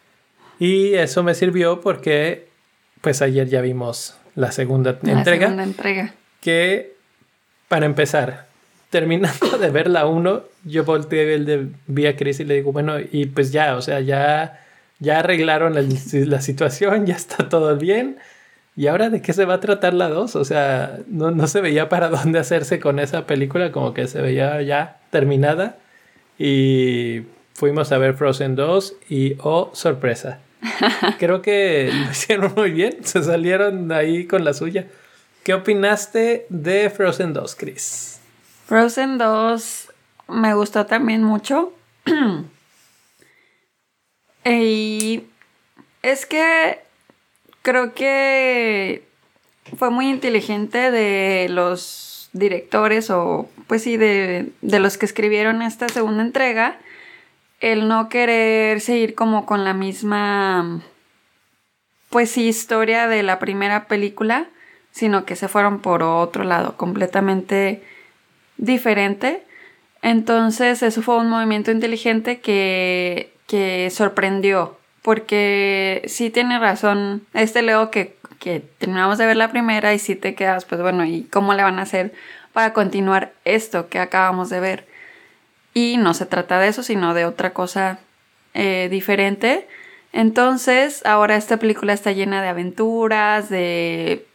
Y 0.58 0.94
eso 0.94 1.24
me 1.24 1.34
sirvió 1.34 1.80
porque 1.80 2.48
pues 3.00 3.20
ayer 3.22 3.48
ya 3.48 3.60
vimos 3.60 4.16
la 4.36 4.52
segunda 4.52 4.96
La 5.02 5.12
entrega 5.12 5.46
segunda 5.46 5.64
entrega. 5.64 6.14
que 6.40 6.94
para 7.68 7.86
empezar, 7.86 8.46
terminando 8.92 9.58
de 9.58 9.70
ver 9.70 9.88
la 9.88 10.06
1, 10.06 10.44
yo 10.64 10.84
volteé 10.84 11.34
el 11.34 11.44
de 11.46 11.66
vi 11.86 12.06
a 12.06 12.14
Chris 12.14 12.38
y 12.40 12.44
le 12.44 12.54
digo, 12.56 12.70
bueno, 12.72 12.96
y 13.00 13.26
pues 13.26 13.50
ya, 13.50 13.74
o 13.76 13.82
sea, 13.82 14.00
ya, 14.00 14.60
ya 15.00 15.18
arreglaron 15.20 15.76
el- 15.78 15.98
la 16.30 16.40
situación, 16.42 17.06
ya 17.06 17.16
está 17.16 17.48
todo 17.48 17.74
bien. 17.76 18.18
¿Y 18.76 18.86
ahora 18.86 19.10
de 19.10 19.20
qué 19.20 19.32
se 19.32 19.44
va 19.46 19.54
a 19.54 19.60
tratar 19.60 19.94
la 19.94 20.08
2? 20.08 20.36
O 20.36 20.44
sea, 20.44 20.98
no, 21.08 21.30
no 21.30 21.46
se 21.46 21.60
veía 21.60 21.88
para 21.88 22.08
dónde 22.10 22.38
hacerse 22.38 22.80
con 22.80 22.98
esa 22.98 23.26
película, 23.26 23.72
como 23.72 23.92
que 23.94 24.06
se 24.06 24.20
veía 24.22 24.60
ya 24.62 24.98
terminada. 25.10 25.76
Y 26.38 27.22
fuimos 27.54 27.92
a 27.92 27.98
ver 27.98 28.14
Frozen 28.14 28.56
2 28.56 28.94
y, 29.08 29.36
oh, 29.40 29.70
sorpresa. 29.74 30.38
Creo 31.18 31.42
que 31.42 31.90
lo 31.92 32.10
hicieron 32.10 32.52
muy 32.56 32.70
bien, 32.70 32.96
se 33.04 33.22
salieron 33.22 33.90
ahí 33.92 34.26
con 34.26 34.44
la 34.44 34.54
suya. 34.54 34.86
¿Qué 35.44 35.54
opinaste 35.54 36.46
de 36.48 36.88
Frozen 36.90 37.32
2, 37.32 37.54
Chris? 37.56 38.11
Frozen 38.72 39.18
2 39.18 39.92
me 40.28 40.54
gustó 40.54 40.86
también 40.86 41.22
mucho. 41.22 41.74
y 44.46 45.24
es 46.00 46.24
que 46.24 46.78
creo 47.60 47.92
que 47.92 49.06
fue 49.76 49.90
muy 49.90 50.08
inteligente 50.08 50.90
de 50.90 51.48
los 51.50 52.30
directores 52.32 53.10
o 53.10 53.46
pues 53.66 53.82
sí, 53.82 53.98
de, 53.98 54.52
de 54.62 54.80
los 54.80 54.96
que 54.96 55.04
escribieron 55.04 55.60
esta 55.60 55.90
segunda 55.90 56.22
entrega, 56.22 56.78
el 57.60 57.88
no 57.88 58.08
querer 58.08 58.80
seguir 58.80 59.14
como 59.14 59.44
con 59.44 59.64
la 59.64 59.74
misma 59.74 60.80
pues 62.08 62.30
sí, 62.30 62.48
historia 62.48 63.06
de 63.06 63.22
la 63.22 63.38
primera 63.38 63.84
película, 63.84 64.46
sino 64.92 65.26
que 65.26 65.36
se 65.36 65.48
fueron 65.48 65.80
por 65.80 66.02
otro 66.02 66.42
lado, 66.42 66.78
completamente 66.78 67.82
diferente. 68.56 69.44
Entonces, 70.02 70.82
eso 70.82 71.02
fue 71.02 71.18
un 71.18 71.28
movimiento 71.28 71.70
inteligente 71.70 72.40
que, 72.40 73.32
que 73.46 73.90
sorprendió, 73.90 74.78
porque 75.02 76.02
sí 76.06 76.30
tiene 76.30 76.58
razón 76.58 77.22
este 77.34 77.62
Leo 77.62 77.90
que, 77.90 78.16
que 78.38 78.60
terminamos 78.78 79.18
de 79.18 79.26
ver 79.26 79.36
la 79.36 79.50
primera 79.50 79.94
y 79.94 79.98
sí 79.98 80.16
te 80.16 80.34
quedas, 80.34 80.64
pues 80.64 80.80
bueno, 80.80 81.04
¿y 81.04 81.22
cómo 81.24 81.54
le 81.54 81.62
van 81.62 81.78
a 81.78 81.82
hacer 81.82 82.12
para 82.52 82.72
continuar 82.72 83.32
esto 83.44 83.88
que 83.88 83.98
acabamos 83.98 84.50
de 84.50 84.60
ver? 84.60 84.86
Y 85.74 85.96
no 85.96 86.14
se 86.14 86.26
trata 86.26 86.58
de 86.58 86.68
eso, 86.68 86.82
sino 86.82 87.14
de 87.14 87.24
otra 87.24 87.50
cosa 87.50 88.00
eh, 88.54 88.88
diferente. 88.90 89.66
Entonces, 90.12 91.04
ahora 91.06 91.36
esta 91.36 91.56
película 91.56 91.92
está 91.92 92.12
llena 92.12 92.42
de 92.42 92.48
aventuras, 92.48 93.48
de... 93.48 94.26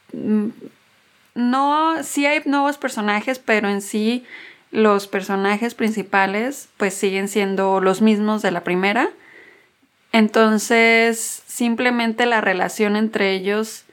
No, 1.37 2.03
sí 2.03 2.25
hay 2.25 2.41
nuevos 2.45 2.77
personajes, 2.79 3.37
pero 3.37 3.69
en 3.69 3.81
sí 3.81 4.25
los 4.71 5.07
personajes 5.07 5.75
principales 5.75 6.67
pues 6.77 6.95
siguen 6.95 7.27
siendo 7.27 7.79
los 7.79 8.01
mismos 8.01 8.41
de 8.41 8.49
la 8.51 8.63
primera. 8.63 9.09
Entonces, 10.11 11.43
simplemente 11.45 12.25
la 12.25 12.41
relación 12.41 12.95
entre 12.95 13.33
ellos 13.33 13.83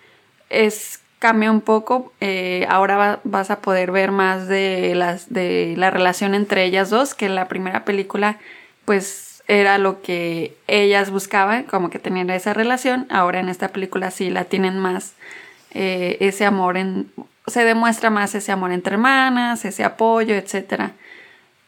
es 0.48 1.00
cambia 1.18 1.50
un 1.50 1.60
poco. 1.60 2.12
Eh, 2.20 2.66
ahora 2.68 2.96
va- 2.96 3.20
vas 3.24 3.50
a 3.50 3.60
poder 3.60 3.90
ver 3.90 4.10
más 4.12 4.48
de 4.48 4.94
las 4.94 5.32
de 5.32 5.74
la 5.76 5.90
relación 5.90 6.34
entre 6.34 6.64
ellas 6.64 6.90
dos, 6.90 7.14
que 7.14 7.26
en 7.26 7.34
la 7.34 7.48
primera 7.48 7.84
película, 7.84 8.38
pues 8.84 9.42
era 9.48 9.76
lo 9.78 10.00
que 10.00 10.56
ellas 10.66 11.10
buscaban, 11.10 11.64
como 11.64 11.90
que 11.90 11.98
tenían 11.98 12.30
esa 12.30 12.54
relación. 12.54 13.06
Ahora 13.10 13.40
en 13.40 13.48
esta 13.50 13.68
película 13.68 14.10
sí 14.10 14.30
la 14.30 14.44
tienen 14.44 14.78
más 14.78 15.12
eh, 15.72 16.16
ese 16.20 16.46
amor 16.46 16.76
en 16.78 17.10
se 17.46 17.64
demuestra 17.64 18.10
más 18.10 18.34
ese 18.34 18.52
amor 18.52 18.72
entre 18.72 18.94
hermanas, 18.94 19.64
ese 19.64 19.84
apoyo, 19.84 20.34
etcétera. 20.34 20.92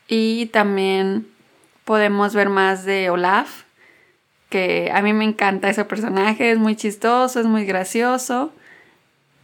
Y 0.09 0.47
también 0.47 1.27
podemos 1.85 2.35
ver 2.35 2.49
más 2.49 2.85
de 2.85 3.11
Olaf, 3.11 3.65
que 4.49 4.91
a 4.95 5.03
mí 5.03 5.13
me 5.13 5.25
encanta 5.25 5.69
ese 5.69 5.85
personaje, 5.85 6.51
es 6.51 6.59
muy 6.59 6.77
chistoso, 6.77 7.41
es 7.41 7.47
muy 7.47 7.65
gracioso. 7.65 8.53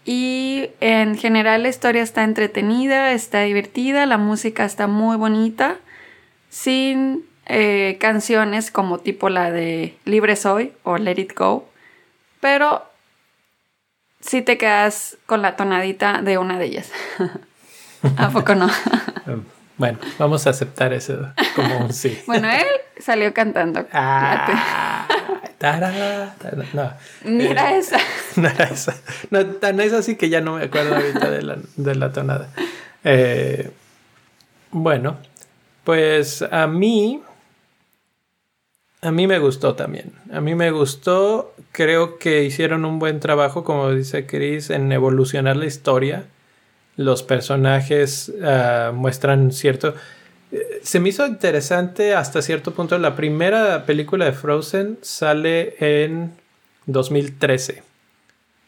Y 0.04 0.70
en 0.80 1.16
general 1.16 1.62
la 1.62 1.68
historia 1.68 2.02
está 2.02 2.24
entretenida, 2.24 3.12
está 3.12 3.42
divertida, 3.42 4.06
la 4.06 4.18
música 4.18 4.64
está 4.64 4.86
muy 4.86 5.16
bonita, 5.16 5.76
sin 6.50 7.24
eh, 7.46 7.98
canciones 8.00 8.70
como 8.70 8.98
tipo 8.98 9.28
la 9.28 9.50
de 9.50 9.96
Libre 10.04 10.36
Soy 10.36 10.72
o 10.82 10.96
Let 10.96 11.20
It 11.20 11.34
Go, 11.36 11.68
pero 12.40 12.84
sí 14.22 14.40
te 14.42 14.56
quedas 14.56 15.18
con 15.26 15.42
la 15.42 15.56
tonadita 15.56 16.22
de 16.22 16.38
una 16.38 16.58
de 16.58 16.64
ellas. 16.64 16.90
¿A 18.16 18.30
poco 18.30 18.54
no? 18.54 18.68
Bueno, 19.78 19.98
vamos 20.18 20.46
a 20.46 20.50
aceptar 20.50 20.92
eso 20.92 21.32
como 21.56 21.78
un 21.78 21.92
sí. 21.92 22.22
bueno, 22.26 22.48
él 22.48 22.66
salió 23.00 23.32
cantando. 23.34 23.84
Ah, 23.92 25.08
no, 26.72 26.92
Ni 27.24 27.46
era 27.46 27.72
eh, 27.74 27.78
esa. 27.78 27.98
no 28.36 28.48
era 28.48 28.66
esa. 28.66 28.94
No, 29.30 29.44
tan 29.46 29.80
es 29.80 29.92
así 29.92 30.14
que 30.16 30.28
ya 30.28 30.40
no 30.40 30.56
me 30.56 30.64
acuerdo 30.64 30.94
ahorita 30.94 31.30
de 31.30 31.42
la, 31.42 31.56
de 31.74 31.94
la 31.94 32.12
tonada. 32.12 32.50
Eh, 33.02 33.70
bueno, 34.70 35.16
pues 35.84 36.42
a 36.42 36.66
mí. 36.66 37.20
A 39.02 39.10
mí 39.10 39.26
me 39.26 39.38
gustó 39.40 39.74
también. 39.74 40.12
A 40.32 40.40
mí 40.40 40.54
me 40.54 40.70
gustó. 40.70 41.54
Creo 41.72 42.18
que 42.18 42.44
hicieron 42.44 42.84
un 42.84 42.98
buen 42.98 43.18
trabajo, 43.20 43.64
como 43.64 43.90
dice 43.90 44.26
Chris, 44.26 44.70
en 44.70 44.92
evolucionar 44.92 45.56
la 45.56 45.66
historia. 45.66 46.24
Los 46.96 47.22
personajes 47.24 48.32
ah, 48.44 48.92
muestran 48.94 49.50
cierto. 49.52 49.94
eh, 50.52 50.80
Se 50.82 51.00
me 51.00 51.08
hizo 51.08 51.26
interesante 51.26 52.14
hasta 52.14 52.42
cierto 52.42 52.74
punto. 52.74 52.96
La 52.98 53.16
primera 53.16 53.86
película 53.86 54.24
de 54.26 54.32
Frozen 54.32 54.98
sale 55.02 55.74
en 55.80 56.32
2013. 56.86 57.82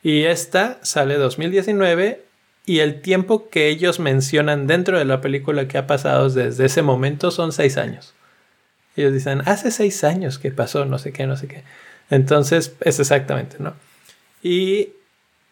Y 0.02 0.24
esta 0.24 0.78
sale 0.82 1.16
2019 1.16 2.24
y 2.66 2.80
el 2.80 3.02
tiempo 3.02 3.48
que 3.50 3.68
ellos 3.68 4.00
mencionan 4.00 4.66
dentro 4.66 4.98
de 4.98 5.04
la 5.04 5.20
película 5.20 5.68
que 5.68 5.78
ha 5.78 5.86
pasado 5.86 6.28
desde 6.28 6.66
ese 6.66 6.82
momento 6.82 7.30
son 7.30 7.52
seis 7.52 7.76
años. 7.76 8.13
Ellos 8.96 9.12
dicen, 9.12 9.42
hace 9.46 9.70
seis 9.70 10.04
años 10.04 10.38
que 10.38 10.50
pasó, 10.50 10.84
no 10.84 10.98
sé 10.98 11.12
qué, 11.12 11.26
no 11.26 11.36
sé 11.36 11.48
qué. 11.48 11.64
Entonces, 12.10 12.74
es 12.80 13.00
exactamente, 13.00 13.56
¿no? 13.58 13.74
Y 14.42 14.90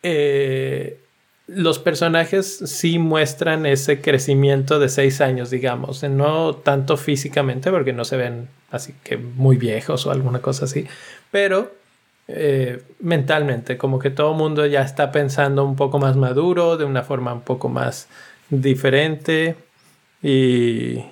eh, 0.03 0.99
los 1.47 1.78
personajes 1.78 2.59
sí 2.66 2.99
muestran 2.99 3.66
ese 3.66 4.01
crecimiento 4.01 4.78
de 4.78 4.88
seis 4.88 5.20
años, 5.20 5.51
digamos, 5.51 6.03
no 6.05 6.55
tanto 6.57 6.97
físicamente, 6.97 7.70
porque 7.70 7.93
no 7.93 8.05
se 8.05 8.16
ven 8.16 8.49
así 8.70 8.95
que 9.05 9.16
muy 9.16 9.57
viejos 9.57 10.07
o 10.07 10.11
alguna 10.11 10.40
cosa 10.40 10.64
así, 10.64 10.86
pero 11.30 11.72
eh, 12.28 12.82
mentalmente, 13.01 13.76
como 13.76 13.99
que 13.99 14.11
todo 14.11 14.32
el 14.32 14.38
mundo 14.38 14.64
ya 14.66 14.82
está 14.82 15.12
pensando 15.12 15.64
un 15.64 15.76
poco 15.76 15.99
más 15.99 16.16
maduro, 16.16 16.76
de 16.76 16.84
una 16.84 17.03
forma 17.03 17.32
un 17.32 17.43
poco 17.43 17.68
más 17.68 18.09
diferente 18.51 19.57
y... 20.22 21.05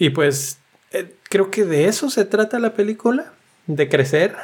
Y 0.00 0.10
pues 0.10 0.58
eh, 0.92 1.14
creo 1.28 1.50
que 1.50 1.64
de 1.64 1.84
eso 1.84 2.08
se 2.08 2.24
trata 2.24 2.58
la 2.58 2.72
película, 2.72 3.32
de 3.66 3.88
crecer, 3.90 4.34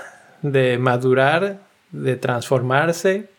de 0.43 0.77
madurar, 0.77 1.61
de 1.93 2.17
transformarse, 2.17 3.31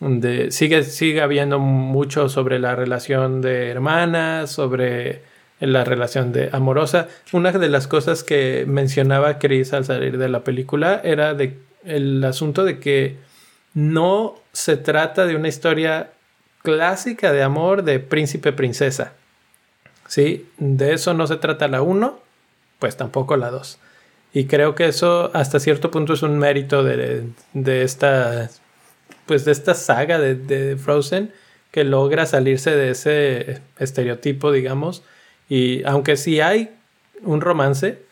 de, 0.00 0.50
sigue, 0.50 0.82
sigue 0.82 1.22
habiendo 1.22 1.60
mucho 1.60 2.28
sobre 2.28 2.58
la 2.58 2.74
relación 2.74 3.40
de 3.40 3.68
hermanas, 3.68 4.50
sobre 4.50 5.22
la 5.60 5.84
relación 5.84 6.32
de 6.32 6.50
amorosa. 6.52 7.06
Una 7.32 7.52
de 7.52 7.68
las 7.68 7.86
cosas 7.86 8.24
que 8.24 8.64
mencionaba 8.66 9.38
Chris 9.38 9.72
al 9.72 9.84
salir 9.84 10.18
de 10.18 10.28
la 10.28 10.42
película 10.42 11.00
era 11.04 11.36
el 11.84 12.24
asunto 12.24 12.64
de 12.64 12.80
que 12.80 13.18
no 13.72 14.34
se 14.52 14.76
trata 14.76 15.26
de 15.26 15.36
una 15.36 15.46
historia 15.46 16.10
clásica 16.64 17.30
de 17.30 17.44
amor 17.44 17.84
de 17.84 18.00
príncipe 18.00 18.52
princesa. 18.52 19.12
¿Sí? 20.12 20.46
De 20.58 20.92
eso 20.92 21.14
no 21.14 21.26
se 21.26 21.36
trata 21.36 21.68
la 21.68 21.80
1, 21.80 22.20
pues 22.78 22.98
tampoco 22.98 23.38
la 23.38 23.50
2. 23.50 23.78
Y 24.34 24.44
creo 24.44 24.74
que 24.74 24.84
eso 24.84 25.30
hasta 25.32 25.58
cierto 25.58 25.90
punto 25.90 26.12
es 26.12 26.22
un 26.22 26.38
mérito 26.38 26.84
de, 26.84 27.30
de 27.54 27.82
esta 27.82 28.50
pues 29.24 29.46
de 29.46 29.52
esta 29.52 29.72
saga 29.72 30.18
de, 30.18 30.34
de 30.34 30.76
Frozen 30.76 31.32
que 31.70 31.84
logra 31.84 32.26
salirse 32.26 32.76
de 32.76 32.90
ese 32.90 33.62
estereotipo, 33.78 34.52
digamos, 34.52 35.02
y 35.48 35.82
aunque 35.84 36.18
sí 36.18 36.42
hay 36.42 36.74
un 37.22 37.40
romance, 37.40 38.02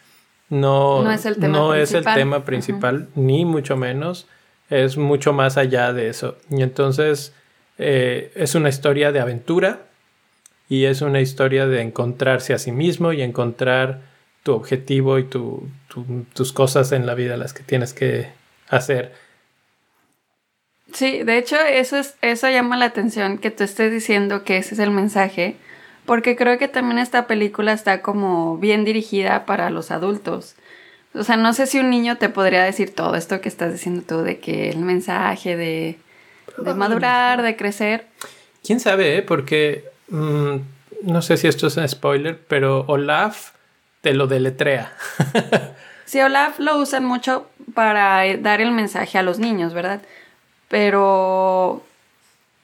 no, 0.48 1.12
es 1.12 1.26
el 1.26 1.36
tema 1.36 2.46
principal, 2.46 3.08
ni 3.14 3.44
mucho 3.44 3.76
menos. 3.76 4.26
Es 4.70 4.96
mucho 4.96 5.34
más 5.34 5.58
allá 5.58 5.92
de 5.92 6.08
eso. 6.08 6.38
Y 6.48 6.62
entonces 6.62 7.34
eh, 7.76 8.32
es 8.34 8.54
una 8.54 8.70
historia 8.70 9.12
de 9.12 9.20
aventura 9.20 9.89
y 10.70 10.86
es 10.86 11.02
una 11.02 11.20
historia 11.20 11.66
de 11.66 11.82
encontrarse 11.82 12.54
a 12.54 12.58
sí 12.58 12.72
mismo 12.72 13.12
y 13.12 13.20
encontrar 13.20 14.00
tu 14.44 14.54
objetivo 14.54 15.18
y 15.18 15.24
tus 15.24 16.52
cosas 16.54 16.92
en 16.92 17.04
la 17.04 17.14
vida, 17.14 17.36
las 17.36 17.52
que 17.52 17.62
tienes 17.62 17.92
que 17.92 18.28
hacer. 18.68 19.12
Sí, 20.92 21.24
de 21.24 21.38
hecho, 21.38 21.56
eso, 21.56 21.98
es, 21.98 22.14
eso 22.22 22.48
llama 22.48 22.76
la 22.76 22.86
atención 22.86 23.36
que 23.36 23.50
tú 23.50 23.64
estés 23.64 23.92
diciendo 23.92 24.44
que 24.44 24.56
ese 24.56 24.74
es 24.74 24.78
el 24.80 24.92
mensaje 24.92 25.56
porque 26.06 26.36
creo 26.36 26.56
que 26.58 26.68
también 26.68 26.98
esta 26.98 27.26
película 27.26 27.72
está 27.72 28.00
como 28.00 28.56
bien 28.58 28.84
dirigida 28.84 29.44
para 29.46 29.70
los 29.70 29.90
adultos. 29.90 30.54
O 31.14 31.24
sea, 31.24 31.36
no 31.36 31.52
sé 31.52 31.66
si 31.66 31.80
un 31.80 31.90
niño 31.90 32.16
te 32.18 32.28
podría 32.28 32.62
decir 32.62 32.94
todo 32.94 33.16
esto 33.16 33.40
que 33.40 33.48
estás 33.48 33.72
diciendo 33.72 34.02
tú, 34.06 34.22
de 34.22 34.38
que 34.38 34.70
el 34.70 34.78
mensaje 34.78 35.56
de, 35.56 35.98
de 36.58 36.74
madurar, 36.74 37.42
de 37.42 37.56
crecer. 37.56 38.06
¿Quién 38.62 38.78
sabe? 38.78 39.18
Eh? 39.18 39.22
Porque 39.22 39.89
mm, 40.10 40.56
no 41.02 41.22
sé 41.22 41.36
si 41.36 41.48
esto 41.48 41.66
es 41.66 41.76
un 41.76 41.88
spoiler, 41.88 42.38
pero 42.48 42.84
Olaf 42.86 43.52
te 44.00 44.14
lo 44.14 44.26
deletrea. 44.26 44.92
sí, 46.04 46.20
Olaf 46.20 46.58
lo 46.58 46.78
usan 46.78 47.04
mucho 47.04 47.48
para 47.74 48.36
dar 48.38 48.60
el 48.60 48.72
mensaje 48.72 49.18
a 49.18 49.22
los 49.22 49.38
niños, 49.38 49.74
¿verdad? 49.74 50.02
Pero 50.68 51.82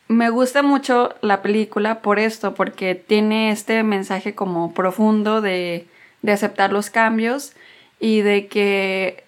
me 0.09 0.31
gusta 0.31 0.63
mucho 0.63 1.15
la 1.21 1.43
película 1.43 2.01
por 2.01 2.19
esto, 2.19 2.55
porque 2.55 2.95
tiene 2.95 3.51
este 3.51 3.83
mensaje 3.83 4.35
como 4.35 4.73
profundo 4.75 5.41
de, 5.41 5.87
de 6.23 6.33
aceptar 6.33 6.73
los 6.73 6.91
cambios 6.91 7.53
y 7.99 8.21
de 8.21 8.47
que 8.47 9.25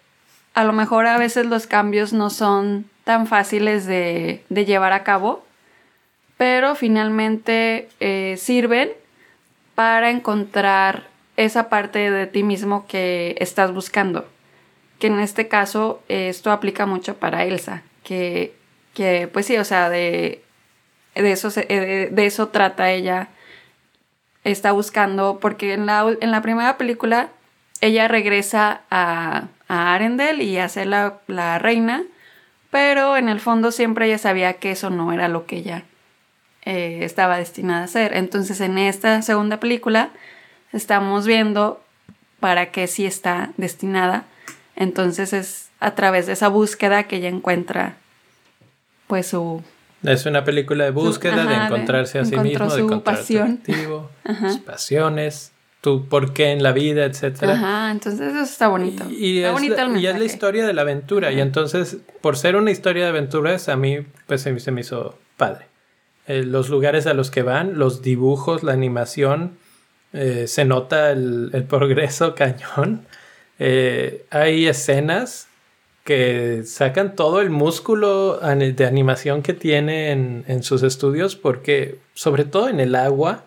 a 0.55 0.65
lo 0.65 0.73
mejor 0.73 1.07
a 1.07 1.19
veces 1.19 1.47
los 1.47 1.67
cambios 1.67 2.13
no 2.13 2.31
son 2.31 2.85
tan 3.05 3.27
fáciles 3.27 3.87
de, 3.87 4.45
de 4.49 4.65
llevar 4.65 4.93
a 4.93 5.05
cabo, 5.05 5.45
pero 6.39 6.75
finalmente 6.75 7.89
eh, 8.01 8.37
sirven 8.39 8.91
para 9.75 10.11
encontrar 10.11 11.09
esa 11.37 11.69
parte 11.69 12.11
de 12.11 12.27
ti 12.27 12.43
mismo 12.43 12.87
que 12.87 13.37
estás 13.41 13.75
buscando. 13.75 14.27
Que 14.99 15.09
en 15.09 15.21
este 15.21 15.49
caso 15.49 16.03
esto 16.09 16.51
aplica 16.51 16.87
mucho 16.87 17.17
para 17.17 17.45
Elsa, 17.45 17.83
que, 18.03 18.55
que 18.95 19.29
pues 19.31 19.47
sí, 19.47 19.57
o 19.59 19.65
sea, 19.65 19.91
de 19.91 20.43
de 21.15 21.33
eso, 21.33 21.49
eh, 21.57 22.09
de 22.11 22.27
eso 22.27 22.49
trata 22.49 22.91
ella. 22.91 23.29
Está 24.45 24.73
buscando, 24.73 25.39
porque 25.41 25.75
en 25.75 25.87
la, 25.87 26.17
en 26.21 26.31
la 26.31 26.43
primera 26.43 26.79
película 26.79 27.29
ella 27.81 28.09
regresa 28.09 28.83
a, 28.91 29.49
a 29.69 29.95
Arendelle 29.95 30.43
y 30.43 30.59
hace 30.59 30.87
la, 30.87 31.19
la 31.27 31.59
reina, 31.59 32.05
pero 32.71 33.17
en 33.17 33.29
el 33.29 33.41
fondo 33.41 33.73
siempre 33.73 34.07
ella 34.07 34.19
sabía 34.19 34.55
que 34.55 34.71
eso 34.71 34.91
no 34.91 35.13
era 35.13 35.29
lo 35.29 35.47
que 35.47 35.57
ella 35.59 35.85
eh, 36.69 37.05
estaba 37.05 37.39
destinada 37.39 37.81
a 37.81 37.85
hacer. 37.85 38.15
Entonces 38.15 38.61
en 38.61 38.77
esta 38.77 39.23
segunda 39.23 39.59
película 39.59 40.11
estamos 40.73 41.27
viendo 41.27 41.83
para 42.41 42.71
qué 42.71 42.87
sí 42.87 43.07
está 43.07 43.53
destinada. 43.57 44.25
Entonces 44.77 45.33
es 45.33 45.71
a 45.81 45.95
través 45.95 46.27
de 46.27 46.35
esa 46.35 46.49
búsqueda 46.49 47.05
que 47.05 47.17
ella 47.17 47.29
encuentra 47.29 47.97
pues 49.07 49.29
su 49.29 49.63
es 50.03 50.27
una 50.27 50.45
película 50.45 50.85
de 50.85 50.91
búsqueda, 50.91 51.45
de 51.45 51.55
encontrarse 51.55 52.19
a 52.19 52.25
sí 52.25 52.37
mismo, 52.37 52.73
de 52.73 52.83
encontrar 52.83 53.17
pasión. 53.17 53.61
sus 54.49 54.59
pasiones, 54.59 55.53
tu 55.81 56.07
por 56.07 56.33
qué 56.33 56.53
en 56.53 56.63
la 56.63 56.73
vida, 56.73 57.05
etc. 57.05 57.43
Ajá, 57.43 57.91
entonces 57.91 58.35
eso 58.35 58.43
está 58.43 58.69
bonito. 58.69 59.05
Y, 59.11 59.41
es, 59.41 59.69
la, 59.69 59.99
y 59.99 60.07
es 60.07 60.19
la 60.19 60.25
historia 60.25 60.67
de 60.67 60.73
la 60.73 60.83
aventura. 60.83 61.33
Y 61.33 61.41
entonces, 61.41 61.97
por 62.21 62.37
ser 62.37 62.57
una 62.57 62.71
historia 62.71 63.05
de 63.05 63.09
aventuras, 63.09 63.69
a 63.69 63.77
mí 63.77 63.99
pues 64.27 64.43
se, 64.43 64.71
me 64.71 64.83
hizo 64.83 65.19
padre. 65.37 65.68
Eh, 66.29 66.45
los 66.45 66.69
lugares 66.69 67.07
a 67.07 67.15
los 67.15 67.31
que 67.31 67.43
van, 67.43 67.79
los 67.79 68.03
dibujos, 68.03 68.63
la 68.63 68.73
animación, 68.73 69.59
eh, 70.13 70.47
se 70.47 70.65
nota 70.65 71.11
el, 71.11 71.51
el 71.53 71.65
progreso 71.65 72.35
cañón. 72.37 73.07
Eh, 73.59 74.25
hay 74.31 74.67
escenas 74.67 75.49
que 76.05 76.63
sacan 76.65 77.17
todo 77.17 77.43
el 77.43 77.51
músculo 77.51 78.39
de 78.39 78.87
animación 78.87 79.43
que 79.43 79.53
tiene 79.53 80.11
en, 80.11 80.63
sus 80.63 80.83
estudios 80.83 81.37
porque 81.37 81.99
sobre 82.15 82.47
todo 82.47 82.71
en 82.71 82.81
el 82.81 82.95
agua 82.95 83.45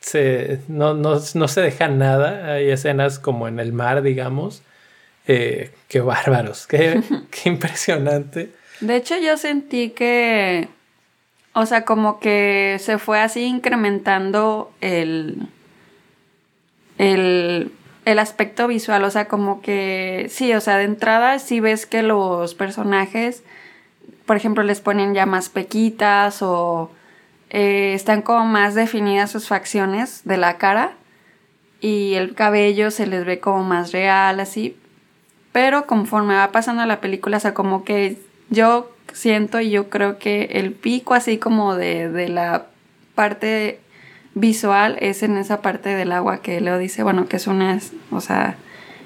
se, 0.00 0.58
no, 0.66 1.20
se 1.20 1.60
deja 1.60 1.86
nada. 1.86 2.54
Hay 2.54 2.68
escenas 2.68 3.20
como 3.20 3.46
en 3.46 3.60
el 3.60 3.72
mar, 3.72 4.02
digamos. 4.02 4.62
Eh, 5.28 5.70
qué 5.86 6.00
bárbaros, 6.00 6.66
qué, 6.66 7.00
qué 7.30 7.48
impresionante. 7.48 8.50
De 8.80 8.96
hecho 8.96 9.16
yo 9.18 9.36
sentí 9.36 9.90
que, 9.90 10.68
o 11.54 11.66
sea, 11.66 11.84
como 11.84 12.18
que 12.20 12.76
se 12.80 12.98
fue 12.98 13.20
así 13.20 13.44
incrementando 13.44 14.72
el, 14.80 15.48
el 16.98 17.72
el 18.04 18.18
aspecto 18.18 18.66
visual, 18.66 19.04
o 19.04 19.10
sea, 19.10 19.28
como 19.28 19.62
que 19.62 20.26
sí, 20.28 20.52
o 20.54 20.60
sea, 20.60 20.76
de 20.76 20.84
entrada 20.84 21.38
sí 21.38 21.60
ves 21.60 21.86
que 21.86 22.02
los 22.02 22.54
personajes, 22.54 23.44
por 24.26 24.36
ejemplo, 24.36 24.64
les 24.64 24.80
ponen 24.80 25.14
ya 25.14 25.24
más 25.24 25.48
pequitas 25.48 26.42
o 26.42 26.90
eh, 27.50 27.92
están 27.94 28.22
como 28.22 28.44
más 28.44 28.74
definidas 28.74 29.30
sus 29.30 29.46
facciones 29.46 30.22
de 30.24 30.36
la 30.36 30.58
cara 30.58 30.92
y 31.80 32.14
el 32.14 32.34
cabello 32.34 32.90
se 32.90 33.06
les 33.06 33.24
ve 33.24 33.38
como 33.40 33.62
más 33.62 33.92
real, 33.92 34.40
así. 34.40 34.76
Pero 35.52 35.86
conforme 35.86 36.34
va 36.34 36.50
pasando 36.50 36.84
la 36.86 37.00
película, 37.00 37.36
o 37.36 37.40
sea, 37.40 37.54
como 37.54 37.84
que 37.84 38.18
yo 38.50 38.90
siento 39.12 39.60
y 39.60 39.70
yo 39.70 39.90
creo 39.90 40.18
que 40.18 40.44
el 40.52 40.72
pico 40.72 41.14
así 41.14 41.38
como 41.38 41.74
de, 41.74 42.08
de 42.08 42.28
la 42.28 42.66
parte 43.14 43.80
visual 44.34 44.96
es 45.00 45.22
en 45.22 45.36
esa 45.36 45.60
parte 45.60 45.90
del 45.90 46.12
agua 46.12 46.40
que 46.42 46.60
Leo 46.60 46.78
dice, 46.78 47.02
bueno, 47.02 47.28
que 47.28 47.36
es 47.36 47.46
una, 47.46 47.78
o 48.10 48.20
sea, 48.20 48.56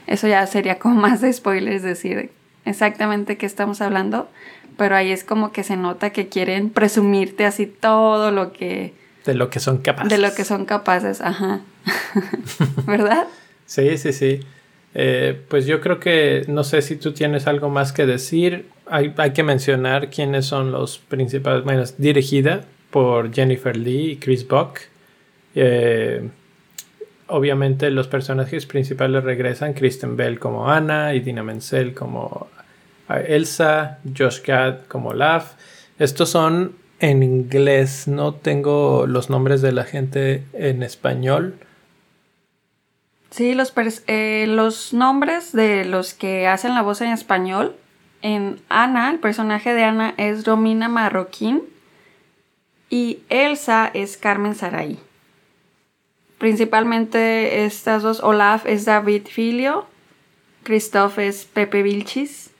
eso 0.07 0.29
ya 0.29 0.47
sería 0.47 0.79
como 0.79 0.95
más 1.01 1.21
de 1.21 1.33
spoilers 1.33 1.83
decir 1.83 2.31
exactamente 2.65 3.37
qué 3.37 3.47
estamos 3.47 3.81
hablando, 3.81 4.29
pero 4.77 4.97
ahí 4.97 5.11
es 5.11 5.25
como 5.25 5.53
que 5.53 5.63
se 5.63 5.77
nota 5.77 6.11
que 6.11 6.29
quieren 6.29 6.71
presumirte 6.71 7.47
así 7.47 7.67
todo 7.67 8.31
lo 8.31 8.53
que... 8.53 8.93
De 9.25 9.35
lo 9.35 9.51
que 9.51 9.59
son 9.59 9.79
capaces. 9.79 10.11
De 10.11 10.19
lo 10.19 10.33
que 10.35 10.45
son 10.45 10.67
capaces, 10.67 11.21
ajá. 11.21 11.61
¿Verdad? 12.87 13.27
Sí, 13.65 13.99
sí, 13.99 14.13
sí. 14.13 14.41
Eh, 14.99 15.39
pues 15.49 15.67
yo 15.67 15.83
creo 15.83 16.01
que 16.01 16.47
no 16.49 16.65
sé 16.65 16.81
si 16.81 16.97
tú 16.97 17.13
tienes 17.13 17.47
algo 17.47 17.69
más 17.69 17.93
que 17.93 18.07
decir. 18.07 18.71
hay, 18.87 19.13
que 19.35 19.43
mencionar 19.43 20.09
quiénes 20.09 20.47
son 20.47 20.73
los 20.73 20.97
principales. 20.99 21.65
Bueno, 21.65 21.83
es 21.83 21.99
dirigida 21.99 22.65
por 22.91 23.31
Jennifer 23.33 23.77
Lee 23.77 24.13
y 24.13 24.17
Chris 24.17 24.49
Buck. 24.49 24.79
Eh, 25.55 26.27
obviamente 27.27 27.91
los 27.91 28.09
personajes 28.09 28.65
principales 28.65 29.23
regresan, 29.23 29.75
Kristen 29.75 30.17
Bell 30.17 30.39
como 30.39 30.71
Anna, 30.71 31.15
y 31.15 31.21
Dina 31.21 31.43
Menzel 31.43 31.93
como 31.93 32.49
Elsa, 33.11 33.99
Josh 34.17 34.41
Gad 34.47 34.87
como 34.89 35.13
Laugh. 35.13 35.57
Estos 35.99 36.31
son 36.31 36.75
en 37.01 37.23
inglés, 37.23 38.09
no 38.09 38.33
tengo 38.33 39.07
los 39.07 39.29
nombres 39.29 39.61
de 39.61 39.73
la 39.73 39.85
gente 39.85 40.45
en 40.55 40.83
español. 40.83 41.55
Sí, 43.31 43.55
los, 43.55 43.73
eh, 44.07 44.47
los 44.49 44.93
nombres 44.93 45.53
de 45.53 45.85
los 45.85 46.15
que 46.15 46.47
hacen 46.47 46.75
la 46.75 46.83
voz 46.83 47.01
en 47.01 47.09
español. 47.09 47.77
En 48.23 48.61
Ana, 48.69 49.11
el 49.11 49.19
personaje 49.19 49.75
de 49.75 49.85
Ana 49.85 50.15
es 50.17 50.45
Romina 50.45 50.89
Marroquín 50.89 51.63
y 52.89 53.21
Elsa 53.29 53.91
es 53.93 54.17
Carmen 54.17 54.55
Saray. 54.55 54.99
Principalmente 56.39 57.65
estas 57.65 58.03
dos, 58.03 58.21
Olaf 58.21 58.67
es 58.67 58.85
David 58.85 59.27
Filio, 59.27 59.87
Christoph 60.63 61.19
es 61.19 61.45
Pepe 61.45 61.83
Vilchis 61.83 62.51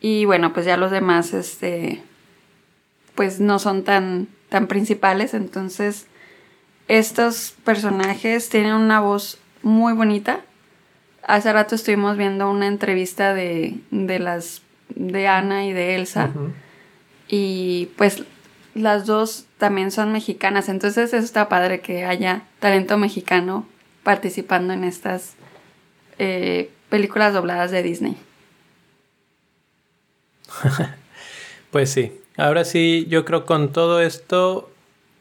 y 0.00 0.24
bueno, 0.26 0.52
pues 0.52 0.64
ya 0.66 0.76
los 0.76 0.90
demás, 0.90 1.34
este, 1.34 2.02
pues 3.14 3.40
no 3.40 3.58
son 3.58 3.82
tan, 3.82 4.28
tan 4.48 4.68
principales, 4.68 5.34
entonces 5.34 6.06
estos 6.86 7.54
personajes 7.64 8.48
tienen 8.48 8.74
una 8.74 9.00
voz 9.00 9.38
muy 9.62 9.92
bonita. 9.92 10.40
Hace 11.22 11.52
rato 11.52 11.74
estuvimos 11.74 12.16
viendo 12.16 12.50
una 12.50 12.66
entrevista 12.66 13.34
de, 13.34 13.78
de 13.90 14.18
las 14.18 14.62
de 14.88 15.28
Ana 15.28 15.66
y 15.66 15.72
de 15.72 15.96
Elsa. 15.96 16.30
Y 17.28 17.90
pues 17.96 18.24
las 18.74 19.06
dos 19.06 19.46
también 19.58 19.90
son 19.90 20.12
mexicanas, 20.12 20.68
entonces 20.68 21.12
eso 21.12 21.24
está 21.24 21.48
padre 21.48 21.80
que 21.80 22.04
haya 22.04 22.42
talento 22.60 22.96
mexicano 22.96 23.66
participando 24.02 24.72
en 24.72 24.84
estas 24.84 25.34
eh, 26.18 26.70
películas 26.88 27.34
dobladas 27.34 27.70
de 27.70 27.82
Disney. 27.82 28.16
pues 31.70 31.90
sí, 31.90 32.12
ahora 32.36 32.64
sí, 32.64 33.06
yo 33.08 33.24
creo 33.24 33.44
con 33.44 33.72
todo 33.72 34.00
esto 34.00 34.70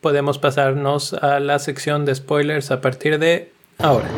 podemos 0.02 0.38
pasarnos 0.38 1.14
a 1.14 1.40
la 1.40 1.60
sección 1.60 2.06
de 2.06 2.16
spoilers 2.16 2.72
a 2.72 2.80
partir 2.80 3.20
de 3.20 3.52
ahora. 3.80 4.10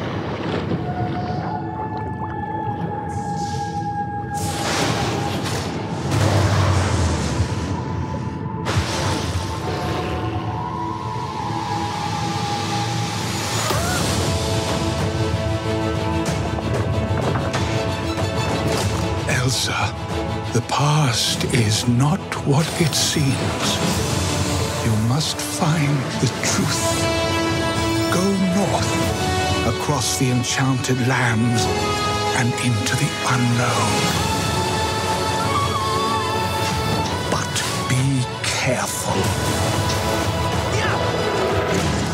Elsa, 19.27 19.93
the 20.53 20.61
past 20.69 21.43
is 21.53 21.87
not 21.87 22.19
what 22.47 22.65
it 22.79 22.93
seems. 22.93 23.67
You 24.85 24.95
must 25.09 25.37
find 25.37 25.97
the 26.21 26.27
truth. 26.43 26.85
Go 28.13 28.23
north, 28.55 28.98
across 29.69 30.17
the 30.17 30.31
enchanted 30.31 30.97
lands, 31.07 31.63
and 32.39 32.49
into 32.65 32.95
the 32.95 33.09
unknown. 33.35 33.91
But 37.29 37.53
be 37.87 38.25
careful. 38.43 39.13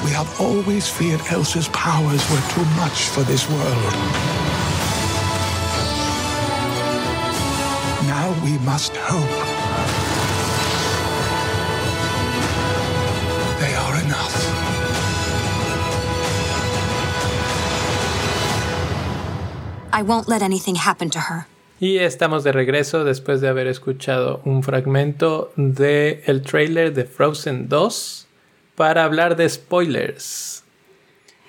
We 0.03 0.11
have 0.11 0.29
always 0.39 0.89
feared 0.89 1.21
Elsa's 1.31 1.69
powers 1.69 2.29
were 2.29 2.43
too 2.53 2.65
much 2.75 3.07
for 3.13 3.23
this 3.23 3.49
world. 3.49 3.93
Now 8.07 8.35
we 8.43 8.57
must 8.59 8.95
hope. 8.97 10.04
I 19.97 20.01
won't 20.01 20.27
let 20.27 20.41
anything 20.41 20.75
happen 20.75 21.09
to 21.11 21.19
her. 21.19 21.45
Y 21.79 21.99
estamos 21.99 22.43
de 22.43 22.51
regreso 22.51 23.05
después 23.05 23.39
de 23.39 23.47
haber 23.47 23.67
escuchado 23.67 24.41
un 24.43 24.61
fragmento 24.61 25.53
del 25.55 26.21
el 26.25 26.41
trailer 26.41 26.93
de 26.93 27.05
Frozen 27.05 27.69
2 27.69 28.27
para 28.75 29.05
hablar 29.05 29.37
de 29.37 29.47
spoilers. 29.47 30.63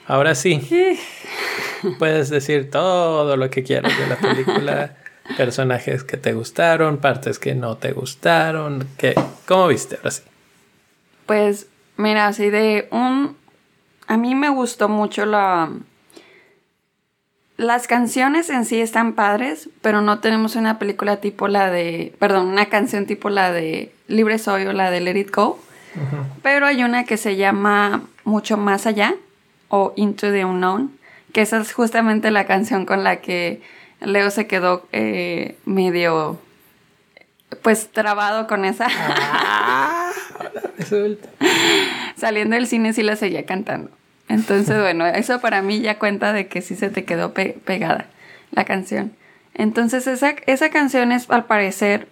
Ahora 0.06 0.36
sí, 0.36 0.60
puedes 1.98 2.30
decir 2.30 2.70
todo 2.70 3.36
lo 3.36 3.50
que 3.50 3.64
quieras 3.64 3.92
de 3.98 4.06
la 4.06 4.16
película 4.16 4.96
personajes 5.36 6.04
que 6.04 6.16
te 6.16 6.32
gustaron, 6.32 6.98
partes 6.98 7.40
que 7.40 7.56
no 7.56 7.76
te 7.76 7.90
gustaron. 7.92 8.86
¿Qué, 8.96 9.14
¿Cómo 9.46 9.66
viste 9.68 9.96
ahora 9.96 10.12
sí? 10.12 10.22
Pues 11.26 11.66
mira, 11.96 12.28
así 12.28 12.50
de 12.50 12.86
un... 12.92 13.36
A 14.06 14.16
mí 14.16 14.36
me 14.36 14.50
gustó 14.50 14.88
mucho 14.88 15.26
la... 15.26 15.68
Las 17.56 17.86
canciones 17.86 18.50
en 18.50 18.66
sí 18.66 18.80
están 18.80 19.14
padres, 19.14 19.70
pero 19.80 20.02
no 20.02 20.18
tenemos 20.18 20.56
una 20.56 20.78
película 20.78 21.18
tipo 21.18 21.48
la 21.48 21.70
de... 21.70 22.14
Perdón, 22.18 22.48
una 22.48 22.66
canción 22.66 23.06
tipo 23.06 23.30
la 23.30 23.50
de 23.50 23.92
Libre 24.08 24.38
Soy 24.38 24.66
o 24.66 24.72
la 24.74 24.90
de 24.90 25.00
Let 25.00 25.18
It 25.18 25.34
Go. 25.34 25.58
Pero 26.42 26.66
hay 26.66 26.84
una 26.84 27.04
que 27.04 27.16
se 27.16 27.36
llama 27.36 28.02
Mucho 28.24 28.58
Más 28.58 28.86
Allá 28.86 29.14
o 29.68 29.94
Into 29.96 30.30
the 30.30 30.44
Unknown, 30.44 30.92
que 31.32 31.40
esa 31.40 31.58
es 31.58 31.72
justamente 31.72 32.30
la 32.30 32.44
canción 32.44 32.84
con 32.84 33.02
la 33.02 33.16
que 33.16 33.62
Leo 34.00 34.30
se 34.30 34.46
quedó 34.46 34.86
eh, 34.92 35.56
medio, 35.64 36.38
pues 37.62 37.90
trabado 37.90 38.46
con 38.46 38.66
esa. 38.66 38.86
Ah, 38.90 40.12
Saliendo 42.16 42.56
del 42.56 42.66
cine 42.66 42.92
sí 42.92 43.02
la 43.02 43.16
seguía 43.16 43.46
cantando. 43.46 43.90
Entonces, 44.28 44.80
bueno, 44.80 45.06
eso 45.06 45.40
para 45.40 45.62
mí 45.62 45.80
ya 45.80 45.98
cuenta 45.98 46.32
de 46.32 46.48
que 46.48 46.60
sí 46.62 46.74
se 46.74 46.90
te 46.90 47.04
quedó 47.04 47.32
pegada 47.32 48.06
la 48.50 48.64
canción. 48.64 49.12
Entonces, 49.54 50.06
esa, 50.06 50.34
esa 50.46 50.70
canción 50.70 51.12
es 51.12 51.30
al 51.30 51.44
parecer 51.44 52.08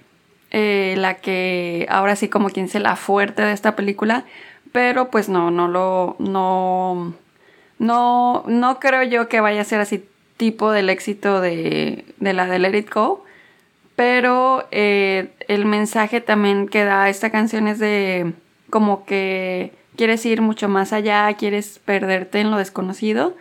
eh, 0.51 0.95
la 0.97 1.15
que 1.15 1.87
ahora 1.91 2.17
sí 2.17 2.29
como 2.29 2.51
quien 2.51 2.69
se 2.69 2.81
la 2.81 2.97
fuerte 2.97 3.43
de 3.43 3.53
esta 3.53 3.75
película, 3.75 4.25
pero 4.73 5.11
pues 5.11 5.29
no, 5.29 5.51
no 5.51 5.69
lo, 5.69 6.17
no, 6.19 7.15
no, 7.79 8.45
no 8.47 8.79
creo 8.81 9.03
yo 9.03 9.29
que 9.29 9.41
vaya 9.41 9.62
a 9.62 9.65
ser 9.65 9.81
así 9.81 10.05
tipo 10.37 10.73
del 10.73 10.91
éxito 10.91 11.41
de, 11.41 12.05
la 12.21 12.47
de 12.47 12.59
Let 12.59 12.79
It 12.79 12.93
Go. 12.93 13.25
Pero 13.97 14.67
eh, 14.73 15.31
el 15.47 15.67
mensaje 15.67 16.21
también 16.21 16.69
que 16.69 16.85
da 16.85 17.09
esta 17.09 17.31
canción 17.31 17.69
es 17.69 17.79
de 17.79 18.33
como 18.71 19.05
que 19.05 19.73
quieres 19.97 20.24
ir 20.26 20.40
mucho 20.40 20.68
más 20.68 20.92
allá, 20.92 21.32
quieres 21.34 21.80
perderte 21.84 22.40
en 22.40 22.51
lo 22.51 22.59
desconocido 22.59 23.36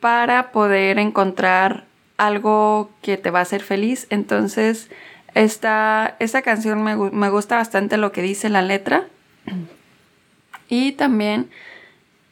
para 0.00 0.50
poder 0.52 0.98
encontrar 0.98 1.84
algo 2.16 2.90
que 3.02 3.16
te 3.16 3.30
va 3.30 3.40
a 3.40 3.42
hacer 3.42 3.62
feliz. 3.62 4.06
Entonces, 4.10 4.90
esta, 5.34 6.16
canción 6.44 6.82
me, 6.82 6.96
me 6.96 7.30
gusta 7.30 7.56
bastante 7.56 7.96
lo 7.96 8.12
que 8.12 8.22
dice 8.22 8.48
la 8.48 8.62
letra. 8.62 9.06
Y 10.68 10.92
también 10.92 11.50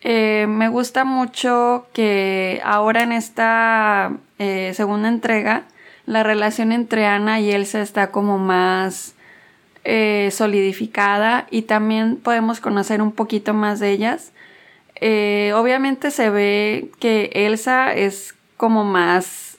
eh, 0.03 0.47
me 0.49 0.69
gusta 0.69 1.05
mucho 1.05 1.87
que 1.93 2.61
ahora 2.65 3.03
en 3.03 3.13
esta 3.13 4.13
eh, 4.39 4.73
segunda 4.75 5.09
entrega 5.09 5.65
la 6.07 6.23
relación 6.23 6.73
entre 6.73 7.07
Ana 7.07 7.41
y 7.41 7.53
Elsa 7.53 7.83
está 7.83 8.11
como 8.11 8.39
más 8.39 9.15
eh, 9.93 10.31
solidificada 10.31 11.47
y 11.51 11.63
también 11.63 12.17
podemos 12.17 12.61
conocer 12.61 13.03
un 13.03 13.13
poquito 13.13 13.55
más 13.55 13.81
de 13.81 13.91
ellas. 13.91 14.33
obviamente 15.55 16.11
se 16.11 16.31
ve 16.31 16.91
que 17.01 17.31
Elsa 17.35 17.93
es 17.93 18.35
como 18.57 18.85
más 18.85 19.59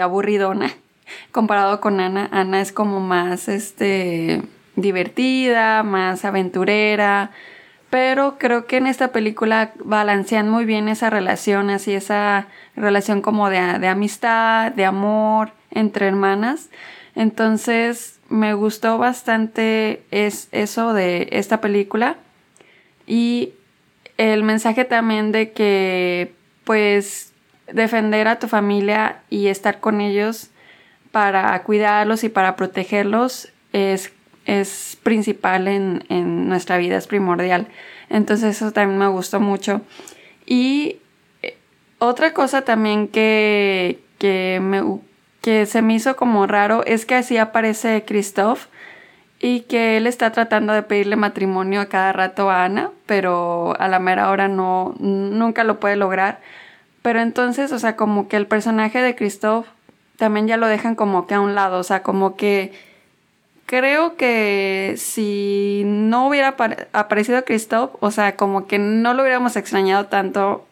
aburridona 0.00 0.70
comparado 1.32 1.80
con 1.80 2.00
Ana. 2.00 2.28
Ana 2.32 2.60
es 2.60 2.72
como 2.72 3.00
más 3.00 3.48
este, 3.48 4.42
divertida, 4.76 5.82
más 5.82 6.24
aventurera 6.24 7.30
pero 7.90 8.36
creo 8.38 8.66
que 8.66 8.78
en 8.78 8.86
esta 8.86 9.08
película 9.08 9.72
balancean 9.78 10.48
muy 10.48 10.64
bien 10.64 10.88
esa 10.88 11.08
relación, 11.08 11.70
así 11.70 11.94
esa 11.94 12.48
relación 12.74 13.22
como 13.22 13.48
de, 13.48 13.58
amistad, 13.58 14.72
de 14.72 14.84
amor 14.84 15.52
entre 15.70 16.06
hermanas. 16.06 16.68
Entonces 17.14 18.15
me 18.28 18.54
gustó 18.54 18.98
bastante 18.98 20.02
es 20.10 20.48
eso 20.52 20.92
de 20.92 21.28
esta 21.32 21.60
película 21.60 22.16
y 23.06 23.52
el 24.16 24.42
mensaje 24.42 24.84
también 24.84 25.32
de 25.32 25.52
que 25.52 26.32
pues 26.64 27.32
defender 27.72 28.28
a 28.28 28.38
tu 28.38 28.48
familia 28.48 29.22
y 29.30 29.48
estar 29.48 29.80
con 29.80 30.00
ellos 30.00 30.50
para 31.12 31.62
cuidarlos 31.62 32.24
y 32.24 32.28
para 32.28 32.56
protegerlos 32.56 33.52
es, 33.72 34.12
es 34.44 34.98
principal 35.02 35.68
en, 35.68 36.04
en 36.08 36.48
nuestra 36.48 36.78
vida, 36.78 36.96
es 36.96 37.06
primordial. 37.06 37.68
Entonces 38.08 38.56
eso 38.56 38.72
también 38.72 38.98
me 38.98 39.08
gustó 39.08 39.40
mucho. 39.40 39.80
Y 40.44 40.96
eh, 41.42 41.56
otra 41.98 42.32
cosa 42.32 42.62
también 42.62 43.08
que, 43.08 43.98
que, 44.18 44.60
me, 44.62 44.82
que 45.46 45.64
se 45.64 45.80
me 45.80 45.94
hizo 45.94 46.16
como 46.16 46.48
raro 46.48 46.84
es 46.86 47.06
que 47.06 47.14
así 47.14 47.36
aparece 47.36 48.04
Christoph 48.04 48.64
y 49.38 49.60
que 49.60 49.96
él 49.96 50.08
está 50.08 50.32
tratando 50.32 50.72
de 50.72 50.82
pedirle 50.82 51.14
matrimonio 51.14 51.80
a 51.80 51.86
cada 51.86 52.12
rato 52.12 52.50
a 52.50 52.64
Ana, 52.64 52.90
pero 53.06 53.76
a 53.78 53.86
la 53.86 54.00
mera 54.00 54.30
hora 54.30 54.48
no, 54.48 54.96
nunca 54.98 55.62
lo 55.62 55.78
puede 55.78 55.94
lograr. 55.94 56.40
Pero 57.00 57.20
entonces, 57.20 57.70
o 57.70 57.78
sea, 57.78 57.94
como 57.94 58.26
que 58.26 58.36
el 58.36 58.48
personaje 58.48 59.00
de 59.00 59.14
Christoph 59.14 59.68
también 60.16 60.48
ya 60.48 60.56
lo 60.56 60.66
dejan 60.66 60.96
como 60.96 61.28
que 61.28 61.34
a 61.34 61.40
un 61.40 61.54
lado, 61.54 61.78
o 61.78 61.84
sea, 61.84 62.02
como 62.02 62.34
que 62.34 62.72
creo 63.66 64.16
que 64.16 64.94
si 64.96 65.84
no 65.86 66.26
hubiera 66.26 66.56
aparecido 66.92 67.44
Christoph, 67.44 67.92
o 68.00 68.10
sea, 68.10 68.34
como 68.34 68.66
que 68.66 68.80
no 68.80 69.14
lo 69.14 69.22
hubiéramos 69.22 69.54
extrañado 69.54 70.06
tanto 70.06 70.66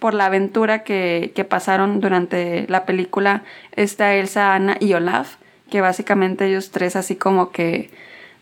por 0.00 0.14
la 0.14 0.26
aventura 0.26 0.82
que, 0.82 1.32
que 1.34 1.44
pasaron 1.44 2.00
durante 2.00 2.66
la 2.68 2.84
película, 2.84 3.44
esta 3.76 4.14
Elsa, 4.14 4.54
Ana 4.54 4.76
y 4.80 4.94
Olaf 4.94 5.36
que 5.70 5.80
básicamente 5.80 6.46
ellos 6.46 6.70
tres 6.70 6.96
así 6.96 7.16
como 7.16 7.52
que 7.52 7.90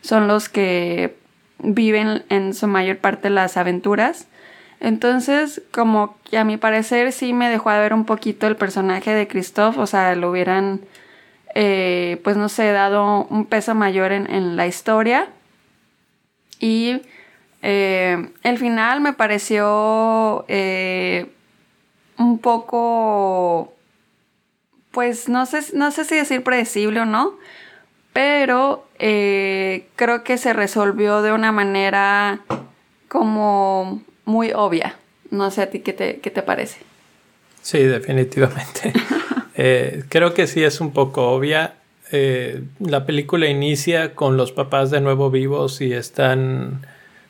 son 0.01 0.27
los 0.27 0.49
que 0.49 1.15
viven 1.59 2.23
en 2.29 2.53
su 2.53 2.67
mayor 2.67 2.97
parte 2.97 3.29
las 3.29 3.55
aventuras. 3.55 4.27
Entonces, 4.81 5.61
como 5.71 6.17
que 6.29 6.37
a 6.37 6.43
mi 6.43 6.57
parecer 6.57 7.11
sí 7.11 7.33
me 7.33 7.49
dejó 7.49 7.69
de 7.69 7.79
ver 7.79 7.93
un 7.93 8.05
poquito 8.05 8.47
el 8.47 8.55
personaje 8.55 9.13
de 9.13 9.27
Christoph, 9.27 9.77
o 9.77 9.87
sea, 9.87 10.15
lo 10.15 10.31
hubieran, 10.31 10.81
eh, 11.53 12.19
pues 12.23 12.37
no 12.37 12.47
sé, 12.47 12.71
dado 12.71 13.25
un 13.25 13.45
peso 13.45 13.75
mayor 13.75 14.13
en, 14.13 14.55
la 14.55 14.67
historia. 14.67 15.27
Y 16.61 17.01
eh, 17.61 18.29
el 18.43 18.57
final 18.57 19.01
me 19.01 19.11
pareció 19.11 20.45
eh, 20.47 21.27
un 22.39 22.41
poco 22.41 23.73
pues 24.91 25.27
no 25.27 25.45
sé, 25.45 25.59
no 25.73 25.91
sé 25.91 26.05
si 26.05 26.15
decir 26.15 26.41
predecible 26.41 27.01
o 27.01 27.05
no, 27.05 27.37
pero 28.13 28.87
eh, 28.97 29.87
creo 29.97 30.23
que 30.23 30.37
se 30.37 30.53
resolvió 30.53 31.21
de 31.21 31.33
una 31.33 31.51
manera 31.51 32.39
como 33.07 34.01
muy 34.25 34.51
obvia. 34.53 34.95
No 35.31 35.51
sé 35.51 35.63
a 35.63 35.69
ti 35.69 35.79
qué 35.81 35.93
te, 35.93 36.19
qué 36.19 36.31
te 36.31 36.41
parece. 36.41 36.79
Sí, 37.61 37.79
definitivamente. 37.79 38.93
Eh, 39.61 40.05
creo 40.07 40.33
que 40.33 40.47
sí 40.47 40.63
es 40.63 40.79
un 40.79 40.93
poco 40.93 41.31
obvia. 41.31 41.73
Eh, 42.13 42.63
la 42.79 43.05
película 43.05 43.47
inicia 43.47 44.15
con 44.15 44.37
los 44.37 44.53
papás 44.53 44.89
de 44.89 45.01
nuevo 45.01 45.31
vivos 45.31 45.81
y 45.81 45.91
están 45.91 46.85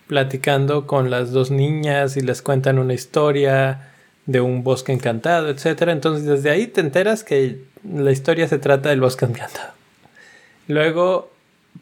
platicando 0.06 0.86
con 0.86 1.10
las 1.10 1.32
dos 1.32 1.50
niñas 1.50 2.18
y 2.18 2.22
les 2.22 2.44
cuentan 2.44 2.78
una 2.78 2.94
historia 2.94 3.90
de 4.30 4.42
un 4.42 4.64
bosque 4.64 4.92
encantado, 4.92 5.50
etcétera. 5.50 5.92
Entonces 5.92 6.26
desde 6.26 6.52
ahí 6.52 6.68
te 6.68 6.82
enteras 6.82 7.24
que 7.24 7.62
la 7.84 8.12
historia 8.12 8.48
se 8.48 8.60
trata 8.60 8.90
del 8.90 9.02
bosque 9.02 9.26
encantado. 9.26 9.74
Luego 10.68 11.32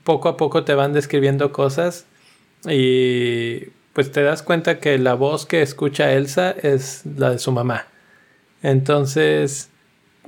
poco 0.06 0.30
a 0.30 0.38
poco 0.38 0.64
te 0.64 0.74
van 0.74 0.94
describiendo 0.94 1.52
cosas 1.52 2.06
y 2.66 3.66
pues 3.92 4.14
te 4.14 4.24
das 4.24 4.44
cuenta 4.44 4.80
que 4.80 4.98
la 4.98 5.14
voz 5.14 5.46
que 5.46 5.62
escucha 5.62 6.14
Elsa 6.14 6.52
es 6.52 7.02
la 7.18 7.32
de 7.32 7.40
su 7.40 7.52
mamá. 7.52 7.88
Entonces, 8.64 9.70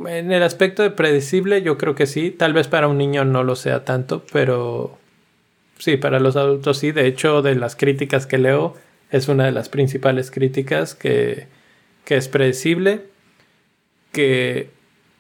en 0.06 0.34
el 0.34 0.44
aspecto 0.44 0.84
de 0.84 0.90
predecible 0.90 1.62
yo 1.62 1.78
creo 1.78 1.96
que 1.96 2.06
sí, 2.06 2.32
tal 2.32 2.52
vez 2.52 2.68
para 2.68 2.90
un 2.90 2.98
niño 2.98 3.24
no 3.24 3.44
lo 3.46 3.56
sea 3.56 3.86
tanto, 3.86 4.26
pero 4.34 4.98
sí, 5.78 5.96
para 5.96 6.20
los 6.20 6.36
adultos 6.36 6.80
sí. 6.80 6.92
De 6.92 7.08
hecho, 7.08 7.42
de 7.42 7.56
las 7.56 7.78
críticas 7.78 8.28
que 8.28 8.40
leo, 8.40 8.76
es 9.10 9.30
una 9.30 9.46
de 9.46 9.54
las 9.54 9.70
principales 9.70 10.32
críticas 10.32 10.96
que 10.96 11.48
que 12.10 12.18
es 12.18 12.28
predecible, 12.28 13.04
que 14.12 14.72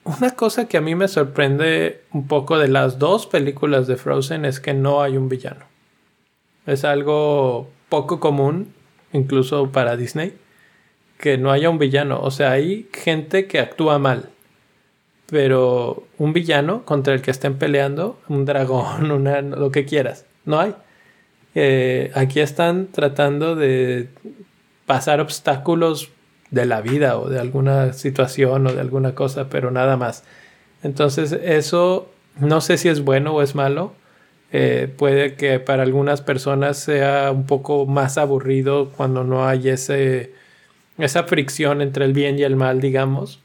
una 0.05 0.31
cosa 0.31 0.67
que 0.67 0.75
a 0.75 0.81
mí 0.81 0.95
me 0.95 1.07
sorprende 1.07 2.01
un 2.11 2.27
poco 2.27 2.57
de 2.57 2.67
las 2.67 2.97
dos 2.97 3.27
películas 3.27 3.85
de 3.85 3.95
Frozen 3.95 4.43
es 4.43 4.59
que 4.59 4.73
no 4.73 5.03
hay 5.03 5.15
un 5.15 5.29
villano. 5.29 5.65
Es 6.65 6.85
algo 6.85 7.69
poco 7.89 8.19
común, 8.19 8.73
incluso 9.13 9.71
para 9.71 9.97
Disney, 9.97 10.33
que 11.19 11.37
no 11.37 11.51
haya 11.51 11.69
un 11.69 11.77
villano. 11.77 12.21
O 12.21 12.31
sea, 12.31 12.53
hay 12.53 12.89
gente 12.91 13.45
que 13.45 13.59
actúa 13.59 13.99
mal, 13.99 14.31
pero 15.27 16.07
un 16.17 16.33
villano 16.33 16.85
contra 16.85 17.13
el 17.13 17.21
que 17.21 17.29
estén 17.29 17.59
peleando, 17.59 18.19
un 18.29 18.45
dragón, 18.45 19.11
una, 19.11 19.41
lo 19.41 19.69
que 19.69 19.85
quieras, 19.85 20.25
no 20.43 20.59
hay. 20.59 20.73
Eh, 21.53 22.09
aquí 22.15 22.39
están 22.39 22.87
tratando 22.87 23.55
de 23.55 24.09
pasar 24.87 25.19
obstáculos 25.21 26.09
de 26.51 26.65
la 26.65 26.81
vida 26.81 27.17
o 27.19 27.29
de 27.29 27.39
alguna 27.39 27.93
situación 27.93 28.67
o 28.67 28.73
de 28.73 28.81
alguna 28.81 29.15
cosa, 29.15 29.49
pero 29.49 29.71
nada 29.71 29.97
más. 29.97 30.23
Entonces 30.83 31.31
eso 31.31 32.09
no 32.39 32.61
sé 32.61 32.77
si 32.77 32.89
es 32.89 33.03
bueno 33.03 33.33
o 33.33 33.41
es 33.41 33.55
malo. 33.55 33.93
Eh, 34.51 34.91
puede 34.97 35.35
que 35.35 35.59
para 35.59 35.83
algunas 35.83 36.21
personas 36.21 36.77
sea 36.77 37.31
un 37.31 37.45
poco 37.45 37.85
más 37.85 38.17
aburrido 38.17 38.89
cuando 38.89 39.23
no 39.23 39.47
hay 39.47 39.69
ese, 39.69 40.33
esa 40.97 41.23
fricción 41.23 41.81
entre 41.81 42.05
el 42.05 42.13
bien 42.13 42.39
y 42.39 42.43
el 42.43 42.55
mal, 42.55 42.81
digamos. 42.81 43.39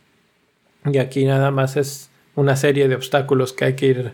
Y 0.91 0.99
aquí 0.99 1.25
nada 1.25 1.51
más 1.51 1.77
es 1.77 2.11
una 2.35 2.57
serie 2.57 2.89
de 2.89 2.95
obstáculos 2.95 3.53
que 3.53 3.65
hay 3.67 3.75
que 3.75 3.87
ir 3.87 4.13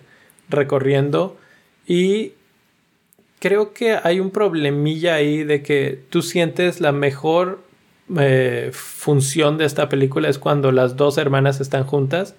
recorriendo. 0.48 1.36
Y 1.86 2.32
creo 3.38 3.72
que 3.72 3.98
hay 4.02 4.20
un 4.20 4.30
problemilla 4.30 5.14
ahí 5.14 5.44
de 5.44 5.62
que 5.62 5.98
tú 6.10 6.22
sientes 6.22 6.80
la 6.80 6.92
mejor 6.92 7.60
eh, 8.18 8.70
función 8.72 9.58
de 9.58 9.64
esta 9.64 9.88
película 9.88 10.28
es 10.28 10.38
cuando 10.38 10.72
las 10.72 10.96
dos 10.96 11.18
hermanas 11.18 11.60
están 11.60 11.84
juntas 11.84 12.34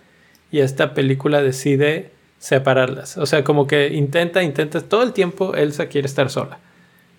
y 0.51 0.59
esta 0.59 0.93
película 0.93 1.41
decide 1.41 2.11
separarlas. 2.39 3.17
O 3.17 3.25
sea, 3.25 3.43
como 3.43 3.67
que 3.67 3.89
intenta, 3.89 4.43
intenta, 4.43 4.81
todo 4.81 5.03
el 5.03 5.13
tiempo 5.13 5.55
Elsa 5.55 5.87
quiere 5.87 6.07
estar 6.07 6.29
sola. 6.29 6.59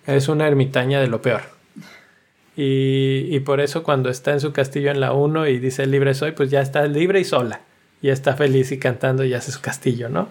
Es 0.05 0.27
una 0.27 0.47
ermitaña 0.47 0.99
de 0.99 1.07
lo 1.07 1.21
peor. 1.21 1.41
Y, 2.55 3.27
y 3.31 3.39
por 3.39 3.61
eso 3.61 3.81
cuando 3.81 4.09
está 4.09 4.31
en 4.31 4.39
su 4.39 4.51
castillo 4.51 4.91
en 4.91 4.99
la 4.99 5.13
1 5.13 5.47
y 5.47 5.59
dice 5.59 5.87
libre 5.87 6.13
soy, 6.13 6.33
pues 6.33 6.51
ya 6.51 6.61
está 6.61 6.85
libre 6.85 7.19
y 7.19 7.23
sola. 7.23 7.61
Y 8.01 8.09
está 8.09 8.35
feliz 8.35 8.71
y 8.71 8.77
cantando 8.77 9.23
y 9.23 9.33
hace 9.33 9.51
su 9.51 9.61
castillo, 9.61 10.09
¿no? 10.09 10.27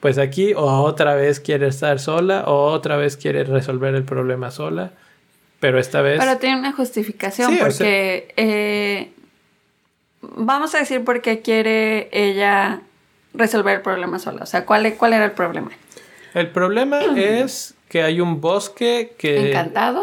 Pues 0.00 0.18
aquí 0.18 0.52
o 0.52 0.82
otra 0.82 1.14
vez 1.14 1.40
quiere 1.40 1.68
estar 1.68 1.98
sola 1.98 2.44
o 2.46 2.66
otra 2.66 2.96
vez 2.96 3.16
quiere 3.16 3.44
resolver 3.44 3.94
el 3.94 4.04
problema 4.04 4.50
sola 4.50 4.92
pero 5.60 5.78
esta 5.78 6.02
vez... 6.02 6.18
Pero 6.18 6.38
tiene 6.38 6.58
una 6.58 6.72
justificación 6.72 7.56
porque... 7.58 8.32
Eh, 8.36 9.10
vamos 10.36 10.74
a 10.74 10.78
decir 10.78 11.04
por 11.04 11.20
qué 11.20 11.40
quiere 11.40 12.08
ella 12.12 12.80
resolver 13.32 13.76
el 13.76 13.82
problema 13.82 14.18
sola. 14.18 14.42
O 14.42 14.46
sea, 14.46 14.64
¿cuál, 14.64 14.94
cuál 14.94 15.12
era 15.12 15.24
el 15.24 15.32
problema? 15.32 15.70
El 16.34 16.50
problema 16.50 17.00
es 17.16 17.74
que 17.88 18.02
hay 18.02 18.20
un 18.20 18.40
bosque 18.40 19.14
que, 19.16 19.56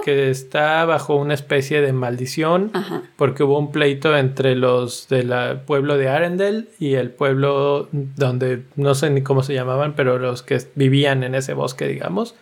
que 0.06 0.30
está 0.30 0.86
bajo 0.86 1.16
una 1.16 1.34
especie 1.34 1.82
de 1.82 1.92
maldición 1.92 2.72
porque 3.18 3.44
hubo 3.44 3.60
un 3.60 3.72
pleito 3.72 4.16
entre 4.16 4.56
los 4.56 5.10
del 5.10 5.60
pueblo 5.66 5.98
de 5.98 6.08
Arendelle 6.08 6.68
y 6.80 6.94
el 6.94 7.10
pueblo 7.10 7.90
donde 7.92 8.64
no 8.78 8.96
sé 8.96 9.10
ni 9.10 9.24
cómo 9.24 9.44
se 9.44 9.54
llamaban, 9.54 9.94
pero 9.94 10.20
los 10.20 10.42
que 10.42 10.62
vivían 10.76 11.24
en 11.24 11.36
ese 11.36 11.54
bosque, 11.54 11.88
digamos 11.88 12.36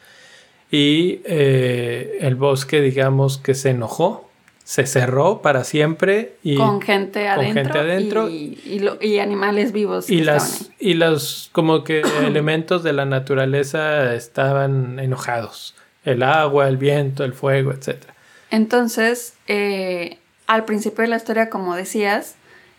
y 0.72 1.22
eh, 1.26 2.20
el 2.22 2.36
bosque, 2.36 2.82
digamos, 2.82 3.38
que 3.38 3.56
se 3.56 3.72
enojó, 3.72 4.30
se 4.64 4.86
cerró 4.86 5.42
para 5.42 5.64
siempre 5.64 6.36
y 6.44 6.56
con 6.56 6.80
gente 6.80 7.28
adentro, 7.28 8.30
Y, 8.30 9.18
animales 9.20 9.72
vivos. 9.72 10.10
Y 10.12 10.22
las 10.22 10.70
y 10.80 10.94
los 10.94 11.50
como 11.54 11.84
que 11.84 12.02
elementos 12.24 12.84
de 12.84 12.94
la 12.94 13.06
naturaleza 13.06 14.14
estaban 14.14 15.00
enojados, 15.00 15.76
el 16.06 16.22
agua, 16.22 16.68
el 16.68 16.78
viento, 16.78 17.24
el 17.24 17.34
fuego, 17.34 17.72
etc. 17.72 18.04
Entonces, 18.52 19.34
eh, 19.48 20.20
al 20.46 20.66
principio 20.66 21.02
de 21.02 21.08
la 21.08 21.18
historia, 21.18 21.50
como 21.50 21.76
decías, 21.76 22.36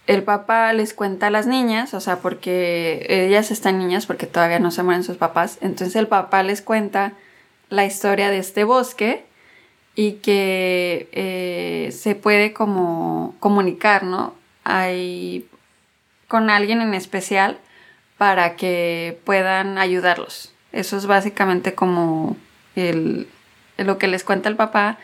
el 0.07 0.22
papá 0.22 0.72
les 0.72 0.95
cuenta 0.95 1.26
a 1.26 1.30
las 1.30 1.49
niñas, 1.49 1.93
o 1.95 2.01
sea, 2.01 2.18
porque 2.18 3.05
ellas 3.09 3.51
están 3.51 3.78
niñas 3.78 4.07
porque 4.07 4.26
todavía 4.26 4.61
no 4.61 4.70
se 4.70 4.84
mueren 4.84 5.03
sus 5.03 5.16
papás, 5.16 5.59
entonces 5.61 5.97
el 5.97 6.07
papá 6.07 6.45
les 6.45 6.62
cuenta 6.62 7.14
la 7.71 7.87
historia 7.87 8.31
de 8.31 8.39
este 8.39 8.64
bosque 8.64 9.25
y 9.95 10.14
que 10.14 11.09
eh, 11.12 11.91
se 11.93 12.14
puede 12.14 12.53
como 12.53 13.35
comunicar, 13.41 14.05
¿no? 14.05 14.35
Con 16.29 16.51
alguien 16.51 16.81
en 16.81 16.95
especial 16.95 17.59
para 18.18 18.55
que 18.57 19.18
puedan 19.25 19.79
ayudarlos. 19.79 20.53
Eso 20.73 20.97
es 20.97 21.07
básicamente 21.07 21.75
como 21.75 22.37
el, 22.77 23.27
lo 23.79 23.99
que 23.99 24.07
les 24.07 24.25
cuenta 24.25 24.49
el 24.49 24.57
papá. 24.57 24.99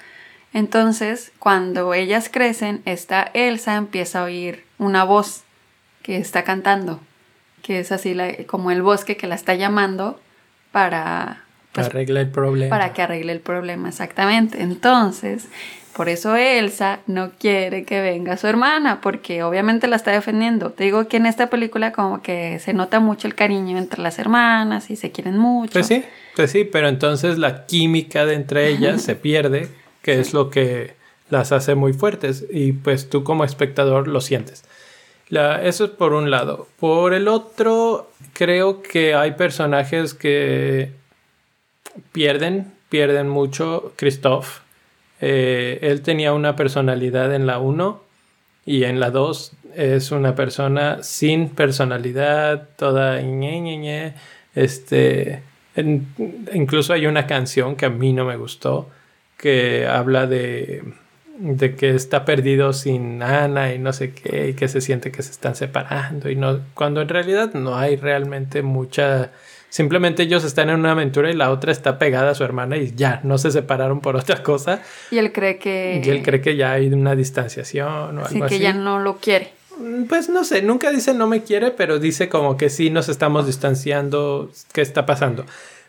Entonces, 0.52 1.32
cuando 1.38 1.94
ellas 1.94 2.28
crecen, 2.30 2.82
esta 2.84 3.30
Elsa 3.34 3.76
empieza 3.76 4.20
a 4.20 4.24
oír 4.24 4.64
una 4.78 5.04
voz 5.04 5.42
que 6.02 6.18
está 6.18 6.44
cantando. 6.44 7.00
que 7.62 7.80
es 7.80 7.90
así 7.90 8.16
como 8.46 8.70
el 8.70 8.80
bosque 8.82 9.16
que 9.16 9.26
la 9.26 9.34
está 9.34 9.54
llamando 9.54 10.20
para... 10.70 11.45
Pues, 11.76 11.88
para 11.88 11.98
arreglar 11.98 12.24
el 12.24 12.30
problema. 12.30 12.70
Para 12.70 12.92
que 12.92 13.02
arregle 13.02 13.32
el 13.32 13.40
problema, 13.40 13.88
exactamente. 13.88 14.62
Entonces, 14.62 15.46
por 15.94 16.08
eso 16.08 16.36
Elsa 16.36 17.00
no 17.06 17.32
quiere 17.38 17.84
que 17.84 18.00
venga 18.00 18.36
su 18.36 18.46
hermana, 18.46 19.00
porque 19.02 19.42
obviamente 19.42 19.86
la 19.86 19.96
está 19.96 20.10
defendiendo. 20.10 20.70
Te 20.70 20.84
digo 20.84 21.06
que 21.06 21.18
en 21.18 21.26
esta 21.26 21.48
película 21.48 21.92
como 21.92 22.22
que 22.22 22.58
se 22.58 22.72
nota 22.72 22.98
mucho 22.98 23.26
el 23.26 23.34
cariño 23.34 23.76
entre 23.76 24.02
las 24.02 24.18
hermanas 24.18 24.90
y 24.90 24.96
se 24.96 25.10
quieren 25.10 25.38
mucho. 25.38 25.74
Pues 25.74 25.86
sí, 25.86 26.02
pues 26.34 26.50
sí, 26.50 26.64
pero 26.64 26.88
entonces 26.88 27.38
la 27.38 27.66
química 27.66 28.24
de 28.24 28.34
entre 28.34 28.68
ellas 28.68 29.02
se 29.02 29.16
pierde, 29.16 29.68
que 30.02 30.18
es 30.20 30.32
lo 30.32 30.50
que 30.50 30.94
las 31.28 31.52
hace 31.52 31.74
muy 31.74 31.92
fuertes 31.92 32.44
y 32.50 32.72
pues 32.72 33.10
tú 33.10 33.24
como 33.24 33.44
espectador 33.44 34.08
lo 34.08 34.20
sientes. 34.22 34.64
eso 35.30 35.84
es 35.84 35.90
por 35.90 36.14
un 36.14 36.30
lado. 36.30 36.68
Por 36.78 37.12
el 37.12 37.28
otro, 37.28 38.10
creo 38.32 38.82
que 38.82 39.14
hay 39.14 39.32
personajes 39.32 40.14
que 40.14 41.05
pierden, 42.12 42.72
pierden 42.88 43.28
mucho. 43.28 43.92
Christoph 43.96 44.60
eh, 45.20 45.78
él 45.82 46.02
tenía 46.02 46.32
una 46.32 46.56
personalidad 46.56 47.34
en 47.34 47.46
la 47.46 47.58
1 47.58 48.02
y 48.66 48.84
en 48.84 49.00
la 49.00 49.10
2 49.10 49.52
es 49.74 50.10
una 50.10 50.34
persona 50.34 51.02
sin 51.02 51.50
personalidad, 51.50 52.68
toda 52.76 53.20
ñe, 53.20 54.14
Este, 54.54 55.42
incluso 56.54 56.92
hay 56.92 57.06
una 57.06 57.26
canción 57.26 57.76
que 57.76 57.86
a 57.86 57.90
mí 57.90 58.12
no 58.12 58.24
me 58.24 58.36
gustó 58.36 58.90
que 59.36 59.86
habla 59.86 60.26
de, 60.26 60.82
de 61.38 61.76
que 61.76 61.90
está 61.90 62.24
perdido 62.24 62.72
sin 62.72 63.22
Ana 63.22 63.74
y 63.74 63.78
no 63.78 63.92
sé 63.92 64.12
qué 64.12 64.48
y 64.48 64.54
que 64.54 64.68
se 64.68 64.80
siente 64.80 65.12
que 65.12 65.22
se 65.22 65.30
están 65.30 65.54
separando 65.54 66.30
y 66.30 66.36
no 66.36 66.60
cuando 66.72 67.02
en 67.02 67.08
realidad 67.08 67.52
no 67.52 67.76
hay 67.76 67.96
realmente 67.96 68.62
mucha 68.62 69.30
Simplemente 69.76 70.22
ellos 70.22 70.42
están 70.42 70.70
en 70.70 70.76
una 70.76 70.92
aventura 70.92 71.30
y 71.30 71.34
la 71.34 71.50
otra 71.50 71.70
está 71.70 71.98
pegada 71.98 72.30
a 72.30 72.34
su 72.34 72.42
hermana 72.42 72.78
y 72.78 72.94
ya, 72.96 73.20
no 73.24 73.36
se 73.36 73.50
separaron 73.50 74.00
por 74.00 74.16
otra 74.16 74.42
cosa. 74.42 74.80
Y 75.10 75.18
él 75.18 75.32
cree 75.32 75.58
que... 75.58 76.00
Y 76.02 76.08
él 76.08 76.22
cree 76.22 76.40
que 76.40 76.56
ya 76.56 76.72
hay 76.72 76.86
una 76.86 77.14
distanciación 77.14 78.16
o 78.16 78.24
algo 78.24 78.26
sí, 78.26 78.40
que 78.48 78.58
ya 78.58 78.72
no 78.72 79.00
lo 79.00 79.18
quiere. 79.18 79.52
Pues 80.08 80.30
no 80.30 80.44
sé, 80.44 80.62
nunca 80.62 80.90
dice 80.90 81.12
no 81.12 81.26
me 81.26 81.42
quiere, 81.42 81.72
pero 81.72 81.98
dice 81.98 82.30
como 82.30 82.56
que 82.56 82.70
sí 82.70 82.88
nos 82.88 83.10
estamos 83.10 83.44
distanciando, 83.44 84.50
¿qué 84.72 84.80
está 84.80 85.04
pasando? 85.04 85.44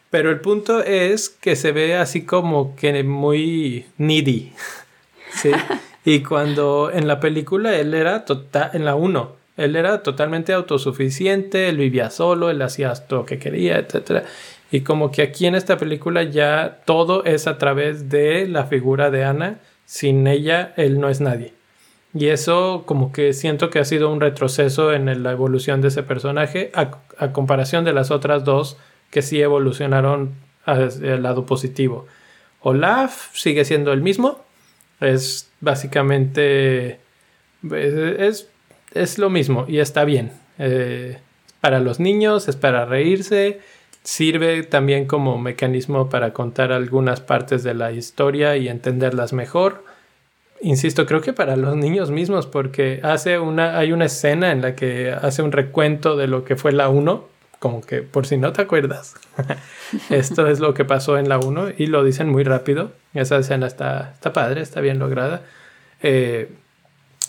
Pero 0.10 0.32
el 0.32 0.42
punto 0.42 0.84
es 0.84 1.30
que 1.30 1.56
se 1.56 1.72
ve 1.72 1.96
así 1.96 2.26
como 2.26 2.76
que 2.76 3.02
muy 3.06 3.86
needy. 3.98 4.52
¿sí? 5.34 5.52
y 6.04 6.24
cuando 6.24 6.92
en 6.92 7.08
la 7.08 7.22
película 7.22 7.74
él 7.74 7.94
era 7.94 8.26
total, 8.26 8.72
en 8.74 8.84
la 8.84 8.96
1, 8.96 9.32
él 9.58 9.76
era 9.76 10.04
totalmente 10.04 10.54
autosuficiente, 10.54 11.68
él 11.68 11.78
vivía 11.78 12.12
solo, 12.12 12.52
él 12.52 12.62
hacía 12.62 12.94
todo 12.94 13.22
lo 13.22 13.26
que 13.26 13.40
quería, 13.40 13.80
etc. 13.80 14.24
Y 14.72 14.82
como 14.82 15.12
que 15.12 15.24
aquí 15.24 15.48
en 15.48 15.56
esta 15.56 15.78
película 15.78 16.24
ya 16.24 16.82
todo 16.86 17.26
es 17.26 17.48
a 17.48 17.58
través 17.58 18.08
de 18.08 18.48
la 18.48 18.66
figura 18.66 19.10
de 19.10 19.26
Ana. 19.26 19.60
Sin 19.86 20.28
ella, 20.28 20.74
él 20.78 21.00
no 21.00 21.10
es 21.10 21.22
nadie. 21.22 21.54
Y 22.14 22.28
eso 22.28 22.84
como 22.86 23.12
que 23.12 23.34
siento 23.34 23.70
que 23.70 23.80
ha 23.80 23.86
sido 23.86 24.12
un 24.12 24.22
retroceso 24.22 24.94
en 24.94 25.24
la 25.24 25.32
evolución 25.32 25.82
de 25.82 25.88
ese 25.88 26.04
personaje 26.04 26.72
a, 26.74 26.92
comparación 27.32 27.84
de 27.84 27.94
las 27.94 28.12
otras 28.12 28.44
dos 28.44 28.78
que 29.10 29.22
sí 29.22 29.42
evolucionaron 29.42 30.36
al 30.66 31.24
lado 31.24 31.46
positivo. 31.46 32.06
Olaf 32.62 33.34
sigue 33.34 33.66
siendo 33.66 33.92
el 33.92 34.02
mismo. 34.02 34.46
Es 35.00 35.50
básicamente... 35.62 37.00
es 37.72 37.94
es 38.20 38.50
lo 39.18 39.30
mismo 39.30 39.66
y 39.68 39.80
está 39.80 40.06
bien. 40.06 40.32
Eh, 40.60 41.18
para 41.62 41.80
los 41.80 42.00
niños, 42.00 42.48
es 42.48 42.56
para 42.56 42.86
reírse, 42.86 43.60
sirve 44.04 44.64
también 44.64 45.06
como 45.06 45.38
mecanismo 45.38 46.10
para 46.10 46.32
contar 46.34 46.72
algunas 46.72 47.20
partes 47.20 47.64
de 47.64 47.74
la 47.74 47.92
historia 47.92 48.56
y 48.58 48.70
entenderlas 48.70 49.34
mejor. 49.34 49.84
Insisto, 50.62 51.06
creo 51.06 51.22
que 51.22 51.34
para 51.34 51.56
los 51.56 51.76
niños 51.76 52.10
mismos, 52.10 52.48
porque 52.48 53.00
hace 53.04 53.38
una, 53.38 53.78
hay 53.78 53.92
una 53.92 54.06
escena 54.06 54.52
en 54.52 54.62
la 54.62 54.76
que 54.76 55.12
hace 55.12 55.42
un 55.42 55.52
recuento 55.52 56.16
de 56.16 56.28
lo 56.28 56.44
que 56.44 56.56
fue 56.56 56.72
la 56.72 56.90
1, 56.90 57.28
como 57.60 57.82
que 57.82 58.02
por 58.02 58.26
si 58.26 58.38
no 58.38 58.54
te 58.54 58.62
acuerdas, 58.62 59.16
esto 60.10 60.48
es 60.48 60.60
lo 60.60 60.74
que 60.74 60.86
pasó 60.86 61.18
en 61.18 61.30
la 61.30 61.38
1 61.38 61.74
y 61.78 61.88
lo 61.88 62.04
dicen 62.04 62.30
muy 62.30 62.44
rápido. 62.44 62.92
Esa 63.14 63.38
escena 63.38 63.68
está, 63.68 64.12
está 64.14 64.34
padre, 64.34 64.62
está 64.62 64.82
bien 64.82 65.00
lograda. 65.00 65.42
Eh, 66.02 66.50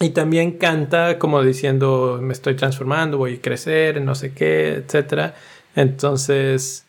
y 0.00 0.10
también 0.10 0.52
canta 0.52 1.18
como 1.18 1.42
diciendo, 1.42 2.18
me 2.22 2.32
estoy 2.32 2.54
transformando, 2.54 3.18
voy 3.18 3.36
a 3.36 3.40
crecer, 3.40 4.00
no 4.00 4.14
sé 4.14 4.32
qué, 4.32 4.84
etc. 4.86 5.34
Entonces, 5.74 6.84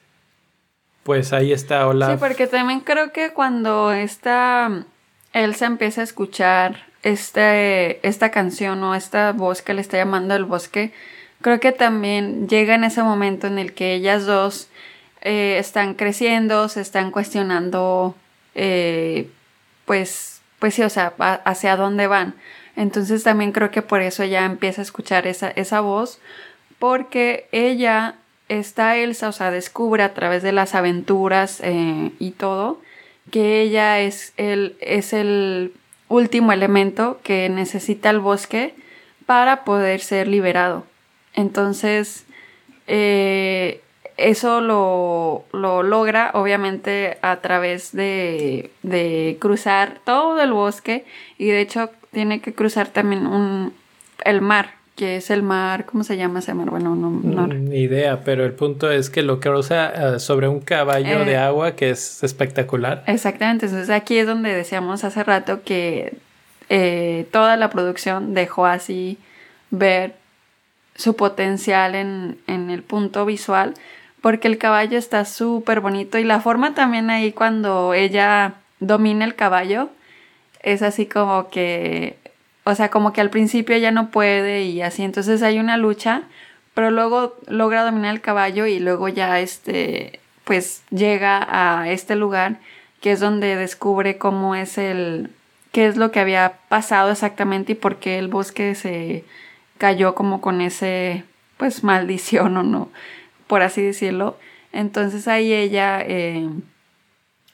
pues 1.03 1.33
ahí 1.33 1.51
está 1.51 1.87
Olaf. 1.87 2.11
Sí, 2.11 2.17
porque 2.19 2.47
también 2.47 2.81
creo 2.81 3.11
que 3.11 3.31
cuando 3.33 3.91
esta 3.91 4.85
Elsa 5.33 5.65
empieza 5.65 6.01
a 6.01 6.03
escuchar 6.03 6.85
este, 7.01 8.05
esta 8.07 8.29
canción 8.29 8.83
o 8.83 8.93
esta 8.93 9.31
voz 9.31 9.61
que 9.61 9.73
le 9.73 9.81
está 9.81 9.97
llamando 9.97 10.35
el 10.35 10.45
bosque, 10.45 10.91
creo 11.41 11.59
que 11.59 11.71
también 11.71 12.47
llega 12.47 12.75
en 12.75 12.83
ese 12.83 13.01
momento 13.01 13.47
en 13.47 13.57
el 13.57 13.73
que 13.73 13.95
ellas 13.95 14.25
dos 14.25 14.67
eh, 15.21 15.57
están 15.59 15.95
creciendo, 15.95 16.69
se 16.69 16.81
están 16.81 17.09
cuestionando, 17.09 18.15
eh, 18.53 19.29
pues, 19.85 20.41
pues 20.59 20.75
sí, 20.75 20.83
o 20.83 20.89
sea, 20.89 21.13
hacia 21.45 21.75
dónde 21.75 22.05
van. 22.07 22.35
Entonces 22.79 23.23
también 23.23 23.51
creo 23.51 23.71
que 23.71 23.81
por 23.81 24.01
eso 24.01 24.23
ella 24.23 24.45
empieza 24.45 24.81
a 24.81 24.83
escuchar 24.83 25.27
esa, 25.27 25.49
esa 25.49 25.81
voz, 25.81 26.21
porque 26.79 27.49
ella, 27.51 28.15
está 28.47 28.95
Elsa, 28.95 29.27
o 29.27 29.31
sea, 29.33 29.51
descubre 29.51 30.01
a 30.01 30.13
través 30.13 30.43
de 30.43 30.53
las 30.53 30.75
aventuras 30.75 31.59
eh, 31.61 32.11
y 32.19 32.31
todo, 32.31 32.79
que 33.31 33.59
ella 33.59 33.99
es 33.99 34.31
el, 34.37 34.77
es 34.79 35.11
el 35.11 35.73
último 36.07 36.53
elemento 36.53 37.19
que 37.21 37.49
necesita 37.49 38.11
el 38.11 38.19
bosque 38.19 38.73
para 39.25 39.65
poder 39.65 39.99
ser 39.99 40.29
liberado. 40.29 40.85
Entonces, 41.33 42.25
eh, 42.87 43.81
eso 44.15 44.61
lo, 44.61 45.43
lo, 45.51 45.83
logra 45.83 46.31
obviamente 46.33 47.17
a 47.21 47.41
través 47.41 47.91
de, 47.91 48.71
de, 48.83 49.37
cruzar 49.41 49.99
todo 50.05 50.41
el 50.41 50.53
bosque 50.53 51.03
y 51.37 51.47
de 51.47 51.59
hecho 51.59 51.89
tiene 52.11 52.41
que 52.41 52.53
cruzar 52.53 52.87
también 52.87 53.27
un, 53.27 53.73
el 54.25 54.41
mar, 54.41 54.71
que 54.95 55.17
es 55.17 55.29
el 55.29 55.43
mar, 55.43 55.85
¿cómo 55.85 56.03
se 56.03 56.17
llama 56.17 56.39
ese 56.39 56.53
mar? 56.53 56.69
Bueno, 56.69 56.95
no, 56.95 57.09
no. 57.09 57.47
Ni 57.47 57.77
idea, 57.77 58.23
pero 58.25 58.45
el 58.45 58.53
punto 58.53 58.91
es 58.91 59.09
que 59.09 59.21
lo 59.21 59.39
cruza 59.39 59.93
uh, 60.15 60.19
sobre 60.19 60.47
un 60.47 60.59
caballo 60.59 61.23
de 61.23 61.33
eh, 61.33 61.37
agua 61.37 61.75
que 61.75 61.91
es 61.91 62.23
espectacular. 62.23 63.03
Exactamente, 63.07 63.67
entonces 63.67 63.89
aquí 63.89 64.17
es 64.17 64.27
donde 64.27 64.53
decíamos 64.53 65.03
hace 65.03 65.23
rato 65.23 65.63
que 65.63 66.17
eh, 66.67 67.27
toda 67.31 67.55
la 67.55 67.69
producción 67.69 68.33
dejó 68.33 68.65
así 68.65 69.17
ver 69.71 70.15
su 70.95 71.15
potencial 71.15 71.95
en, 71.95 72.37
en 72.47 72.69
el 72.69 72.83
punto 72.83 73.25
visual, 73.25 73.75
porque 74.21 74.49
el 74.49 74.57
caballo 74.57 74.97
está 74.97 75.23
súper 75.23 75.79
bonito 75.79 76.17
y 76.17 76.25
la 76.25 76.41
forma 76.41 76.73
también 76.73 77.09
ahí 77.09 77.31
cuando 77.31 77.93
ella 77.93 78.55
domina 78.81 79.23
el 79.23 79.35
caballo, 79.35 79.89
es 80.61 80.81
así 80.81 81.05
como 81.05 81.49
que, 81.49 82.17
o 82.63 82.75
sea, 82.75 82.89
como 82.89 83.13
que 83.13 83.21
al 83.21 83.29
principio 83.29 83.77
ya 83.77 83.91
no 83.91 84.11
puede 84.11 84.63
y 84.63 84.81
así, 84.81 85.03
entonces 85.03 85.41
hay 85.43 85.59
una 85.59 85.77
lucha, 85.77 86.23
pero 86.73 86.91
luego 86.91 87.35
logra 87.47 87.83
dominar 87.83 88.13
el 88.13 88.21
caballo 88.21 88.65
y 88.65 88.79
luego 88.79 89.07
ya 89.09 89.39
este, 89.39 90.19
pues 90.43 90.83
llega 90.89 91.47
a 91.49 91.89
este 91.89 92.15
lugar 92.15 92.57
que 93.01 93.11
es 93.11 93.19
donde 93.19 93.55
descubre 93.55 94.17
cómo 94.17 94.55
es 94.55 94.77
el, 94.77 95.29
qué 95.71 95.87
es 95.87 95.97
lo 95.97 96.11
que 96.11 96.19
había 96.19 96.59
pasado 96.69 97.11
exactamente 97.11 97.73
y 97.73 97.75
por 97.75 97.97
qué 97.97 98.17
el 98.19 98.27
bosque 98.27 98.75
se 98.75 99.23
cayó 99.77 100.15
como 100.15 100.41
con 100.41 100.61
ese, 100.61 101.23
pues 101.57 101.83
maldición 101.83 102.57
o 102.57 102.63
no, 102.63 102.89
por 103.47 103.61
así 103.61 103.81
decirlo. 103.81 104.37
Entonces 104.73 105.27
ahí 105.27 105.53
ella 105.53 106.01
eh, 106.01 106.49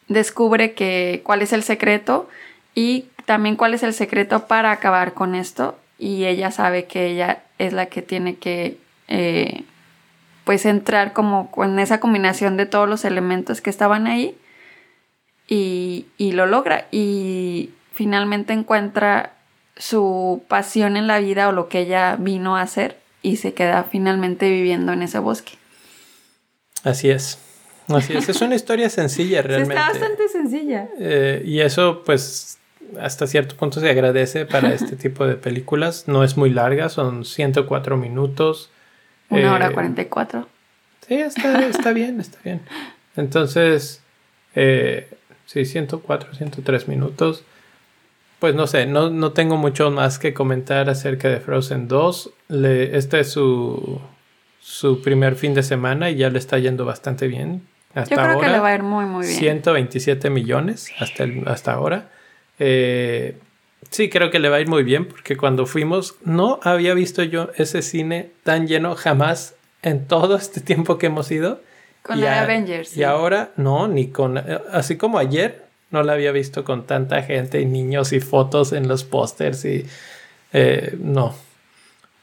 descubre 0.08 0.74
que 0.74 1.22
cuál 1.24 1.41
es 1.41 1.53
el 1.53 1.64
secreto 1.64 2.28
y 2.76 3.05
también 3.26 3.55
cuál 3.55 3.73
es 3.73 3.84
el 3.84 3.93
secreto 3.93 4.47
para 4.47 4.71
acabar 4.71 5.13
con 5.13 5.34
esto 5.34 5.78
y 5.97 6.26
ella 6.26 6.51
sabe 6.51 6.86
que 6.86 7.07
ella 7.07 7.43
es 7.57 7.73
la 7.73 7.88
que 7.88 8.01
tiene 8.01 8.36
que 8.36 8.78
eh, 9.07 9.63
pues 10.43 10.65
entrar 10.65 11.13
como 11.13 11.49
con 11.49 11.80
esa 11.80 11.99
combinación 11.99 12.57
de 12.57 12.65
todos 12.65 12.88
los 12.88 13.05
elementos 13.05 13.61
que 13.61 13.69
estaban 13.69 14.05
ahí 14.05 14.38
y, 15.47 16.05
y 16.17 16.34
lo 16.34 16.45
logra 16.45 16.88
y 16.91 17.71
finalmente 17.93 18.53
encuentra 18.53 19.34
su 19.78 20.43
pasión 20.47 20.97
en 20.97 21.07
la 21.07 21.19
vida 21.19 21.47
o 21.47 21.51
lo 21.51 21.69
que 21.69 21.80
ella 21.80 22.17
vino 22.17 22.57
a 22.57 22.61
hacer 22.61 22.97
y 23.21 23.38
se 23.38 23.53
queda 23.53 23.84
finalmente 23.86 24.49
viviendo 24.49 24.93
en 24.93 25.01
ese 25.01 25.19
bosque. 25.19 25.53
Así 26.84 27.09
es. 27.09 27.39
Así 27.88 28.15
es. 28.15 28.30
Es 28.30 28.41
una 28.41 28.55
historia 28.55 28.89
sencilla 28.89 29.41
realmente. 29.41 29.76
está 29.76 29.89
bastante 29.89 30.30
sencilla. 30.30 30.88
Eh, 30.99 31.41
y 31.43 31.61
eso 31.61 32.03
pues 32.05 32.59
hasta 33.00 33.28
cierto 33.28 33.56
punto 33.56 33.80
se 33.80 33.90
agradece 33.90 34.46
para 34.46 34.74
este 34.74 34.96
tipo 34.98 35.26
de 35.26 35.36
películas. 35.36 36.08
No 36.08 36.24
es 36.24 36.38
muy 36.38 36.50
larga, 36.50 36.90
son 36.90 37.26
104 37.26 37.98
minutos. 37.98 38.70
Una 39.30 39.54
hora 39.54 39.68
Eh, 39.68 39.72
cuarenta 39.74 40.02
y 40.02 40.06
cuatro. 40.06 40.48
Sí, 41.08 41.16
está, 41.16 41.66
está 41.68 41.92
bien, 41.94 42.20
está 42.20 42.38
bien. 42.44 42.62
Entonces, 43.16 44.02
eh, 44.56 45.08
sí, 45.46 45.66
104, 45.66 46.34
103 46.36 46.88
minutos. 46.88 47.44
Pues 48.40 48.54
no 48.56 48.68
sé, 48.68 48.86
no, 48.86 49.10
no 49.10 49.32
tengo 49.32 49.56
mucho 49.58 49.90
más 49.92 50.20
que 50.20 50.34
comentar 50.34 50.90
acerca 50.90 51.30
de 51.30 51.40
Frozen 51.40 51.88
2. 51.88 52.32
Le, 52.50 52.98
este 52.98 53.22
es 53.22 53.32
su, 53.32 54.02
su 54.60 55.02
primer 55.02 55.36
fin 55.36 55.54
de 55.54 55.64
semana 55.64 56.10
y 56.10 56.18
ya 56.18 56.30
le 56.30 56.40
está 56.40 56.58
yendo 56.60 56.86
bastante 56.86 57.28
bien. 57.28 57.66
Hasta 57.94 58.16
Yo 58.16 58.22
creo 58.22 58.34
ahora, 58.36 58.48
que 58.48 58.54
le 58.54 58.60
va 58.60 58.68
a 58.70 58.76
ir 58.76 58.84
muy, 58.84 59.06
muy 59.06 59.26
bien. 59.26 59.40
127 59.40 60.30
millones 60.30 60.92
hasta, 61.00 61.24
el- 61.24 61.48
hasta 61.48 61.72
ahora. 61.74 62.10
Eh, 62.60 63.38
sí, 63.89 64.10
creo 64.10 64.32
que 64.32 64.39
le 64.39 64.49
va 64.49 64.58
a 64.58 64.62
ir 64.62 64.68
muy 64.68 64.84
bien 64.84 65.06
porque 65.08 65.36
cuando 65.38 65.66
fuimos 65.66 66.16
no 66.24 66.60
había 66.64 66.93
visto 66.93 67.24
yo 67.24 67.49
ese 67.58 67.82
cine 67.82 68.32
tan 68.43 68.68
lleno 68.68 68.95
jamás 68.95 69.56
en 69.82 70.08
todo 70.08 70.36
este 70.38 70.62
tiempo 70.62 70.97
que 70.97 71.08
hemos 71.08 71.30
ido. 71.32 71.62
Con 72.01 72.20
Y 72.20 72.22
la 72.22 72.39
a- 72.39 72.43
Avengers. 72.43 72.91
Y 72.91 72.95
sí. 72.95 73.03
ahora 73.03 73.51
no, 73.58 73.88
ni 73.88 74.08
con... 74.10 74.38
Así 74.72 74.95
como 74.97 75.18
ayer 75.18 75.66
no 75.91 76.03
la 76.03 76.14
había 76.14 76.32
visto 76.32 76.64
con 76.64 76.86
tanta 76.88 77.22
gente 77.24 77.60
y 77.62 77.66
niños 77.66 78.14
y 78.14 78.20
fotos 78.20 78.74
en 78.74 78.88
los 78.88 79.03
pósters 79.03 79.66
y... 79.66 79.86
eh, 80.53 80.95
no. 80.99 81.36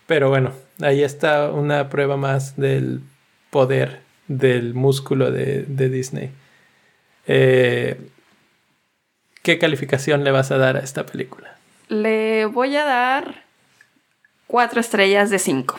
Pero 0.07 0.29
bueno, 0.29 0.53
ahí 0.81 1.03
está 1.03 1.51
una 1.51 1.89
prueba 1.89 2.17
más 2.17 2.57
del 2.57 3.01
poder 3.51 4.01
del 4.29 4.73
músculo 4.75 5.31
de, 5.31 5.63
de 5.65 5.89
Disney. 5.89 6.31
Eh, 7.27 8.01
¿Qué 9.43 9.59
calificación 9.59 10.25
le 10.25 10.31
vas 10.31 10.51
a 10.51 10.59
dar 10.59 10.77
a 10.77 10.81
esta 10.81 11.05
película? 11.05 11.57
Le 11.89 12.47
voy 12.47 12.77
a 12.77 12.85
dar 12.85 13.43
cuatro 14.47 14.81
estrellas 14.81 15.31
de 15.31 15.39
cinco. 15.39 15.79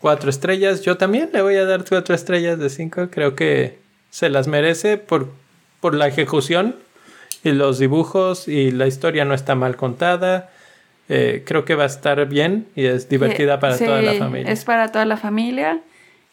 Cuatro 0.00 0.30
estrellas. 0.30 0.82
Yo 0.82 0.96
también 0.96 1.30
le 1.32 1.42
voy 1.42 1.56
a 1.56 1.64
dar 1.64 1.84
cuatro 1.88 2.14
estrellas 2.14 2.58
de 2.58 2.68
cinco. 2.68 3.08
Creo 3.10 3.36
que 3.36 3.78
se 4.10 4.28
las 4.28 4.48
merece 4.48 4.96
por, 4.96 5.30
por 5.80 5.94
la 5.94 6.08
ejecución 6.08 6.74
y 7.44 7.52
los 7.52 7.78
dibujos 7.78 8.48
y 8.48 8.72
la 8.72 8.86
historia 8.86 9.24
no 9.24 9.34
está 9.34 9.54
mal 9.54 9.76
contada. 9.76 10.50
Eh, 11.08 11.42
creo 11.46 11.64
que 11.64 11.74
va 11.74 11.84
a 11.84 11.86
estar 11.86 12.24
bien 12.26 12.66
y 12.74 12.86
es 12.86 13.08
divertida 13.08 13.60
para 13.60 13.76
Sí, 13.76 13.84
toda 13.84 14.02
la 14.02 14.14
familia. 14.14 14.52
Es 14.52 14.64
para 14.64 14.90
toda 14.90 15.04
la 15.04 15.16
familia. 15.16 15.80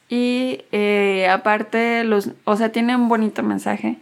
Y 0.09 0.61
eh, 0.71 1.27
aparte, 1.29 2.03
los, 2.03 2.29
o 2.45 2.55
sea, 2.55 2.71
tiene 2.71 2.95
un 2.95 3.09
bonito 3.09 3.43
mensaje. 3.43 3.97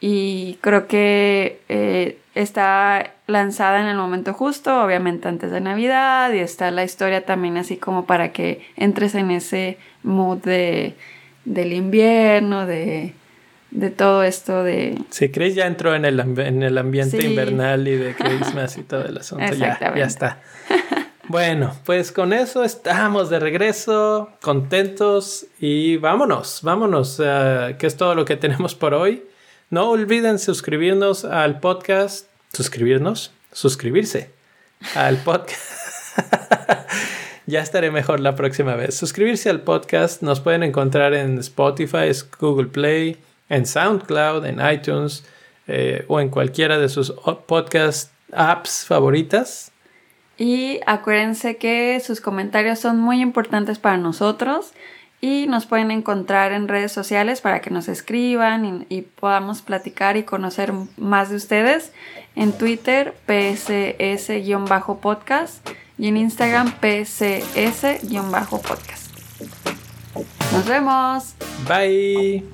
Y 0.00 0.58
creo 0.60 0.86
que 0.86 1.60
eh, 1.68 2.18
está 2.34 3.12
lanzada 3.26 3.80
en 3.80 3.86
el 3.86 3.96
momento 3.96 4.34
justo, 4.34 4.82
obviamente 4.84 5.28
antes 5.28 5.50
de 5.50 5.60
Navidad. 5.60 6.32
Y 6.32 6.38
está 6.40 6.70
la 6.70 6.84
historia 6.84 7.24
también 7.24 7.56
así 7.56 7.76
como 7.76 8.04
para 8.06 8.32
que 8.32 8.66
entres 8.76 9.14
en 9.14 9.30
ese 9.30 9.78
mood 10.02 10.38
de, 10.38 10.94
del 11.46 11.72
invierno, 11.72 12.66
de, 12.66 13.14
de 13.70 13.90
todo 13.90 14.22
esto 14.24 14.62
de... 14.62 14.98
Sí, 15.10 15.30
Chris 15.30 15.54
ya 15.54 15.66
entró 15.66 15.94
en 15.94 16.04
el, 16.04 16.20
en 16.20 16.62
el 16.62 16.76
ambiente 16.76 17.18
Sí. 17.20 17.26
invernal 17.28 17.88
y 17.88 17.96
de 17.96 18.14
Christmas 18.18 18.76
y 18.76 18.82
todo 18.82 19.06
el 19.06 19.16
asunto. 19.16 19.44
Ya, 19.46 19.50
Exactamente. 19.52 20.00
ya 20.00 20.06
está. 20.06 20.40
Bueno, 21.28 21.72
pues 21.86 22.12
con 22.12 22.34
eso 22.34 22.64
estamos 22.64 23.30
de 23.30 23.40
regreso, 23.40 24.28
contentos 24.42 25.46
y 25.58 25.96
vámonos, 25.96 26.60
vámonos, 26.62 27.18
eh, 27.24 27.76
que 27.78 27.86
es 27.86 27.96
todo 27.96 28.14
lo 28.14 28.26
que 28.26 28.36
tenemos 28.36 28.74
por 28.74 28.92
hoy. 28.92 29.24
No 29.70 29.88
olviden 29.90 30.38
suscribirnos 30.38 31.24
al 31.24 31.58
podcast, 31.58 32.26
suscribirnos, 32.52 33.32
suscribirse 33.50 34.30
al 34.94 35.16
podcast. 35.16 36.18
ya 37.46 37.60
estaré 37.60 37.90
mejor 37.90 38.20
la 38.20 38.36
próxima 38.36 38.76
vez. 38.76 38.94
Suscribirse 38.94 39.48
al 39.48 39.62
podcast 39.62 40.22
nos 40.22 40.40
pueden 40.40 40.62
encontrar 40.62 41.14
en 41.14 41.38
Spotify, 41.38 42.10
Google 42.38 42.66
Play, 42.66 43.16
en 43.48 43.66
SoundCloud, 43.66 44.44
en 44.44 44.60
iTunes 44.60 45.24
eh, 45.66 46.04
o 46.08 46.20
en 46.20 46.28
cualquiera 46.28 46.78
de 46.78 46.90
sus 46.90 47.12
podcast 47.46 48.12
apps 48.32 48.84
favoritas. 48.86 49.72
Y 50.36 50.80
acuérdense 50.86 51.56
que 51.56 52.00
sus 52.00 52.20
comentarios 52.20 52.80
son 52.80 53.00
muy 53.00 53.22
importantes 53.22 53.78
para 53.78 53.96
nosotros 53.96 54.72
y 55.24 55.46
nos 55.46 55.64
pueden 55.64 55.90
encontrar 55.90 56.52
en 56.52 56.68
redes 56.68 56.92
sociales 56.92 57.40
para 57.40 57.62
que 57.62 57.70
nos 57.70 57.88
escriban 57.88 58.84
y, 58.90 59.00
podamos 59.00 59.62
platicar 59.62 60.18
y 60.18 60.24
conocer 60.24 60.74
más 60.98 61.30
de 61.30 61.36
ustedes. 61.36 61.92
En 62.36 62.52
Twitter, 62.52 63.14
pss-podcast 63.26 63.96
y 65.96 66.08
en 66.08 66.18
Instagram, 66.18 66.74
pcs-podcast. 66.78 68.04
Nos 70.52 70.66
vemos. 70.66 71.34
Bye. 71.66 72.44